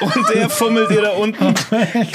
Und 0.00 0.28
der 0.34 0.50
fummelt 0.50 0.90
dir 0.90 1.00
da 1.00 1.10
unten 1.12 1.54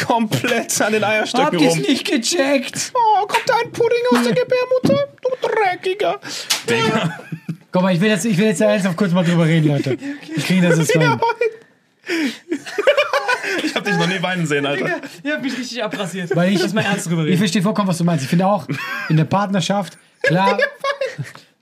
komplett 0.06 0.80
an 0.82 0.94
den 0.94 1.04
Habt 1.04 1.14
Eierstöcken 1.14 1.60
ihr 1.60 1.70
es 1.70 1.76
rum. 1.76 1.82
nicht 1.82 2.06
gecheckt? 2.06 2.92
Oh, 2.94 3.26
kommt 3.26 3.44
da 3.48 3.56
ein 3.64 3.72
Pudding 3.72 4.04
aus 4.12 4.24
der 4.24 4.34
Gebärmutter? 4.34 5.08
Du 5.24 5.48
Dreckiger. 5.48 6.20
Digga. 6.70 7.20
Komm 7.72 7.84
mal, 7.84 7.94
ich 7.94 8.02
will 8.02 8.10
jetzt, 8.10 8.26
ich 8.26 8.38
will 8.38 8.46
jetzt 8.48 8.62
ernsthaft 8.62 8.98
kurz 8.98 9.12
mal 9.12 9.24
drüber 9.24 9.46
reden, 9.46 9.68
Leute. 9.68 9.98
Ich 10.36 10.46
kriege 10.46 10.68
das 10.68 10.78
jetzt 10.80 10.96
rein. 10.98 11.20
Ich 13.64 13.76
hab 13.76 13.84
dich 13.84 13.96
noch 13.96 14.08
nie 14.08 14.22
weinen 14.22 14.46
sehen, 14.46 14.66
Alter. 14.66 15.02
Ihr 15.24 15.34
habt 15.34 15.44
mich 15.44 15.58
richtig 15.58 15.84
abrasiert. 15.84 16.34
Weil 16.36 16.54
ich, 16.54 16.62
Lass 16.62 16.74
mal 16.74 16.82
ernst 16.84 17.08
drüber 17.08 17.22
ich 17.24 17.28
reden. 17.30 17.38
verstehe 17.40 17.62
vollkommen, 17.62 17.88
was 17.88 17.98
du 17.98 18.04
meinst. 18.04 18.24
Ich 18.24 18.30
finde 18.30 18.46
auch, 18.48 18.68
in 19.10 19.18
der 19.18 19.26
Partnerschaft, 19.26 19.98
klar, 20.22 20.58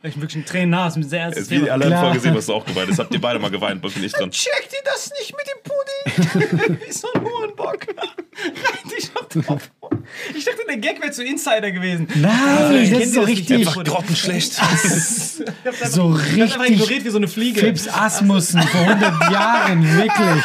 Ich 0.04 0.13
bin 0.13 0.22
wirklich 0.22 0.36
ein 0.43 0.45
Tränen 0.45 0.69
nah, 0.72 0.88
ist 0.88 0.98
ein 0.98 1.04
sehr 1.04 1.22
ernstes 1.22 1.50
Jetzt, 1.50 1.52
wie 1.52 1.63
Thema. 1.65 1.74
alle 1.74 1.95
haben 1.95 2.06
vorgesehen, 2.06 2.36
was 2.36 2.45
du 2.45 2.54
auch 2.54 2.65
geweint 2.65 2.89
hast. 2.89 3.00
Habt 3.00 3.13
ihr 3.13 3.22
beide 3.22 3.39
mal 3.39 3.50
geweint, 3.52 3.82
bin 3.82 3.91
ich 4.04 4.12
dran. 4.12 4.32
Checkt 4.32 4.72
ihr 4.74 4.80
das 4.86 5.12
nicht 5.19 5.36
mit 5.36 5.48
dem 5.48 5.60
Pudding? 5.63 6.80
Wie 6.86 6.91
so 6.91 7.08
ein 7.13 7.22
Hurenbock. 7.24 7.88
Rein 7.88 8.91
dich 8.98 9.12
doch 9.12 9.28
drauf. 9.28 9.72
Ich 10.36 10.43
dachte, 10.45 10.60
der 10.67 10.78
Gag 10.78 11.02
wäre 11.02 11.12
zu 11.12 11.23
Insider 11.23 11.71
gewesen. 11.71 12.08
nein, 12.15 12.32
Vielleicht 12.67 12.93
das 12.95 12.99
ist 13.04 13.13
so 13.13 13.19
das 13.21 13.30
nicht. 13.30 13.39
richtig, 13.49 13.67
Einfach 13.67 13.84
grottenschlecht. 13.84 14.54
so 15.91 16.08
einfach 16.13 16.60
richtig 16.60 16.69
ignoriert 16.71 17.06
wie 17.06 17.10
so 17.10 17.17
eine 17.17 17.28
Fliege. 17.28 17.60
Fips 17.62 17.88
Asmussen 17.88 18.62
vor 18.62 18.82
100 18.82 19.32
Jahren, 19.32 19.97
wirklich. 19.97 20.43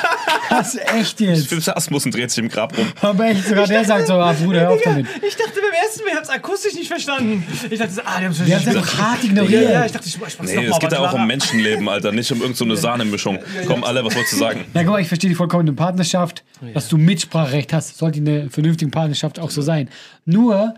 Das 0.51 0.75
ist 0.75 0.95
echt 0.95 1.21
jetzt. 1.21 1.47
Philipp 1.49 1.67
Asmussen 1.69 2.13
dreht 2.13 2.31
sich 2.31 2.39
im 2.45 2.49
Grab 2.51 2.77
rum. 2.77 2.87
Aber 3.01 3.25
echt, 3.27 3.49
sogar 3.49 3.67
der 3.67 3.85
sagt 3.85 4.07
so, 4.07 4.15
ah, 4.15 4.33
Bruder, 4.33 4.61
hör 4.61 4.71
auf 4.71 4.81
damit. 4.85 5.07
Ich 5.27 5.35
dachte 5.35 5.53
beim 5.55 5.73
ersten 5.83 6.05
Mal, 6.05 6.11
ich 6.11 6.17
hab's 6.17 6.29
akustisch 6.29 6.75
nicht 6.75 6.89
verstanden. 6.89 7.45
Ich 7.71 7.79
dachte, 7.79 7.93
ah, 8.05 8.19
die 8.21 8.25
haben's 8.27 8.37
verstanden. 8.39 8.69
einfach 8.79 8.99
hart 8.99 9.23
Ja, 9.25 9.29
ignoriert. 9.31 9.71
ja, 9.71 9.87
ich 9.87 9.93
dachte, 9.93 10.07
ich, 10.09 10.15
ich 10.15 10.21
mach's 10.21 10.37
Nee, 10.41 10.57
noch 10.57 10.63
es 10.65 10.71
mal, 10.71 10.79
geht 10.79 10.93
ja 10.93 10.99
auch 11.01 11.13
um. 11.15 11.27
Menschenleben, 11.27 11.89
Alter, 11.89 12.13
nicht 12.13 12.31
um 12.31 12.39
irgendeine 12.43 12.57
so 12.57 12.65
eine 12.65 12.77
Sahnemischung. 12.77 13.39
Komm, 13.67 13.83
alle, 13.83 14.05
was 14.05 14.15
wolltest 14.15 14.35
du 14.35 14.39
sagen? 14.39 14.65
Na 14.75 14.83
guck 14.83 14.93
mal, 14.93 15.01
ich 15.01 15.09
verstehe 15.09 15.31
die 15.31 15.35
vollkommen 15.37 15.67
in 15.67 15.75
Partnerschaft, 15.77 16.45
dass 16.75 16.89
du 16.89 16.99
Mitspracherecht 16.99 17.73
hast. 17.73 17.97
Sollte 17.99 18.19
in 18.19 18.29
einer 18.29 18.51
vernünftigen 18.51 18.91
Partnerschaft 19.35 19.39
auch 19.41 19.51
so 19.51 19.63
sein. 19.63 19.89
Nur 20.25 20.75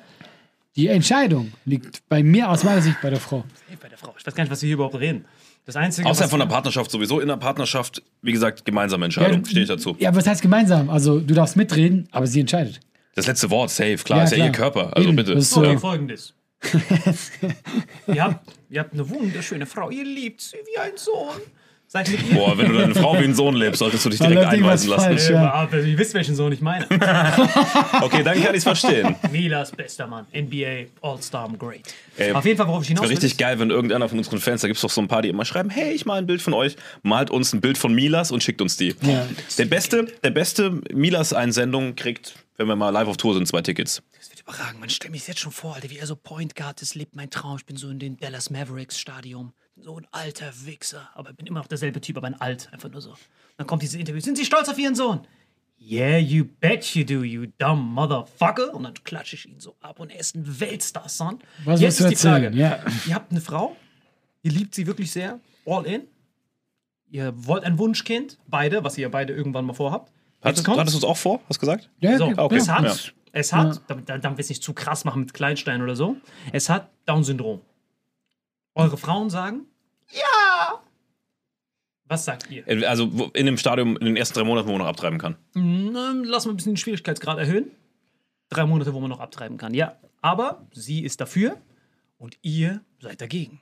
die 0.77 0.89
Entscheidung 0.89 1.53
liegt 1.65 2.07
bei 2.09 2.23
mir 2.23 2.51
aus 2.51 2.65
meiner 2.65 2.83
Sicht 2.83 3.01
bei 3.03 3.11
der 3.11 3.21
Frau. 3.21 3.45
Bei 3.81 3.89
der 3.89 3.99
Frau. 3.99 4.15
Ich 4.19 4.27
weiß 4.27 4.35
gar 4.35 4.45
nicht, 4.45 4.51
was 4.51 4.63
wir 4.63 4.67
hier 4.67 4.75
überhaupt 4.75 4.99
reden. 4.99 5.25
Das 5.65 5.75
Einzige, 5.75 6.09
Außerhalb 6.09 6.27
was 6.27 6.31
von 6.31 6.39
der 6.41 6.47
Partnerschaft 6.47 6.91
sowieso. 6.91 7.19
In 7.21 7.29
der 7.29 7.37
Partnerschaft, 7.39 8.01
wie 8.23 8.33
gesagt, 8.33 8.65
gemeinsame 8.65 9.05
Entscheidung. 9.07 9.41
Ja, 9.43 9.47
Stehe 9.49 9.63
ich 9.63 9.69
dazu. 9.69 9.97
Ja, 9.99 10.11
aber 10.11 10.19
was 10.19 10.27
heißt 10.27 10.43
gemeinsam? 10.43 10.91
Also 10.91 11.19
du 11.19 11.35
darfst 11.35 11.57
mitreden, 11.57 12.09
aber 12.13 12.27
sie 12.27 12.41
entscheidet. 12.41 12.81
Das 13.17 13.27
letzte 13.27 13.51
Wort, 13.51 13.71
safe. 13.71 13.97
Klar, 13.97 14.19
Ja, 14.21 14.25
ist 14.25 14.31
ja 14.31 14.37
klar. 14.37 14.47
ihr 14.49 14.53
Körper. 14.53 14.97
Also 14.97 15.09
Eben, 15.09 15.17
bitte. 15.17 15.35
das 15.35 15.45
ist 15.45 15.51
so, 15.51 15.65
so. 15.65 15.79
folgendes. 15.79 16.35
ihr, 18.07 18.23
habt, 18.23 18.49
ihr 18.71 18.81
habt 18.81 18.93
eine 18.93 19.09
wunderschöne 19.09 19.67
Frau, 19.67 19.91
ihr 19.91 20.05
liebt 20.05 20.41
sie 20.41 20.57
wie 20.57 20.79
ein 20.79 20.97
Sohn. 20.97 21.41
Seid 21.89 22.11
mit 22.11 22.29
ihr. 22.29 22.35
Boah, 22.35 22.59
wenn 22.59 22.69
du 22.73 22.79
deine 22.79 22.95
Frau 22.95 23.15
wie 23.19 23.25
ein 23.25 23.35
Sohn 23.35 23.55
lebst, 23.55 23.79
solltest 23.79 24.05
du 24.05 24.09
dich 24.11 24.19
direkt 24.19 24.43
einweisen 24.45 24.91
lassen. 24.91 25.05
falsch. 25.05 25.31
Ja. 25.31 25.53
aber 25.53 25.79
ihr 25.79 25.97
wisst, 25.97 26.15
welchen 26.15 26.35
Sohn 26.35 26.51
ich 26.53 26.61
meine. 26.61 26.87
Okay, 28.03 28.23
dann 28.23 28.43
kann 28.43 28.53
ich 28.55 28.59
es 28.59 28.63
verstehen. 28.65 29.15
Milas 29.31 29.71
bester 29.71 30.07
Mann. 30.07 30.27
NBA 30.35 30.87
All-Star 31.01 31.49
Great. 31.59 31.83
Ey, 32.17 32.33
Auf 32.33 32.45
jeden 32.45 32.57
Fall, 32.59 32.67
worauf 32.69 32.83
ich 32.83 32.89
hinaus 32.89 33.03
Wäre 33.03 33.11
will. 33.11 33.17
richtig 33.17 33.37
geil, 33.39 33.59
wenn 33.59 33.71
irgendeiner 33.71 34.09
von 34.09 34.19
unseren 34.19 34.39
Fans, 34.41 34.61
da 34.63 34.69
gibt 34.69 34.77
es 34.77 34.83
doch 34.83 34.91
so 34.91 35.01
ein 35.01 35.09
paar, 35.09 35.23
die 35.23 35.29
immer 35.29 35.45
schreiben, 35.45 35.71
hey, 35.71 35.93
ich 35.93 36.05
mal 36.07 36.19
ein 36.19 36.27
Bild 36.27 36.43
von 36.43 36.55
euch, 36.55 36.77
malt 37.03 37.31
uns 37.31 37.53
ein 37.53 37.61
Bild 37.61 37.79
von 37.79 37.95
Milas 37.95 38.31
und 38.31 38.43
schickt 38.43 38.61
uns 38.61 38.77
die. 38.77 38.95
Ja. 39.03 39.27
Der 39.59 39.65
beste, 39.67 40.07
der 40.23 40.31
beste 40.31 40.81
Milas-Einsendung 40.93 41.95
kriegt, 41.97 42.35
wenn 42.57 42.67
wir 42.69 42.77
mal 42.77 42.91
live 42.91 43.09
auf 43.09 43.17
Tour 43.17 43.35
sind, 43.35 43.47
zwei 43.49 43.63
Tickets. 43.63 44.03
Das 44.19 44.31
wird 44.31 44.41
überragend. 44.41 44.81
Man 44.81 44.91
stellt 44.91 45.13
mich 45.13 45.27
jetzt 45.27 45.41
schon 45.41 45.53
vor, 45.53 45.75
Alter, 45.75 45.91
wie 45.91 45.99
er 45.99 46.07
so 46.07 46.17
Point 46.17 46.55
Guard 46.57 46.83
ist, 46.83 46.95
lebt 46.95 47.17
mein 47.17 47.31
Traum. 47.31 47.57
Ich 47.59 47.67
bin 47.67 47.77
so 47.77 47.89
in 47.89 47.99
den 47.99 48.17
Dallas 48.19 48.51
Mavericks 48.51 48.99
Stadion. 48.99 49.53
So 49.79 49.99
ein 49.99 50.07
alter 50.11 50.51
Wichser. 50.65 51.09
Aber 51.15 51.31
ich 51.31 51.37
bin 51.37 51.47
immer 51.47 51.61
noch 51.61 51.67
derselbe 51.67 52.01
Typ, 52.01 52.17
aber 52.17 52.27
ein 52.27 52.41
alt. 52.41 52.69
Einfach 52.73 52.91
nur 52.91 53.01
so. 53.01 53.15
Dann 53.59 53.67
kommt 53.67 53.83
dieses 53.83 53.95
Interview. 54.01 54.21
Sind 54.21 54.37
Sie 54.37 54.45
stolz 54.45 54.69
auf 54.69 54.79
Ihren 54.79 54.95
Sohn? 54.95 55.21
Yeah, 55.79 56.17
you 56.17 56.47
bet 56.61 56.95
you 56.95 57.05
do, 57.05 57.23
you 57.23 57.47
dumb 57.59 57.93
motherfucker. 57.93 58.73
Und 58.75 58.85
dann 58.85 58.95
klatsche 59.05 59.37
ich 59.37 59.47
ihn 59.47 59.61
so 59.61 59.77
ab 59.83 60.01
und 60.01 60.11
er 60.11 60.19
ist 60.21 60.35
ein 60.35 60.59
Weltstar, 60.61 61.09
son. 61.09 61.39
Was 61.65 61.81
Jetzt 61.81 62.01
willst 62.01 62.01
du 62.01 62.05
ist 62.15 62.23
die 62.23 62.29
Frage. 62.29 62.47
erzählen? 62.47 62.59
Ja. 62.59 62.85
Ihr 63.07 63.15
habt 63.15 63.31
eine 63.31 63.43
Frau, 63.43 63.77
ihr 64.43 64.53
liebt 64.53 64.75
sie 64.75 64.87
wirklich 64.87 65.11
sehr, 65.13 65.39
all 65.67 65.85
in. 65.85 66.05
Ihr 67.11 67.33
wollt 67.37 67.63
ein 67.65 67.79
Wunschkind, 67.79 68.39
beide, 68.49 68.83
was 68.85 68.97
ihr 68.97 69.11
beide 69.11 69.35
irgendwann 69.35 69.67
mal 69.67 69.75
vorhabt. 69.75 70.11
Hattest, 70.43 70.67
hattest 70.67 70.95
du 70.95 70.99
es 70.99 71.05
auch 71.05 71.17
vor? 71.17 71.41
Hast 71.49 71.57
du 71.59 71.61
gesagt? 71.61 71.91
Ja, 72.01 72.17
So, 72.17 72.25
okay. 72.37 72.57
es 72.57 72.69
hat, 72.71 72.85
Ja. 72.85 72.95
es 73.33 73.53
hat 73.53 73.83
damit, 73.89 74.09
damit 74.09 74.25
wir 74.25 74.39
es 74.39 74.49
nicht 74.49 74.63
zu 74.63 74.73
krass 74.73 75.05
machen 75.05 75.21
mit 75.21 75.35
Kleinstein 75.35 75.83
oder 75.83 75.95
so, 75.95 76.17
es 76.53 76.71
hat 76.71 76.89
Down-Syndrom. 77.05 77.61
Eure 78.77 78.97
Frauen 78.97 79.31
sagen, 79.31 79.67
ja. 80.11 80.81
Was 82.05 82.25
sagt 82.25 82.51
ihr? 82.51 82.65
Also 82.89 83.19
wo- 83.19 83.31
in 83.35 83.47
dem 83.47 83.57
Stadium, 83.59 83.97
in 83.97 84.05
den 84.07 84.17
ersten 84.17 84.35
drei 84.39 84.45
Monaten, 84.45 84.69
wo 84.69 84.73
man 84.73 84.83
noch 84.83 84.87
abtreiben 84.87 85.19
kann. 85.19 85.37
Ähm, 85.57 86.23
Lass 86.25 86.45
mal 86.47 86.53
ein 86.53 86.57
bisschen 86.57 86.73
den 86.73 86.77
Schwierigkeitsgrad 86.77 87.39
erhöhen. 87.39 87.71
Drei 88.49 88.65
Monate, 88.65 88.95
wo 88.95 89.01
man 89.01 89.11
noch 89.11 89.19
abtreiben 89.19 89.57
kann, 89.59 89.75
ja. 89.75 89.97
Aber 90.23 90.67
sie 90.73 91.03
ist 91.05 91.21
dafür 91.21 91.57
und 92.19 92.39
ihr 92.43 92.81
seid 93.01 93.21
dagegen. 93.21 93.61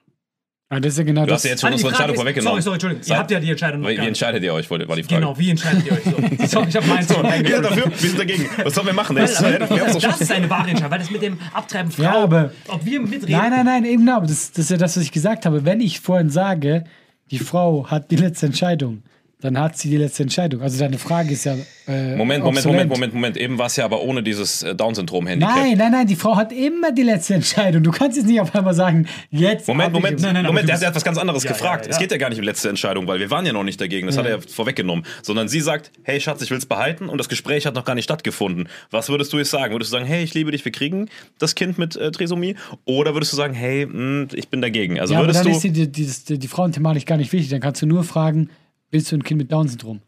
Ah, 0.70 0.80
das 0.80 0.92
ist 0.92 0.98
ja 0.98 1.04
genau 1.04 1.20
Du 1.22 1.26
das. 1.28 1.36
hast 1.36 1.44
ja 1.44 1.50
jetzt 1.50 1.60
schon 1.60 1.70
Ah, 1.70 1.72
unsere 1.74 1.90
Entscheidung 1.90 2.16
vorweggenommen. 2.16 2.62
Sorry, 2.62 2.78
sorry, 2.80 2.92
Entschuldigung. 2.94 3.06
Ihr 3.12 3.18
habt 3.18 3.30
ja 3.30 3.38
die 3.40 3.50
Entscheidung 3.50 3.80
noch 3.82 3.88
Wie, 3.90 3.94
gar 3.96 4.06
entscheidet 4.06 4.42
ihr 4.42 4.54
euch, 4.54 4.70
war 4.70 4.78
die 4.78 4.86
Frage. 4.86 5.06
Genau, 5.06 5.38
wie 5.38 5.50
entscheidet 5.50 5.86
ihr 5.86 5.92
euch 5.92 6.02
so? 6.04 6.10
Sorry, 6.46 6.68
ich 6.68 6.76
habe 6.76 6.86
meins 6.86 7.08
so 7.08 7.22
Wir 7.22 7.30
sind 7.30 7.64
dafür, 7.64 7.84
wir 7.90 7.96
sind 7.98 8.18
dagegen. 8.18 8.48
Was 8.64 8.74
sollen 8.74 8.86
wir 8.86 8.94
machen? 8.94 9.14
Das, 9.16 9.42
Weil, 9.42 9.58
doch 9.58 9.68
schon- 9.68 10.00
das 10.00 10.20
ist 10.22 10.32
eine 10.32 10.48
wahre 10.48 10.68
Entscheidung, 10.70 10.90
weil 10.90 10.98
das 11.00 11.10
mit 11.10 11.22
dem 11.22 11.38
Abtreiben 11.52 11.90
Frau, 11.92 12.02
Ja, 12.02 12.14
aber- 12.22 12.50
ob 12.68 12.84
wir 12.84 12.98
mitreden, 13.00 13.30
Nein, 13.30 13.50
nein, 13.50 13.66
nein, 13.66 13.84
eben 13.84 14.06
genau. 14.06 14.20
Das, 14.20 14.52
das 14.52 14.64
ist 14.64 14.70
ja 14.70 14.76
das, 14.78 14.96
was 14.96 15.02
ich 15.04 15.12
gesagt 15.12 15.44
habe. 15.44 15.64
Wenn 15.66 15.80
ich 15.80 16.00
vorhin 16.00 16.30
sage, 16.30 16.84
die 17.30 17.38
Frau 17.38 17.86
hat 17.90 18.10
die 18.10 18.16
letzte 18.16 18.46
Entscheidung, 18.46 19.02
dann 19.44 19.58
hat 19.58 19.76
sie 19.76 19.90
die 19.90 19.98
letzte 19.98 20.22
Entscheidung. 20.22 20.62
Also 20.62 20.78
deine 20.78 20.96
Frage 20.98 21.32
ist 21.32 21.44
ja. 21.44 21.52
Äh, 21.86 22.16
Moment, 22.16 22.42
Moment, 22.42 22.46
obsolet. 22.46 22.64
Moment, 22.64 22.90
Moment, 22.90 23.14
Moment. 23.14 23.36
Eben 23.36 23.58
war 23.58 23.66
es 23.66 23.76
ja 23.76 23.84
aber 23.84 24.00
ohne 24.00 24.22
dieses 24.22 24.62
äh, 24.62 24.74
Down-Syndrom-Handicap. 24.74 25.54
Nein, 25.54 25.76
nein, 25.76 25.92
nein, 25.92 26.06
die 26.06 26.16
Frau 26.16 26.34
hat 26.34 26.50
immer 26.50 26.92
die 26.92 27.02
letzte 27.02 27.34
Entscheidung. 27.34 27.82
Du 27.82 27.90
kannst 27.90 28.16
jetzt 28.16 28.26
nicht 28.26 28.40
auf 28.40 28.54
einmal 28.54 28.72
sagen, 28.72 29.06
jetzt. 29.30 29.68
Moment, 29.68 29.92
Moment, 29.92 30.18
Nein, 30.22 30.32
nein, 30.32 30.46
Moment, 30.46 30.66
der 30.66 30.76
hat 30.76 30.82
ja 30.82 30.88
etwas 30.88 31.04
ganz 31.04 31.18
anderes 31.18 31.44
Ja, 31.44 31.52
gefragt. 31.52 31.84
ja, 31.84 31.90
Es 31.90 31.96
ja. 31.96 32.00
geht 32.00 32.10
ja 32.12 32.16
gar 32.16 32.30
nicht 32.30 32.38
um 32.38 32.42
die 32.42 32.48
letzte 32.48 32.70
Entscheidung, 32.70 33.06
weil 33.06 33.20
wir 33.20 33.30
waren 33.30 33.44
ja 33.44 33.52
noch 33.52 33.64
nicht 33.64 33.78
dagegen. 33.80 34.06
Das 34.06 34.16
hat 34.16 34.24
er 34.24 34.36
ja 34.36 34.38
vorweggenommen. 34.40 35.04
Sondern 35.22 35.48
sie 35.48 35.60
sagt, 35.60 35.90
hey 36.04 36.18
Schatz, 36.22 36.40
ich 36.40 36.50
will 36.50 36.56
es 36.56 36.64
behalten 36.64 37.10
und 37.10 37.18
das 37.18 37.28
Gespräch 37.28 37.66
hat 37.66 37.74
noch 37.74 37.84
gar 37.84 37.94
nicht 37.94 38.04
stattgefunden. 38.04 38.68
Was 38.90 39.10
würdest 39.10 39.30
du 39.34 39.36
jetzt 39.38 39.50
sagen? 39.50 39.74
Würdest 39.74 39.92
du 39.92 39.96
sagen, 39.96 40.06
hey, 40.06 40.24
ich 40.24 40.32
liebe 40.32 40.52
dich, 40.52 40.64
wir 40.64 40.72
kriegen 40.72 41.10
das 41.38 41.54
Kind 41.54 41.76
mit 41.76 41.96
äh, 41.96 42.10
Trisomie? 42.12 42.56
Oder 42.86 43.12
würdest 43.14 43.32
du 43.32 43.36
sagen, 43.36 43.52
hey, 43.52 43.84
mh, 43.84 44.28
ich 44.32 44.48
bin 44.48 44.62
dagegen? 44.62 44.98
Also 45.00 45.12
Ja, 45.12 45.18
aber 45.20 45.28
würdest 45.28 45.44
dann 45.44 45.50
du. 45.52 45.56
ist 45.56 45.64
die, 45.64 45.70
die, 45.70 45.92
die, 45.92 46.10
die, 46.28 46.38
die 46.38 46.48
Frauenthematik 46.48 47.04
gar 47.04 47.18
nicht 47.18 47.32
wichtig. 47.32 47.50
Dann 47.50 47.60
kannst 47.60 47.82
du 47.82 47.86
nur 47.86 48.04
fragen, 48.04 48.48
willst 48.94 49.10
du 49.10 49.16
ein 49.16 49.24
Kind 49.24 49.38
mit 49.38 49.50
Down-Syndrom? 49.50 50.00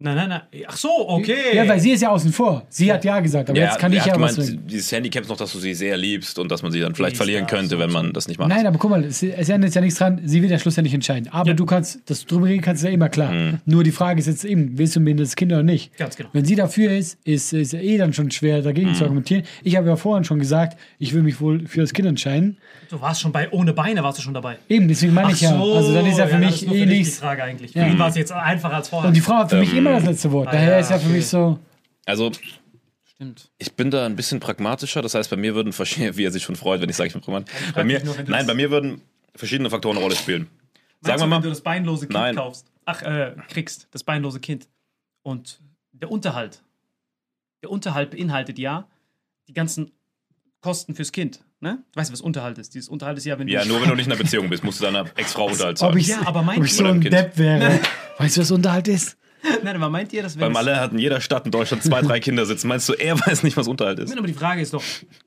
Nein, 0.00 0.16
nein, 0.16 0.28
nein. 0.28 0.40
Ach 0.66 0.76
so, 0.76 0.88
okay. 1.08 1.54
Ja, 1.54 1.66
weil 1.68 1.80
sie 1.80 1.90
ist 1.92 2.00
ja 2.02 2.10
außen 2.10 2.32
vor. 2.32 2.64
Sie 2.68 2.92
hat 2.92 3.04
ja 3.04 3.18
gesagt, 3.20 3.50
aber 3.50 3.58
ja, 3.58 3.66
jetzt 3.66 3.78
kann 3.78 3.92
ich 3.92 3.98
ja 4.04 4.18
was 4.20 4.34
gemeint, 4.34 4.34
sagen. 4.34 4.66
dieses 4.68 4.92
Handicap 4.92 5.22
ist 5.22 5.28
noch, 5.28 5.36
dass 5.36 5.52
du 5.52 5.58
sie 5.58 5.74
sehr 5.74 5.96
liebst 5.96 6.38
und 6.38 6.50
dass 6.50 6.62
man 6.62 6.70
sie 6.72 6.80
dann 6.80 6.94
vielleicht 6.94 7.12
Dies, 7.12 7.18
verlieren 7.18 7.46
könnte, 7.46 7.70
so, 7.70 7.78
wenn 7.78 7.90
so. 7.90 7.96
man 7.98 8.12
das 8.12 8.28
nicht 8.28 8.38
macht. 8.38 8.48
Nein, 8.50 8.66
aber 8.66 8.78
guck 8.78 8.90
mal, 8.90 9.04
es, 9.04 9.22
es 9.22 9.48
ändert 9.48 9.74
ja 9.74 9.80
nichts 9.80 9.98
dran. 9.98 10.20
Sie 10.24 10.40
wird 10.42 10.50
ja 10.52 10.58
schlussendlich 10.58 10.94
entscheiden. 10.94 11.28
Aber 11.32 11.48
Ja. 11.48 11.54
du 11.54 11.66
kannst, 11.66 12.00
das 12.06 12.24
drüber 12.26 12.46
reden 12.46 12.62
kannst 12.62 12.82
du 12.82 12.88
ja 12.88 12.92
immer 12.94 13.08
klar. 13.08 13.32
Mhm. 13.32 13.58
Nur 13.66 13.82
die 13.84 13.90
Frage 13.92 14.20
ist 14.20 14.26
jetzt 14.26 14.44
eben, 14.44 14.78
willst 14.78 14.94
du 14.96 15.00
mir 15.00 15.16
das 15.16 15.34
Kind 15.36 15.52
oder 15.52 15.62
nicht? 15.62 15.96
Ganz 15.96 16.16
genau. 16.16 16.28
Wenn 16.32 16.44
sie 16.44 16.54
dafür 16.54 16.92
ist, 16.92 17.18
ist 17.24 17.52
es 17.52 17.72
ja 17.72 17.80
eh 17.80 17.98
dann 17.98 18.12
schon 18.12 18.30
schwer, 18.30 18.62
dagegen 18.62 18.90
Mhm. 18.90 18.94
zu 18.94 19.04
argumentieren. 19.04 19.42
Ich 19.64 19.76
habe 19.76 19.88
ja 19.88 19.96
vorhin 19.96 20.24
schon 20.24 20.38
gesagt, 20.38 20.78
ich 20.98 21.12
will 21.14 21.22
mich 21.22 21.40
wohl 21.40 21.66
für 21.66 21.80
das 21.80 21.92
Kind 21.92 22.06
entscheiden. 22.08 22.58
Du 22.90 23.00
warst 23.00 23.20
schon 23.20 23.32
bei 23.32 23.50
ohne 23.50 23.72
Beine, 23.72 24.02
warst 24.02 24.18
du 24.18 24.22
schon 24.22 24.34
dabei. 24.34 24.56
Eben, 24.68 24.88
deswegen 24.88 25.12
meine 25.14 25.32
ich 25.32 25.40
ja. 25.40 25.60
Also 25.60 25.92
dann 25.92 26.06
ist 26.06 26.18
ja 26.18 26.26
für 26.26 26.38
mich 26.38 26.66
eh 26.72 26.86
nichts. 26.86 27.18
Frage 27.18 27.42
eigentlich. 27.42 27.74
Ja. 27.74 27.84
Für 27.84 27.90
ihn 27.90 27.98
war 27.98 28.08
es 28.08 28.16
jetzt 28.16 28.32
einfacher 28.32 28.76
als 28.76 28.88
vorher. 28.88 29.08
Und 29.08 29.14
die 29.14 29.20
Frau 29.20 29.34
hat 29.38 29.50
für 29.50 29.56
mich 29.58 29.72
Ähm, 29.72 29.87
immer 29.88 30.00
das 30.00 30.08
letzte 30.08 30.32
Wort. 30.32 30.48
ah 30.48 30.52
Daher 30.52 30.72
ja, 30.72 30.78
ist 30.78 30.90
ja 30.90 30.98
für 30.98 31.06
okay. 31.06 31.16
mich 31.16 31.26
so. 31.26 31.58
Also, 32.06 32.32
Stimmt. 33.04 33.50
ich 33.58 33.72
bin 33.74 33.90
da 33.90 34.06
ein 34.06 34.16
bisschen 34.16 34.40
pragmatischer. 34.40 35.02
Das 35.02 35.14
heißt, 35.14 35.30
bei 35.30 35.36
mir 35.36 35.54
würden 35.54 35.72
verschiedene, 35.72 36.16
wie 36.16 36.24
er 36.24 36.30
sich 36.30 36.42
schon 36.42 36.56
freut, 36.56 36.80
wenn 36.80 36.88
ich 36.88 36.96
sage, 36.96 37.08
ich 37.08 37.12
bin 37.12 37.22
pragmatisch. 37.22 37.54
Bei 37.74 37.84
mir, 37.84 38.02
nur, 38.04 38.16
nein, 38.26 38.46
bei 38.46 38.54
mir 38.54 38.70
würden 38.70 39.02
verschiedene 39.34 39.70
Faktoren 39.70 39.96
eine 39.96 40.04
Rolle 40.04 40.16
spielen. 40.16 40.48
Meinst 41.00 41.06
Sagen 41.06 41.20
wir 41.20 41.26
mal, 41.26 41.36
wenn 41.36 41.42
du 41.44 41.48
das 41.50 41.60
beinlose 41.60 42.06
Kind 42.06 42.14
Nein. 42.14 42.34
kaufst, 42.34 42.72
ach, 42.84 43.02
äh, 43.02 43.36
kriegst, 43.48 43.86
das 43.92 44.02
beinlose 44.02 44.40
Kind. 44.40 44.68
Und 45.22 45.60
der 45.92 46.10
Unterhalt. 46.10 46.62
Der 47.62 47.70
Unterhalt 47.70 48.10
beinhaltet 48.10 48.58
ja 48.58 48.88
die 49.48 49.52
ganzen 49.52 49.92
Kosten 50.60 50.94
fürs 50.94 51.12
Kind. 51.12 51.44
Ne? 51.60 51.82
Du 51.92 52.00
weißt, 52.00 52.12
was 52.12 52.20
Unterhalt 52.20 52.58
ist. 52.58 52.74
Dieses 52.74 52.88
Unterhalt 52.88 53.18
ist 53.18 53.24
ja, 53.24 53.38
wenn 53.38 53.46
du. 53.46 53.52
ja, 53.52 53.64
nur 53.66 53.80
wenn 53.80 53.88
du 53.88 53.94
nicht 53.94 54.06
in 54.06 54.12
einer 54.12 54.22
Beziehung 54.22 54.48
bist, 54.48 54.64
musst 54.64 54.80
du 54.80 54.84
deiner 54.84 55.06
Ex-Frau 55.16 55.46
Unterhalt 55.46 55.74
Ob 55.74 55.78
zahlen. 55.78 55.98
ich, 55.98 56.08
Ja, 56.08 56.26
aber 56.26 56.42
meint 56.42 56.58
ob 56.58 56.64
ich 56.64 56.74
so 56.74 56.84
ein 56.84 57.00
Depp 57.00 57.38
wäre. 57.38 57.80
Weißt 58.18 58.36
du, 58.36 58.40
was 58.40 58.50
Unterhalt 58.50 58.88
ist? 58.88 59.16
Nein, 59.62 59.76
aber 59.76 59.88
meint 59.90 60.12
ihr, 60.12 60.22
dass 60.22 60.38
wenn. 60.38 60.48
Es- 60.48 60.52
Malle 60.52 60.80
hat 60.80 60.92
in 60.92 60.98
jeder 60.98 61.20
Stadt 61.20 61.44
in 61.46 61.50
Deutschland 61.52 61.82
zwei, 61.82 62.00
drei 62.02 62.20
Kinder 62.20 62.44
sitzen. 62.46 62.68
Meinst 62.68 62.88
du, 62.88 62.92
er 62.94 63.18
weiß 63.26 63.42
nicht, 63.42 63.56
was 63.56 63.68
Unterhalt 63.68 63.98
ist? 63.98 64.08
Nein, 64.10 64.18
aber 64.18 64.26
die 64.26 64.34
Frage 64.34 64.60
ist 64.60 64.74
doch: 64.74 64.82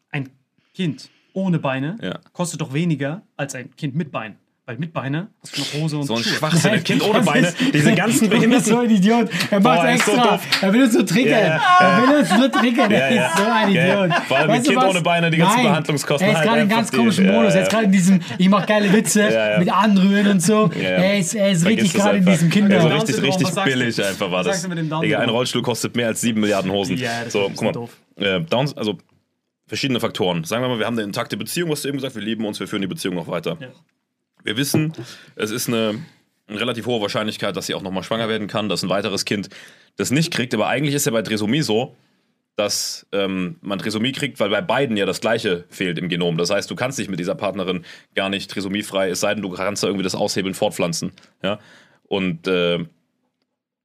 ein 0.09 0.29
Kind 0.73 1.09
ohne 1.33 1.59
Beine 1.59 1.97
Ja. 2.01 2.19
kostet 2.33 2.59
doch 2.61 2.73
weniger 2.73 3.21
als 3.37 3.55
ein 3.55 3.75
Kind 3.75 3.95
mit 3.95 4.11
Bein. 4.11 4.37
Weil 4.71 4.77
mit 4.77 4.93
Beine 4.93 5.27
hast 5.41 5.57
du 5.57 5.59
noch 5.61 5.73
Hose 5.83 5.97
und 5.97 6.03
So 6.03 6.15
ein 6.15 6.23
Schuhe. 6.23 6.33
Schwachsinn. 6.35 6.71
Ein 6.71 6.83
Kind 6.85 7.03
ohne 7.03 7.19
Beine. 7.23 7.47
ist- 7.47 7.57
Diese 7.73 7.93
ganzen 7.93 8.29
bist 8.29 8.31
so 8.31 8.77
Behinderten. 8.77 8.77
ein 8.77 8.89
Idiot. 8.89 9.29
Er 9.51 9.59
macht 9.59 9.83
er 9.83 9.95
ist 9.95 10.05
so 10.05 10.11
extra. 10.13 10.31
doof. 10.31 10.41
er 10.61 10.73
will 10.73 10.83
uns 10.83 10.93
nur 10.93 11.05
triggern. 11.05 11.39
Ja. 11.45 11.61
Er 11.81 12.07
will 12.07 12.17
uns 12.19 12.37
nur 12.37 12.51
triggern. 12.53 12.91
Er 12.91 13.13
ja. 13.13 13.25
ist 13.27 13.37
so 13.37 13.43
ein. 13.51 13.69
Idiot. 13.69 14.23
Vor 14.29 14.37
allem 14.37 14.49
ein 14.49 14.55
Weißt 14.55 14.65
du 14.67 14.71
Kind 14.71 14.81
was? 14.81 14.89
ohne 14.91 15.01
Beine, 15.01 15.29
die 15.29 15.37
ganzen 15.39 15.55
Nein. 15.57 15.65
Behandlungskosten 15.65 16.25
Er 16.25 16.31
ist 16.31 16.37
halt 16.37 16.47
gerade 16.47 16.61
in 16.61 16.69
ganz 16.69 16.89
die- 16.89 16.95
komischen 16.97 17.25
ja, 17.25 17.31
Modus. 17.33 17.53
Er 17.53 17.61
ist 17.63 17.69
gerade 17.69 17.83
in 17.83 17.91
diesem, 17.91 18.21
ich 18.37 18.47
mach 18.47 18.65
geile 18.65 18.93
Witze 18.93 19.23
Ja, 19.23 19.51
ja. 19.51 19.59
mit 19.59 19.73
Anrühren 19.73 20.27
und 20.27 20.41
so. 20.41 20.71
Ja, 20.73 20.81
ja. 20.81 20.87
Er 20.89 21.19
ist, 21.19 21.35
er 21.35 21.51
ist 21.51 21.65
richtig 21.65 21.91
das 21.91 22.01
gerade 22.01 22.17
in 22.19 22.25
diesem 22.25 22.47
Also 22.47 22.59
Kinder. 22.59 22.93
Richtig, 22.95 23.17
was 23.17 23.23
richtig 23.23 23.49
du? 23.49 23.63
billig 23.65 24.05
einfach 24.05 24.31
war 24.31 24.45
Was 24.45 24.61
das. 24.61 24.69
Digga, 25.01 25.19
ein 25.19 25.27
Rollstuhl 25.29 25.63
kostet 25.63 25.97
mehr 25.97 26.07
als 26.07 26.21
sieben 26.21 26.39
Milliarden 26.39 26.71
Hosen. 26.71 26.95
Ja, 26.97 27.25
das 27.25 27.33
so, 27.33 27.47
ist 27.47 27.55
guck 27.55 27.63
mal. 27.65 27.71
doof. 27.73 27.89
Äh, 28.15 28.39
Downs, 28.39 28.77
also 28.77 28.97
verschiedene 29.67 29.99
Faktoren. 29.99 30.43
Sagen 30.43 30.63
wir 30.63 30.69
mal, 30.69 30.79
wir 30.79 30.85
haben 30.85 30.95
eine 30.97 31.03
intakte 31.03 31.35
Beziehung, 31.37 31.71
hast 31.71 31.83
du 31.83 31.89
eben 31.89 31.97
gesagt, 31.97 32.15
wir 32.15 32.21
lieben 32.21 32.45
uns, 32.45 32.59
wir 32.59 32.67
führen 32.67 32.81
die 32.81 32.87
Beziehung 32.87 33.15
noch 33.15 33.27
weiter. 33.27 33.57
Wir 34.43 34.57
wissen, 34.57 34.93
es 35.35 35.51
ist 35.51 35.67
eine, 35.67 36.03
eine 36.47 36.59
relativ 36.59 36.85
hohe 36.85 37.01
Wahrscheinlichkeit, 37.01 37.55
dass 37.55 37.67
sie 37.67 37.73
auch 37.73 37.81
nochmal 37.81 38.03
schwanger 38.03 38.29
werden 38.29 38.47
kann, 38.47 38.69
dass 38.69 38.83
ein 38.83 38.89
weiteres 38.89 39.25
Kind 39.25 39.49
das 39.97 40.11
nicht 40.11 40.31
kriegt. 40.31 40.53
Aber 40.53 40.67
eigentlich 40.67 40.95
ist 40.95 41.05
ja 41.05 41.11
bei 41.11 41.21
Trisomie 41.21 41.61
so, 41.61 41.95
dass 42.55 43.07
ähm, 43.11 43.57
man 43.61 43.79
Trisomie 43.79 44.11
kriegt, 44.11 44.39
weil 44.39 44.49
bei 44.49 44.61
beiden 44.61 44.97
ja 44.97 45.05
das 45.05 45.21
Gleiche 45.21 45.65
fehlt 45.69 45.97
im 45.97 46.09
Genom. 46.09 46.37
Das 46.37 46.49
heißt, 46.49 46.69
du 46.69 46.75
kannst 46.75 46.99
dich 46.99 47.09
mit 47.09 47.19
dieser 47.19 47.35
Partnerin 47.35 47.85
gar 48.13 48.29
nicht 48.29 48.51
trisomiefrei, 48.51 49.09
es 49.09 49.21
sei 49.21 49.33
denn, 49.33 49.41
du 49.41 49.49
kannst 49.49 49.83
da 49.83 49.87
irgendwie 49.87 50.03
das 50.03 50.15
Aushebeln 50.15 50.53
fortpflanzen. 50.53 51.11
Ja? 51.41 51.59
Und 52.03 52.47
äh, 52.47 52.85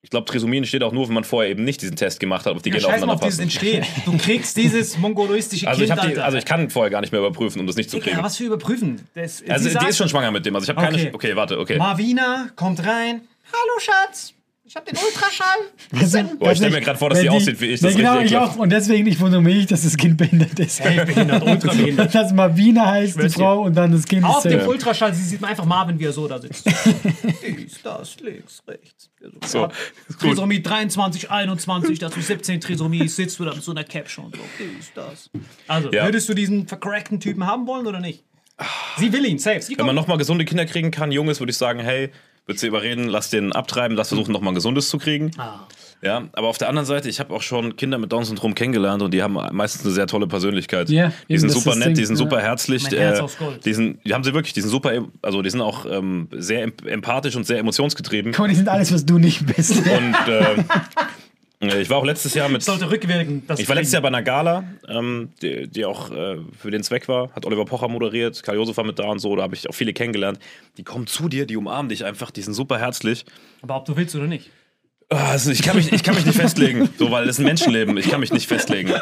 ich 0.07 0.11
glaube, 0.11 0.24
Trisomie 0.30 0.59
entsteht 0.59 0.84
auch 0.84 0.92
nur, 0.92 1.09
wenn 1.09 1.14
man 1.14 1.24
vorher 1.24 1.50
eben 1.50 1.64
nicht 1.64 1.82
diesen 1.82 1.96
Test 1.96 2.20
gemacht 2.20 2.46
hat, 2.46 2.54
ob 2.54 2.62
die 2.62 2.68
Ja, 2.70 2.76
Gene 2.76 2.86
aufeinander 2.86 3.16
passen. 3.16 3.42
Entstehen. 3.42 3.84
Du 4.04 4.16
kriegst 4.16 4.57
dieses 4.57 4.96
mongoloistische 4.98 5.66
Also 5.66 5.82
ich, 5.82 5.88
Kind, 5.90 6.00
hab 6.00 6.09
die, 6.09 6.20
also 6.20 6.38
ich 6.38 6.44
kann 6.44 6.70
vorher 6.70 6.90
gar 6.92 7.00
nicht 7.00 7.11
mehr 7.11 7.20
überprüfen, 7.20 7.59
um 7.61 7.66
das 7.66 7.74
nicht 7.74 7.90
zu 7.90 7.98
kriegen. 7.98 8.16
Ja, 8.16 8.22
was 8.22 8.36
für 8.36 8.44
überprüfen? 8.44 9.00
Das, 9.14 9.42
also 9.48 9.64
die 9.64 9.70
sagt- 9.72 9.88
ist 9.88 9.96
schon 9.98 10.09
schwanger 10.09 10.30
mit 10.30 10.46
dem. 10.46 10.54
Also 10.54 10.70
ich 10.70 10.76
habe 10.76 10.80
keine. 10.86 10.96
Okay. 10.96 11.11
Okay, 11.12 11.34
warte, 11.34 11.59
okay. 11.59 11.76
Marvina 11.76 12.50
kommt 12.54 12.86
rein. 12.86 13.22
Hallo 13.52 13.80
Schatz, 13.80 14.32
ich 14.66 14.74
hab 14.74 14.84
den 14.84 14.96
Ultraschall. 14.96 15.46
Also, 15.92 16.22
Boah, 16.38 16.50
ich 16.50 16.58
stell 16.58 16.70
mir 16.70 16.80
grad 16.80 16.98
vor, 16.98 17.10
dass 17.10 17.18
wenn 17.18 17.24
die 17.24 17.30
aussieht 17.30 17.60
wie 17.60 17.66
ich, 17.66 17.80
das 17.80 17.92
Ja, 17.92 17.98
genau, 17.98 18.20
ich 18.20 18.36
auch. 18.36 18.56
Und 18.56 18.70
deswegen, 18.70 19.06
ich 19.06 19.20
wundere 19.20 19.40
mich, 19.40 19.66
dass 19.66 19.84
das 19.84 19.96
Kind 19.96 20.16
behindert 20.16 20.58
ist. 20.58 20.80
Hey, 20.80 21.04
behindert, 21.04 21.42
ultrabehindert. 21.44 22.14
Dass 22.14 22.32
Marvina 22.32 22.86
heißt, 22.86 23.22
die. 23.22 23.28
Frau, 23.28 23.62
und 23.62 23.74
dann 23.74 23.92
das 23.92 24.04
Kind 24.04 24.24
Auf 24.24 24.38
ist 24.44 24.50
dem 24.50 24.58
safe. 24.60 24.68
Ultraschall 24.68 25.14
sie 25.14 25.22
sieht 25.22 25.40
man 25.40 25.50
einfach 25.50 25.64
Marvin, 25.64 25.98
wie 25.98 26.04
er 26.06 26.12
so 26.12 26.26
da 26.26 26.40
sitzt. 26.40 26.66
Dies, 27.46 27.80
das, 27.82 28.18
links, 28.20 28.62
rechts. 28.66 29.10
So, 29.46 29.58
Ja, 29.62 29.70
Trisomie 30.18 30.62
23, 30.62 31.30
21, 31.30 31.98
dazu 32.00 32.20
17 32.20 32.60
Trisomie, 32.60 33.06
sitzt 33.08 33.38
du 33.38 33.44
da 33.44 33.54
mit 33.54 33.62
so 33.62 33.70
einer 33.70 33.84
Cap 33.84 34.08
schon. 34.10 34.32
So, 34.32 34.40
dies, 34.58 34.92
das. 34.94 35.30
Also, 35.68 35.90
Ja. 35.92 36.04
würdest 36.04 36.28
du 36.28 36.34
diesen 36.34 36.66
vercrackten 36.66 37.20
Typen 37.20 37.46
haben 37.46 37.66
wollen 37.66 37.86
oder 37.86 38.00
nicht? 38.00 38.24
Sie 38.98 39.12
will 39.12 39.24
ihn, 39.26 39.38
safe. 39.38 39.62
Sie 39.62 39.76
Wenn 39.78 39.86
man 39.86 39.94
nochmal 39.94 40.18
gesunde 40.18 40.44
Kinder 40.44 40.64
kriegen 40.66 40.90
kann, 40.90 41.12
Junges, 41.12 41.40
würde 41.40 41.50
ich 41.50 41.56
sagen, 41.58 41.80
hey, 41.80 42.10
würdest 42.47 42.62
du 42.62 42.66
überreden, 42.68 43.09
lass 43.09 43.30
den 43.30 43.53
abtreiben, 43.53 43.97
lass 43.97 44.09
versuchen, 44.09 44.32
nochmal 44.32 44.53
ein 44.53 44.55
gesundes 44.55 44.88
zu 44.88 44.99
kriegen. 44.99 45.30
Ah. 45.36 45.61
Ja, 46.03 46.28
aber 46.34 46.49
auf 46.49 46.59
der 46.59 46.68
anderen 46.68 46.86
Seite, 46.86 47.09
ich 47.09 47.20
habe 47.20 47.32
auch 47.34 47.40
schon 47.42 47.76
Kinder 47.76 47.97
mit 47.99 48.12
Down-Syndrom 48.12 48.55
kennengelernt 48.55 49.03
und 49.03 49.12
die 49.14 49.22
haben 49.22 49.38
meistens 49.53 49.84
eine 49.84 49.94
sehr 49.94 50.07
tolle 50.07 50.26
Persönlichkeit. 50.26 50.90
Ja, 50.90 51.11
die 51.28 51.38
sind 51.38 51.51
super 51.51 51.74
nett, 51.74 51.88
Ding, 51.88 51.94
die 51.94 52.05
sind 52.05 52.16
super 52.16 52.40
herzlich. 52.40 52.84
Mein 52.84 52.99
Herz 53.01 53.18
äh, 53.18 53.22
aus 53.22 53.38
Gold. 53.38 53.64
Die, 53.64 53.72
sind, 53.72 53.99
die 54.05 54.12
haben 54.12 54.22
sie 54.22 54.34
wirklich, 54.34 54.53
die 54.53 54.61
sind 54.61 54.70
super, 54.70 54.92
also 55.22 55.40
die 55.40 55.51
sind 55.51 55.62
auch 55.62 55.86
ähm, 55.86 56.28
sehr 56.32 56.62
em- 56.62 56.74
empathisch 56.84 57.34
und 57.34 57.47
sehr 57.47 57.59
emotionsgetrieben. 57.59 58.32
Guck 58.32 58.40
mal, 58.40 58.49
die 58.49 58.55
sind 58.57 58.68
alles, 58.68 58.92
was 58.92 59.07
du 59.07 59.18
nicht 59.18 59.47
bist. 59.47 59.72
Und 59.78 60.14
äh, 60.28 60.62
ich 61.61 61.88
war 61.88 61.98
auch 61.98 62.04
letztes 62.04 62.34
Jahr 62.34 62.48
mit. 62.48 62.62
Sollte 62.62 62.90
rückwirken. 62.90 63.46
Das 63.46 63.59
Ich 63.61 63.68
war 63.68 63.76
letztes 63.76 63.92
Jahr 63.94 64.02
bei 64.02 64.09
einer 64.09 64.22
Gala, 64.22 64.64
ähm, 64.88 65.30
die, 65.40 65.68
die 65.68 65.84
auch 65.84 66.11
äh, 66.11 66.36
für 66.59 66.70
den 66.70 66.82
Zweck 66.82 67.09
war. 67.09 67.30
Hat 67.32 67.46
Oliver 67.46 67.64
Pocher 67.64 67.88
moderiert, 67.88 68.42
Karl 68.42 68.57
Josef 68.57 68.76
war 68.76 68.84
mit 68.84 68.98
da 68.98 69.04
und 69.04 69.18
so. 69.20 69.34
Da 69.36 69.42
habe 69.42 69.54
ich 69.54 69.68
auch 69.68 69.74
viele 69.74 69.92
kennengelernt. 69.92 70.38
Die 70.76 70.84
kommen 70.84 71.07
zu 71.07 71.28
dir, 71.28 71.46
die 71.46 71.57
umarmen 71.57 71.88
dich 71.88 72.04
einfach, 72.04 72.30
die 72.30 72.42
sind 72.42 72.54
super 72.54 72.78
herzlich. 72.78 73.24
Aber 73.62 73.76
ob 73.76 73.84
du 73.86 73.96
willst 73.96 74.14
oder 74.14 74.26
nicht. 74.26 74.50
Ah, 75.09 75.30
Also 75.30 75.50
ich, 75.50 75.62
kann 75.62 75.76
mich, 75.76 75.92
ich 75.92 76.02
kann 76.02 76.14
mich 76.14 76.26
nicht 76.26 76.36
festlegen, 76.36 76.88
so, 76.98 77.11
weil 77.11 77.24
das 77.26 77.36
ist 77.36 77.40
ein 77.40 77.46
Menschenleben. 77.46 77.96
Ich 77.96 78.11
kann 78.11 78.20
mich 78.20 78.32
nicht 78.32 78.48
festlegen. 78.48 78.92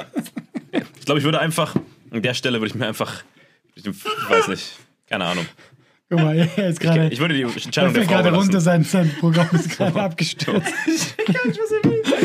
Ich 0.73 1.05
glaube, 1.07 1.19
ich 1.19 1.25
würde 1.25 1.41
einfach, 1.41 1.75
an 2.11 2.23
der 2.23 2.35
Stelle 2.35 2.61
würde 2.61 2.69
ich 2.69 2.75
mir 2.75 2.87
einfach, 2.87 3.23
ich 3.75 3.85
weiß 3.87 4.49
nicht, 4.49 4.73
keine 5.09 5.25
Ahnung. 5.25 5.47
Guck 6.15 6.23
mal, 6.23 6.49
er 6.57 6.69
ist 6.69 6.79
gerade. 6.79 7.09
Ich 7.09 7.19
würde 7.19 7.35
die 7.35 7.43
Er 7.43 7.49
Entscheidung 7.65 7.93
der 7.93 8.05
Frau 8.05 8.13
gerade 8.13 8.33
runter, 8.33 8.61
sein, 8.61 8.85
sein 8.85 9.11
Programm 9.19 9.49
ist 9.53 9.71
gerade 9.77 10.01
abgestürzt. 10.01 10.73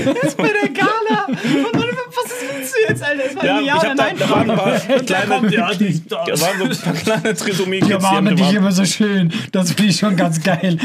Jetzt 0.06 0.38
bei 0.38 0.50
der 0.50 0.70
Gala. 0.70 1.28
Was 2.16 2.32
ist 2.32 2.54
willst 2.56 2.76
du 2.76 2.90
jetzt, 2.90 3.04
Alter? 3.04 3.24
Das 3.26 3.36
war 3.36 3.46
Ja, 3.46 3.56
ein 3.58 3.62
ich 3.62 3.68
Ja 3.68 3.78
oder 3.80 3.90
hab 3.90 3.98
da, 3.98 4.04
Nein. 4.04 4.16
da 4.20 4.30
waren 4.30 4.50
ein 4.52 4.58
paar 4.58 4.80
kleine, 5.00 5.50
ja, 5.54 5.74
dies, 5.74 6.06
da 6.08 6.26
das. 6.26 6.42
waren 6.42 6.58
so 6.58 6.66
ein 6.66 6.78
paar 6.78 6.94
kleine 6.94 7.36
trisomie 7.36 7.80
Die 7.82 7.94
umarmen 7.94 8.36
dich 8.36 8.54
immer 8.54 8.72
so 8.72 8.86
schön. 8.86 9.32
Das 9.52 9.72
finde 9.72 9.92
ich 9.92 9.98
schon 10.00 10.16
ganz 10.16 10.42
geil. 10.44 10.78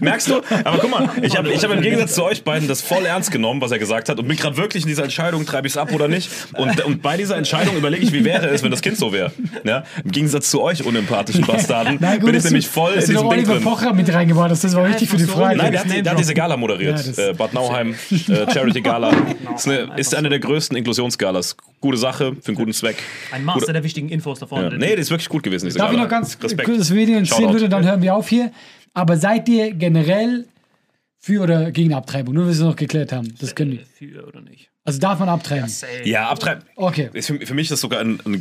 Merkst 0.00 0.28
du? 0.28 0.40
Aber 0.64 0.78
guck 0.78 0.90
mal, 0.90 1.10
ich 1.22 1.36
habe 1.36 1.50
ich 1.52 1.62
hab 1.62 1.70
im 1.72 1.80
Gegensatz 1.82 2.14
zu 2.14 2.24
euch 2.24 2.42
beiden 2.44 2.68
das 2.68 2.80
voll 2.80 3.04
ernst 3.04 3.30
genommen, 3.30 3.60
was 3.60 3.70
er 3.70 3.78
gesagt 3.78 4.08
hat 4.08 4.18
und 4.18 4.26
bin 4.28 4.36
gerade 4.36 4.56
wirklich 4.56 4.84
in 4.84 4.88
dieser 4.88 5.04
Entscheidung, 5.04 5.44
treibe 5.46 5.66
ich 5.66 5.74
es 5.74 5.76
ab 5.76 5.92
oder 5.92 6.08
nicht. 6.08 6.30
Und, 6.54 6.82
und 6.84 7.02
bei 7.02 7.16
dieser 7.16 7.36
Entscheidung 7.36 7.76
überlege 7.76 8.04
ich, 8.04 8.12
wie 8.12 8.24
wäre 8.24 8.46
es, 8.48 8.62
wenn 8.62 8.70
das 8.70 8.80
Kind 8.80 8.96
so 8.96 9.12
wäre. 9.12 9.32
Ja? 9.64 9.84
Im 10.04 10.10
Gegensatz 10.10 10.50
zu 10.50 10.62
euch 10.62 10.84
unempathischen 10.84 11.44
Bastarden 11.46 11.98
Na 12.00 12.16
gut, 12.16 12.26
bin 12.26 12.34
ich 12.34 12.44
nämlich 12.44 12.66
voll 12.68 12.92
in 12.94 13.00
diesem 13.00 13.28
Ding 13.30 13.44
drin. 13.44 13.62
Pocher 13.62 13.92
mit 13.92 14.12
reingebracht 14.12 14.50
hast. 14.50 14.64
Das 14.64 14.74
war 14.74 14.88
wichtig 14.88 15.08
für 15.08 15.16
die 15.16 15.24
Frage. 15.24 15.56
Nein, 15.56 15.72
der 15.72 15.80
hat, 15.80 15.90
der 16.06 16.12
hat 16.12 16.18
diese 16.18 16.34
Gala 16.34 16.56
moderiert. 16.56 17.16
Ja, 17.16 17.28
äh, 17.28 17.32
Bad 17.34 17.52
Nauheim, 17.54 17.94
äh, 18.10 18.52
Charity 18.52 18.80
Gala. 18.80 19.10
Ist, 19.54 19.68
eine, 19.68 19.90
ist 19.96 20.14
eine 20.14 20.28
der 20.30 20.38
größten 20.38 20.61
Inklusionsgalas. 20.70 21.56
Gute 21.80 21.96
Sache, 21.98 22.36
für 22.40 22.48
einen 22.48 22.56
guten 22.56 22.72
Zweck. 22.72 22.96
Ein 23.32 23.44
Master 23.44 23.72
der 23.72 23.82
wichtigen 23.84 24.08
Infos 24.08 24.38
da 24.38 24.46
vorne. 24.46 24.70
Ja. 24.70 24.76
Nee, 24.78 24.94
die 24.96 25.02
ist 25.02 25.10
wirklich 25.10 25.28
gut 25.28 25.42
gewesen, 25.42 25.66
diese 25.66 25.78
Darf 25.78 25.90
ich 25.90 25.96
Gala. 25.96 26.04
noch 26.04 26.10
ganz 26.10 26.38
Respekt. 26.42 26.64
kurz 26.68 26.78
das 26.78 26.92
Video 26.94 27.16
interessieren 27.18 27.40
Shoutout. 27.48 27.54
würde, 27.54 27.68
dann 27.68 27.84
hören 27.84 28.02
wir 28.02 28.14
auf 28.14 28.28
hier. 28.28 28.52
Aber 28.94 29.16
seid 29.16 29.48
ihr 29.48 29.72
generell 29.72 30.46
für 31.18 31.42
oder 31.42 31.70
gegen 31.70 31.94
Abtreibung? 31.94 32.34
Nur, 32.34 32.46
dass 32.46 32.58
wir 32.58 32.64
es 32.64 32.68
noch 32.70 32.76
geklärt 32.76 33.12
haben. 33.12 33.34
Das 33.40 33.54
können 33.54 33.72
wir. 33.72 33.80
Für 33.86 34.26
oder 34.26 34.40
nicht? 34.40 34.70
Also 34.84 34.98
darf 34.98 35.18
man 35.20 35.28
abtreiben? 35.28 35.70
Ja, 36.04 36.28
abtreiben. 36.28 36.64
Okay. 36.76 37.10
Ist 37.12 37.26
für, 37.28 37.38
für 37.46 37.54
mich 37.54 37.66
ist 37.66 37.72
das 37.72 37.80
sogar 37.80 38.00
ein, 38.00 38.18
ein 38.24 38.40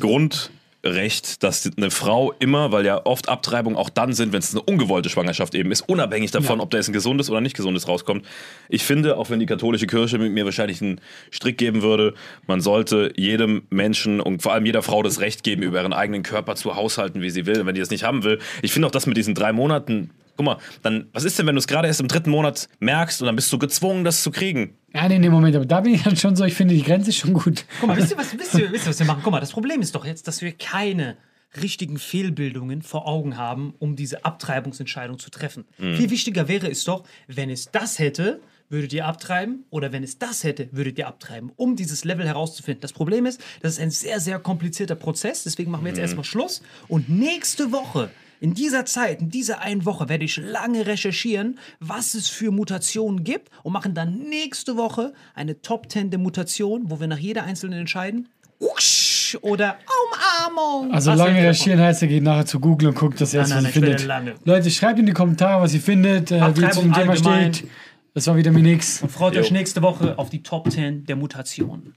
Grundrecht, 0.81 1.43
dass 1.43 1.69
eine 1.77 1.91
Frau 1.91 2.33
immer, 2.39 2.71
weil 2.71 2.85
ja 2.85 3.05
oft 3.05 3.29
Abtreibungen 3.29 3.77
auch 3.77 3.89
dann 3.89 4.13
sind, 4.13 4.33
wenn 4.33 4.39
es 4.39 4.53
eine 4.53 4.61
ungewollte 4.63 5.09
Schwangerschaft 5.09 5.53
eben 5.55 5.71
ist, 5.71 5.81
unabhängig 5.87 6.31
davon, 6.31 6.59
ob 6.59 6.71
da 6.71 6.77
jetzt 6.77 6.89
ein 6.89 6.93
gesundes 6.93 7.29
oder 7.29 7.41
nicht 7.41 7.55
gesundes 7.55 7.87
rauskommt. 7.87 8.25
Ich 8.69 8.83
finde, 8.83 9.17
auch 9.17 9.29
wenn 9.29 9.39
die 9.39 9.45
katholische 9.45 9.87
Kirche 9.87 10.17
mit 10.17 10.31
mir 10.31 10.45
wahrscheinlich 10.45 10.81
einen 10.81 10.99
Strick 11.29 11.57
geben 11.57 11.81
würde, 11.81 12.13
man 12.47 12.61
sollte 12.61 13.13
jedem 13.15 13.63
Menschen 13.69 14.19
und 14.19 14.41
vor 14.41 14.53
allem 14.53 14.65
jeder 14.65 14.81
Frau 14.81 15.03
das 15.03 15.19
Recht 15.19 15.43
geben, 15.43 15.61
über 15.61 15.81
ihren 15.81 15.93
eigenen 15.93 16.23
Körper 16.23 16.55
zu 16.55 16.75
haushalten, 16.75 17.21
wie 17.21 17.29
sie 17.29 17.45
will, 17.45 17.65
wenn 17.65 17.75
die 17.75 17.81
das 17.81 17.91
nicht 17.91 18.03
haben 18.03 18.23
will. 18.23 18.39
Ich 18.61 18.71
finde 18.71 18.87
auch 18.87 18.91
das 18.91 19.05
mit 19.05 19.17
diesen 19.17 19.35
drei 19.35 19.53
Monaten. 19.53 20.09
Guck 20.37 20.45
mal, 20.45 20.57
dann, 20.81 21.07
was 21.13 21.23
ist 21.23 21.37
denn, 21.37 21.47
wenn 21.47 21.55
du 21.55 21.59
es 21.59 21.67
gerade 21.67 21.87
erst 21.87 22.01
im 22.01 22.07
dritten 22.07 22.29
Monat 22.29 22.69
merkst 22.79 23.21
und 23.21 23.27
dann 23.27 23.35
bist 23.35 23.51
du 23.51 23.59
gezwungen, 23.59 24.03
das 24.03 24.23
zu 24.23 24.31
kriegen? 24.31 24.77
Ja, 24.93 25.07
nee, 25.07 25.19
nee, 25.19 25.29
Moment. 25.29 25.55
Aber 25.55 25.65
da 25.65 25.81
bin 25.81 25.93
ich 25.93 26.03
dann 26.03 26.15
schon 26.15 26.35
so, 26.35 26.43
ich 26.43 26.53
finde 26.53 26.75
die 26.75 26.83
Grenze 26.83 27.11
schon 27.11 27.33
gut. 27.33 27.65
Guck 27.79 27.89
mal, 27.89 27.97
wisst 27.97 28.11
ihr, 28.11 28.17
was, 28.17 28.33
wisst, 28.37 28.55
ihr, 28.55 28.71
wisst 28.71 28.85
ihr, 28.85 28.89
was 28.89 28.99
wir 28.99 29.05
machen? 29.05 29.21
Guck 29.23 29.31
mal, 29.31 29.39
das 29.39 29.51
Problem 29.51 29.81
ist 29.81 29.95
doch 29.95 30.05
jetzt, 30.05 30.27
dass 30.27 30.41
wir 30.41 30.51
keine 30.51 31.17
richtigen 31.61 31.97
Fehlbildungen 31.97 32.81
vor 32.81 33.07
Augen 33.07 33.37
haben, 33.37 33.73
um 33.79 33.95
diese 33.95 34.23
Abtreibungsentscheidung 34.23 35.19
zu 35.19 35.29
treffen. 35.29 35.65
Viel 35.77 36.09
wichtiger 36.09 36.47
wäre 36.47 36.69
es 36.69 36.85
doch, 36.85 37.03
wenn 37.27 37.49
es 37.49 37.71
das 37.71 37.99
hätte, 37.99 38.39
würdet 38.71 38.93
ihr 38.93 39.05
abtreiben 39.05 39.65
oder 39.69 39.91
wenn 39.91 40.03
es 40.03 40.17
das 40.17 40.43
hätte, 40.43 40.69
würdet 40.71 40.97
ihr 40.97 41.07
abtreiben, 41.07 41.51
um 41.57 41.75
dieses 41.75 42.05
Level 42.05 42.25
herauszufinden. 42.25 42.81
Das 42.81 42.93
Problem 42.93 43.25
ist, 43.25 43.41
das 43.61 43.73
ist 43.73 43.79
ein 43.79 43.91
sehr, 43.91 44.19
sehr 44.19 44.39
komplizierter 44.39 44.95
Prozess, 44.95 45.43
deswegen 45.43 45.71
machen 45.71 45.83
wir 45.83 45.89
jetzt 45.89 45.99
erstmal 45.99 46.23
Schluss 46.23 46.61
und 46.87 47.09
nächste 47.09 47.71
Woche 47.71 48.09
in 48.41 48.55
dieser 48.55 48.85
Zeit, 48.85 49.21
in 49.21 49.29
dieser 49.29 49.61
einen 49.61 49.85
Woche 49.85 50.09
werde 50.09 50.25
ich 50.25 50.35
lange 50.37 50.87
recherchieren, 50.87 51.59
was 51.79 52.15
es 52.15 52.27
für 52.27 52.49
Mutationen 52.49 53.23
gibt 53.23 53.49
und 53.61 53.71
machen 53.71 53.93
dann 53.93 54.17
nächste 54.17 54.77
Woche 54.77 55.13
eine 55.35 55.61
Top 55.61 55.91
10 55.91 56.09
der 56.09 56.19
Mutationen, 56.19 56.89
wo 56.89 56.99
wir 56.99 57.05
nach 57.05 57.19
jeder 57.19 57.43
einzelnen 57.43 57.81
entscheiden. 57.81 58.29
Usch 58.59 59.37
oder 59.43 59.77
Umarmung. 60.07 60.91
Also 60.91 61.11
Was 61.11 61.19
lange 61.19 61.37
recherchieren 61.37 61.79
heißt, 61.79 62.01
ihr 62.01 62.07
geht 62.07 62.23
nachher 62.23 62.47
zu 62.47 62.59
Google 62.59 62.89
und 62.89 62.95
guckt 62.95 63.21
das 63.21 63.31
erste, 63.33 63.55
was 63.57 63.63
ihr 63.63 63.69
findet. 63.69 64.07
Leute, 64.43 64.71
schreibt 64.71 64.97
in 64.97 65.05
die 65.05 65.13
Kommentare, 65.13 65.61
was 65.61 65.75
ihr 65.75 65.81
findet, 65.81 66.31
äh, 66.31 66.55
wie 66.57 66.61
ihr 66.61 66.71
zu 66.71 66.81
dem 66.81 66.93
Thema 66.93 67.15
steht. 67.15 67.67
Das 68.15 68.25
war 68.25 68.35
wieder 68.35 68.51
mir 68.51 68.63
nix. 68.63 69.01
davon? 69.01 69.09
Freut 69.09 69.37
euch 69.37 69.49
Jo. 69.49 69.53
nächste 69.53 69.83
Woche 69.83 70.17
auf 70.17 70.31
die 70.31 70.41
Top 70.41 70.71
10 70.71 71.05
der 71.05 71.15
Mutationen. 71.15 71.93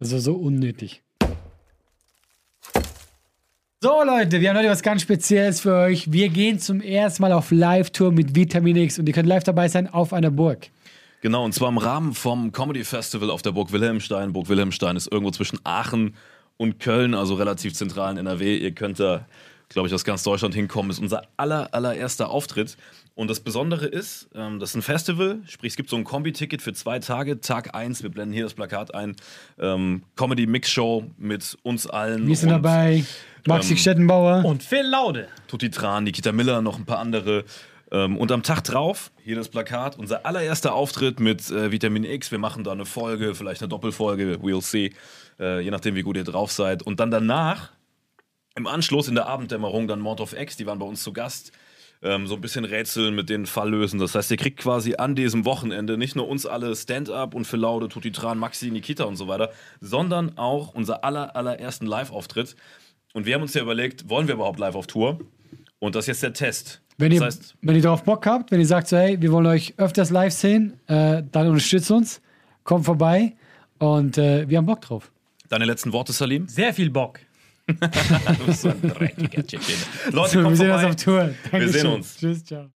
Das 0.00 0.10
war 0.12 0.18
so 0.18 0.34
unnötig. 0.34 1.02
So, 3.82 4.02
Leute, 4.04 4.42
wir 4.42 4.50
haben 4.50 4.58
heute 4.58 4.68
was 4.68 4.82
ganz 4.82 5.00
Spezielles 5.00 5.62
für 5.62 5.74
euch. 5.74 6.12
Wir 6.12 6.28
gehen 6.28 6.58
zum 6.58 6.82
ersten 6.82 7.22
Mal 7.22 7.32
auf 7.32 7.50
Live-Tour 7.50 8.12
mit 8.12 8.34
Vitamin 8.36 8.76
X 8.76 8.98
und 8.98 9.06
ihr 9.06 9.14
könnt 9.14 9.26
live 9.26 9.42
dabei 9.42 9.68
sein 9.68 9.88
auf 9.88 10.12
einer 10.12 10.30
Burg. 10.30 10.68
Genau, 11.22 11.46
und 11.46 11.54
zwar 11.54 11.70
im 11.70 11.78
Rahmen 11.78 12.12
vom 12.12 12.52
Comedy 12.52 12.84
Festival 12.84 13.30
auf 13.30 13.40
der 13.40 13.52
Burg 13.52 13.72
Wilhelmstein. 13.72 14.34
Burg 14.34 14.50
Wilhelmstein 14.50 14.96
ist 14.96 15.10
irgendwo 15.10 15.30
zwischen 15.30 15.60
Aachen 15.64 16.14
und 16.58 16.78
Köln, 16.78 17.14
also 17.14 17.36
relativ 17.36 17.72
zentral 17.72 18.10
in 18.12 18.18
NRW. 18.18 18.58
Ihr 18.58 18.72
könnt 18.72 19.00
da, 19.00 19.24
glaube 19.70 19.88
ich, 19.88 19.94
aus 19.94 20.04
ganz 20.04 20.24
Deutschland 20.24 20.54
hinkommen. 20.54 20.90
Ist 20.90 20.98
unser 20.98 21.22
aller, 21.38 21.72
allererster 21.72 22.28
Auftritt. 22.28 22.76
Und 23.14 23.30
das 23.30 23.40
Besondere 23.40 23.86
ist, 23.86 24.28
ähm, 24.34 24.60
das 24.60 24.70
ist 24.70 24.74
ein 24.76 24.82
Festival, 24.82 25.40
sprich, 25.46 25.72
es 25.72 25.76
gibt 25.76 25.88
so 25.88 25.96
ein 25.96 26.04
Kombi-Ticket 26.04 26.60
für 26.60 26.74
zwei 26.74 26.98
Tage. 26.98 27.40
Tag 27.40 27.74
1, 27.74 28.02
wir 28.02 28.10
blenden 28.10 28.34
hier 28.34 28.44
das 28.44 28.52
Plakat 28.52 28.94
ein. 28.94 29.16
Ähm, 29.58 30.02
Comedy-Mix-Show 30.16 31.04
mit 31.16 31.56
uns 31.62 31.86
allen. 31.86 32.26
Wir 32.26 32.36
sind 32.36 32.50
dabei. 32.50 33.04
Maxi 33.46 33.72
ähm, 33.72 33.78
Stettenbauer. 33.78 34.44
Und 34.44 34.62
Phil 34.62 34.86
Laude. 34.86 35.28
Tutti 35.48 35.70
Tran, 35.70 36.04
Nikita 36.04 36.32
Miller, 36.32 36.62
noch 36.62 36.78
ein 36.78 36.84
paar 36.84 36.98
andere. 36.98 37.44
Ähm, 37.92 38.16
und 38.16 38.30
am 38.30 38.42
Tag 38.42 38.62
drauf, 38.62 39.10
hier 39.24 39.36
das 39.36 39.48
Plakat, 39.48 39.98
unser 39.98 40.24
allererster 40.24 40.74
Auftritt 40.74 41.18
mit 41.18 41.50
äh, 41.50 41.72
Vitamin 41.72 42.04
X. 42.04 42.30
Wir 42.30 42.38
machen 42.38 42.64
da 42.64 42.72
eine 42.72 42.84
Folge, 42.86 43.34
vielleicht 43.34 43.62
eine 43.62 43.68
Doppelfolge, 43.68 44.38
we'll 44.42 44.62
see. 44.62 44.92
Äh, 45.38 45.60
je 45.60 45.70
nachdem, 45.70 45.94
wie 45.94 46.02
gut 46.02 46.16
ihr 46.16 46.24
drauf 46.24 46.52
seid. 46.52 46.82
Und 46.82 47.00
dann 47.00 47.10
danach, 47.10 47.70
im 48.56 48.66
Anschluss 48.66 49.08
in 49.08 49.14
der 49.14 49.26
Abenddämmerung, 49.26 49.88
dann 49.88 50.00
Mord 50.00 50.20
of 50.20 50.38
X, 50.38 50.56
die 50.56 50.66
waren 50.66 50.78
bei 50.78 50.86
uns 50.86 51.02
zu 51.02 51.12
Gast. 51.12 51.52
Ähm, 52.02 52.26
so 52.26 52.34
ein 52.34 52.40
bisschen 52.40 52.64
rätseln 52.64 53.14
mit 53.14 53.28
den 53.28 53.44
Fall 53.44 53.70
lösen. 53.70 54.00
Das 54.00 54.14
heißt, 54.14 54.30
ihr 54.30 54.38
kriegt 54.38 54.58
quasi 54.60 54.94
an 54.96 55.14
diesem 55.14 55.44
Wochenende 55.44 55.98
nicht 55.98 56.16
nur 56.16 56.28
uns 56.28 56.46
alle 56.46 56.74
Stand-up 56.74 57.34
und 57.34 57.44
für 57.44 57.58
Laude, 57.58 57.88
Tutti 57.88 58.10
Tran, 58.10 58.38
Maxi, 58.38 58.70
Nikita 58.70 59.04
und 59.04 59.16
so 59.16 59.28
weiter, 59.28 59.50
sondern 59.80 60.38
auch 60.38 60.72
unser 60.72 61.04
aller, 61.04 61.36
allerersten 61.36 61.86
Live-Auftritt. 61.86 62.56
Und 63.12 63.26
wir 63.26 63.34
haben 63.34 63.42
uns 63.42 63.54
ja 63.54 63.62
überlegt, 63.62 64.08
wollen 64.08 64.26
wir 64.28 64.34
überhaupt 64.34 64.58
live 64.58 64.74
auf 64.74 64.86
Tour? 64.86 65.18
Und 65.78 65.94
das 65.94 66.04
ist 66.04 66.08
jetzt 66.08 66.22
der 66.22 66.32
Test. 66.32 66.80
Wenn 66.98 67.10
ihr, 67.12 67.20
das 67.20 67.38
heißt, 67.38 67.54
wenn 67.62 67.74
ihr 67.76 67.82
darauf 67.82 68.04
Bock 68.04 68.26
habt, 68.26 68.50
wenn 68.50 68.60
ihr 68.60 68.66
sagt 68.66 68.88
so, 68.88 68.96
hey, 68.98 69.20
wir 69.20 69.32
wollen 69.32 69.46
euch 69.46 69.74
öfters 69.78 70.10
live 70.10 70.32
sehen, 70.32 70.74
äh, 70.86 71.22
dann 71.32 71.48
unterstützt 71.48 71.90
uns, 71.90 72.20
kommt 72.62 72.84
vorbei 72.84 73.32
und 73.78 74.18
äh, 74.18 74.46
wir 74.48 74.58
haben 74.58 74.66
Bock 74.66 74.82
drauf. 74.82 75.10
deine 75.48 75.64
letzten 75.64 75.92
Worte, 75.92 76.12
Salim? 76.12 76.46
Sehr 76.48 76.72
viel 76.74 76.90
Bock. 76.90 77.20
Du 77.70 78.46
bist 78.46 78.62
so 78.62 78.68
ein 78.70 78.82
dreckiger 78.82 79.46
Chicken. 79.46 79.74
Leute, 80.12 80.30
So, 80.30 80.36
wir 80.38 80.42
kommt 80.44 80.56
sehen 80.56 80.70
uns 80.70 80.80
vorbei. 80.80 80.86
auf 80.88 80.96
Tour. 80.96 81.14
Wir 81.26 81.34
Dankeschön. 81.52 81.72
sehen 81.72 81.86
uns. 81.92 82.16
Tschüss, 82.18 82.44
ciao. 82.44 82.79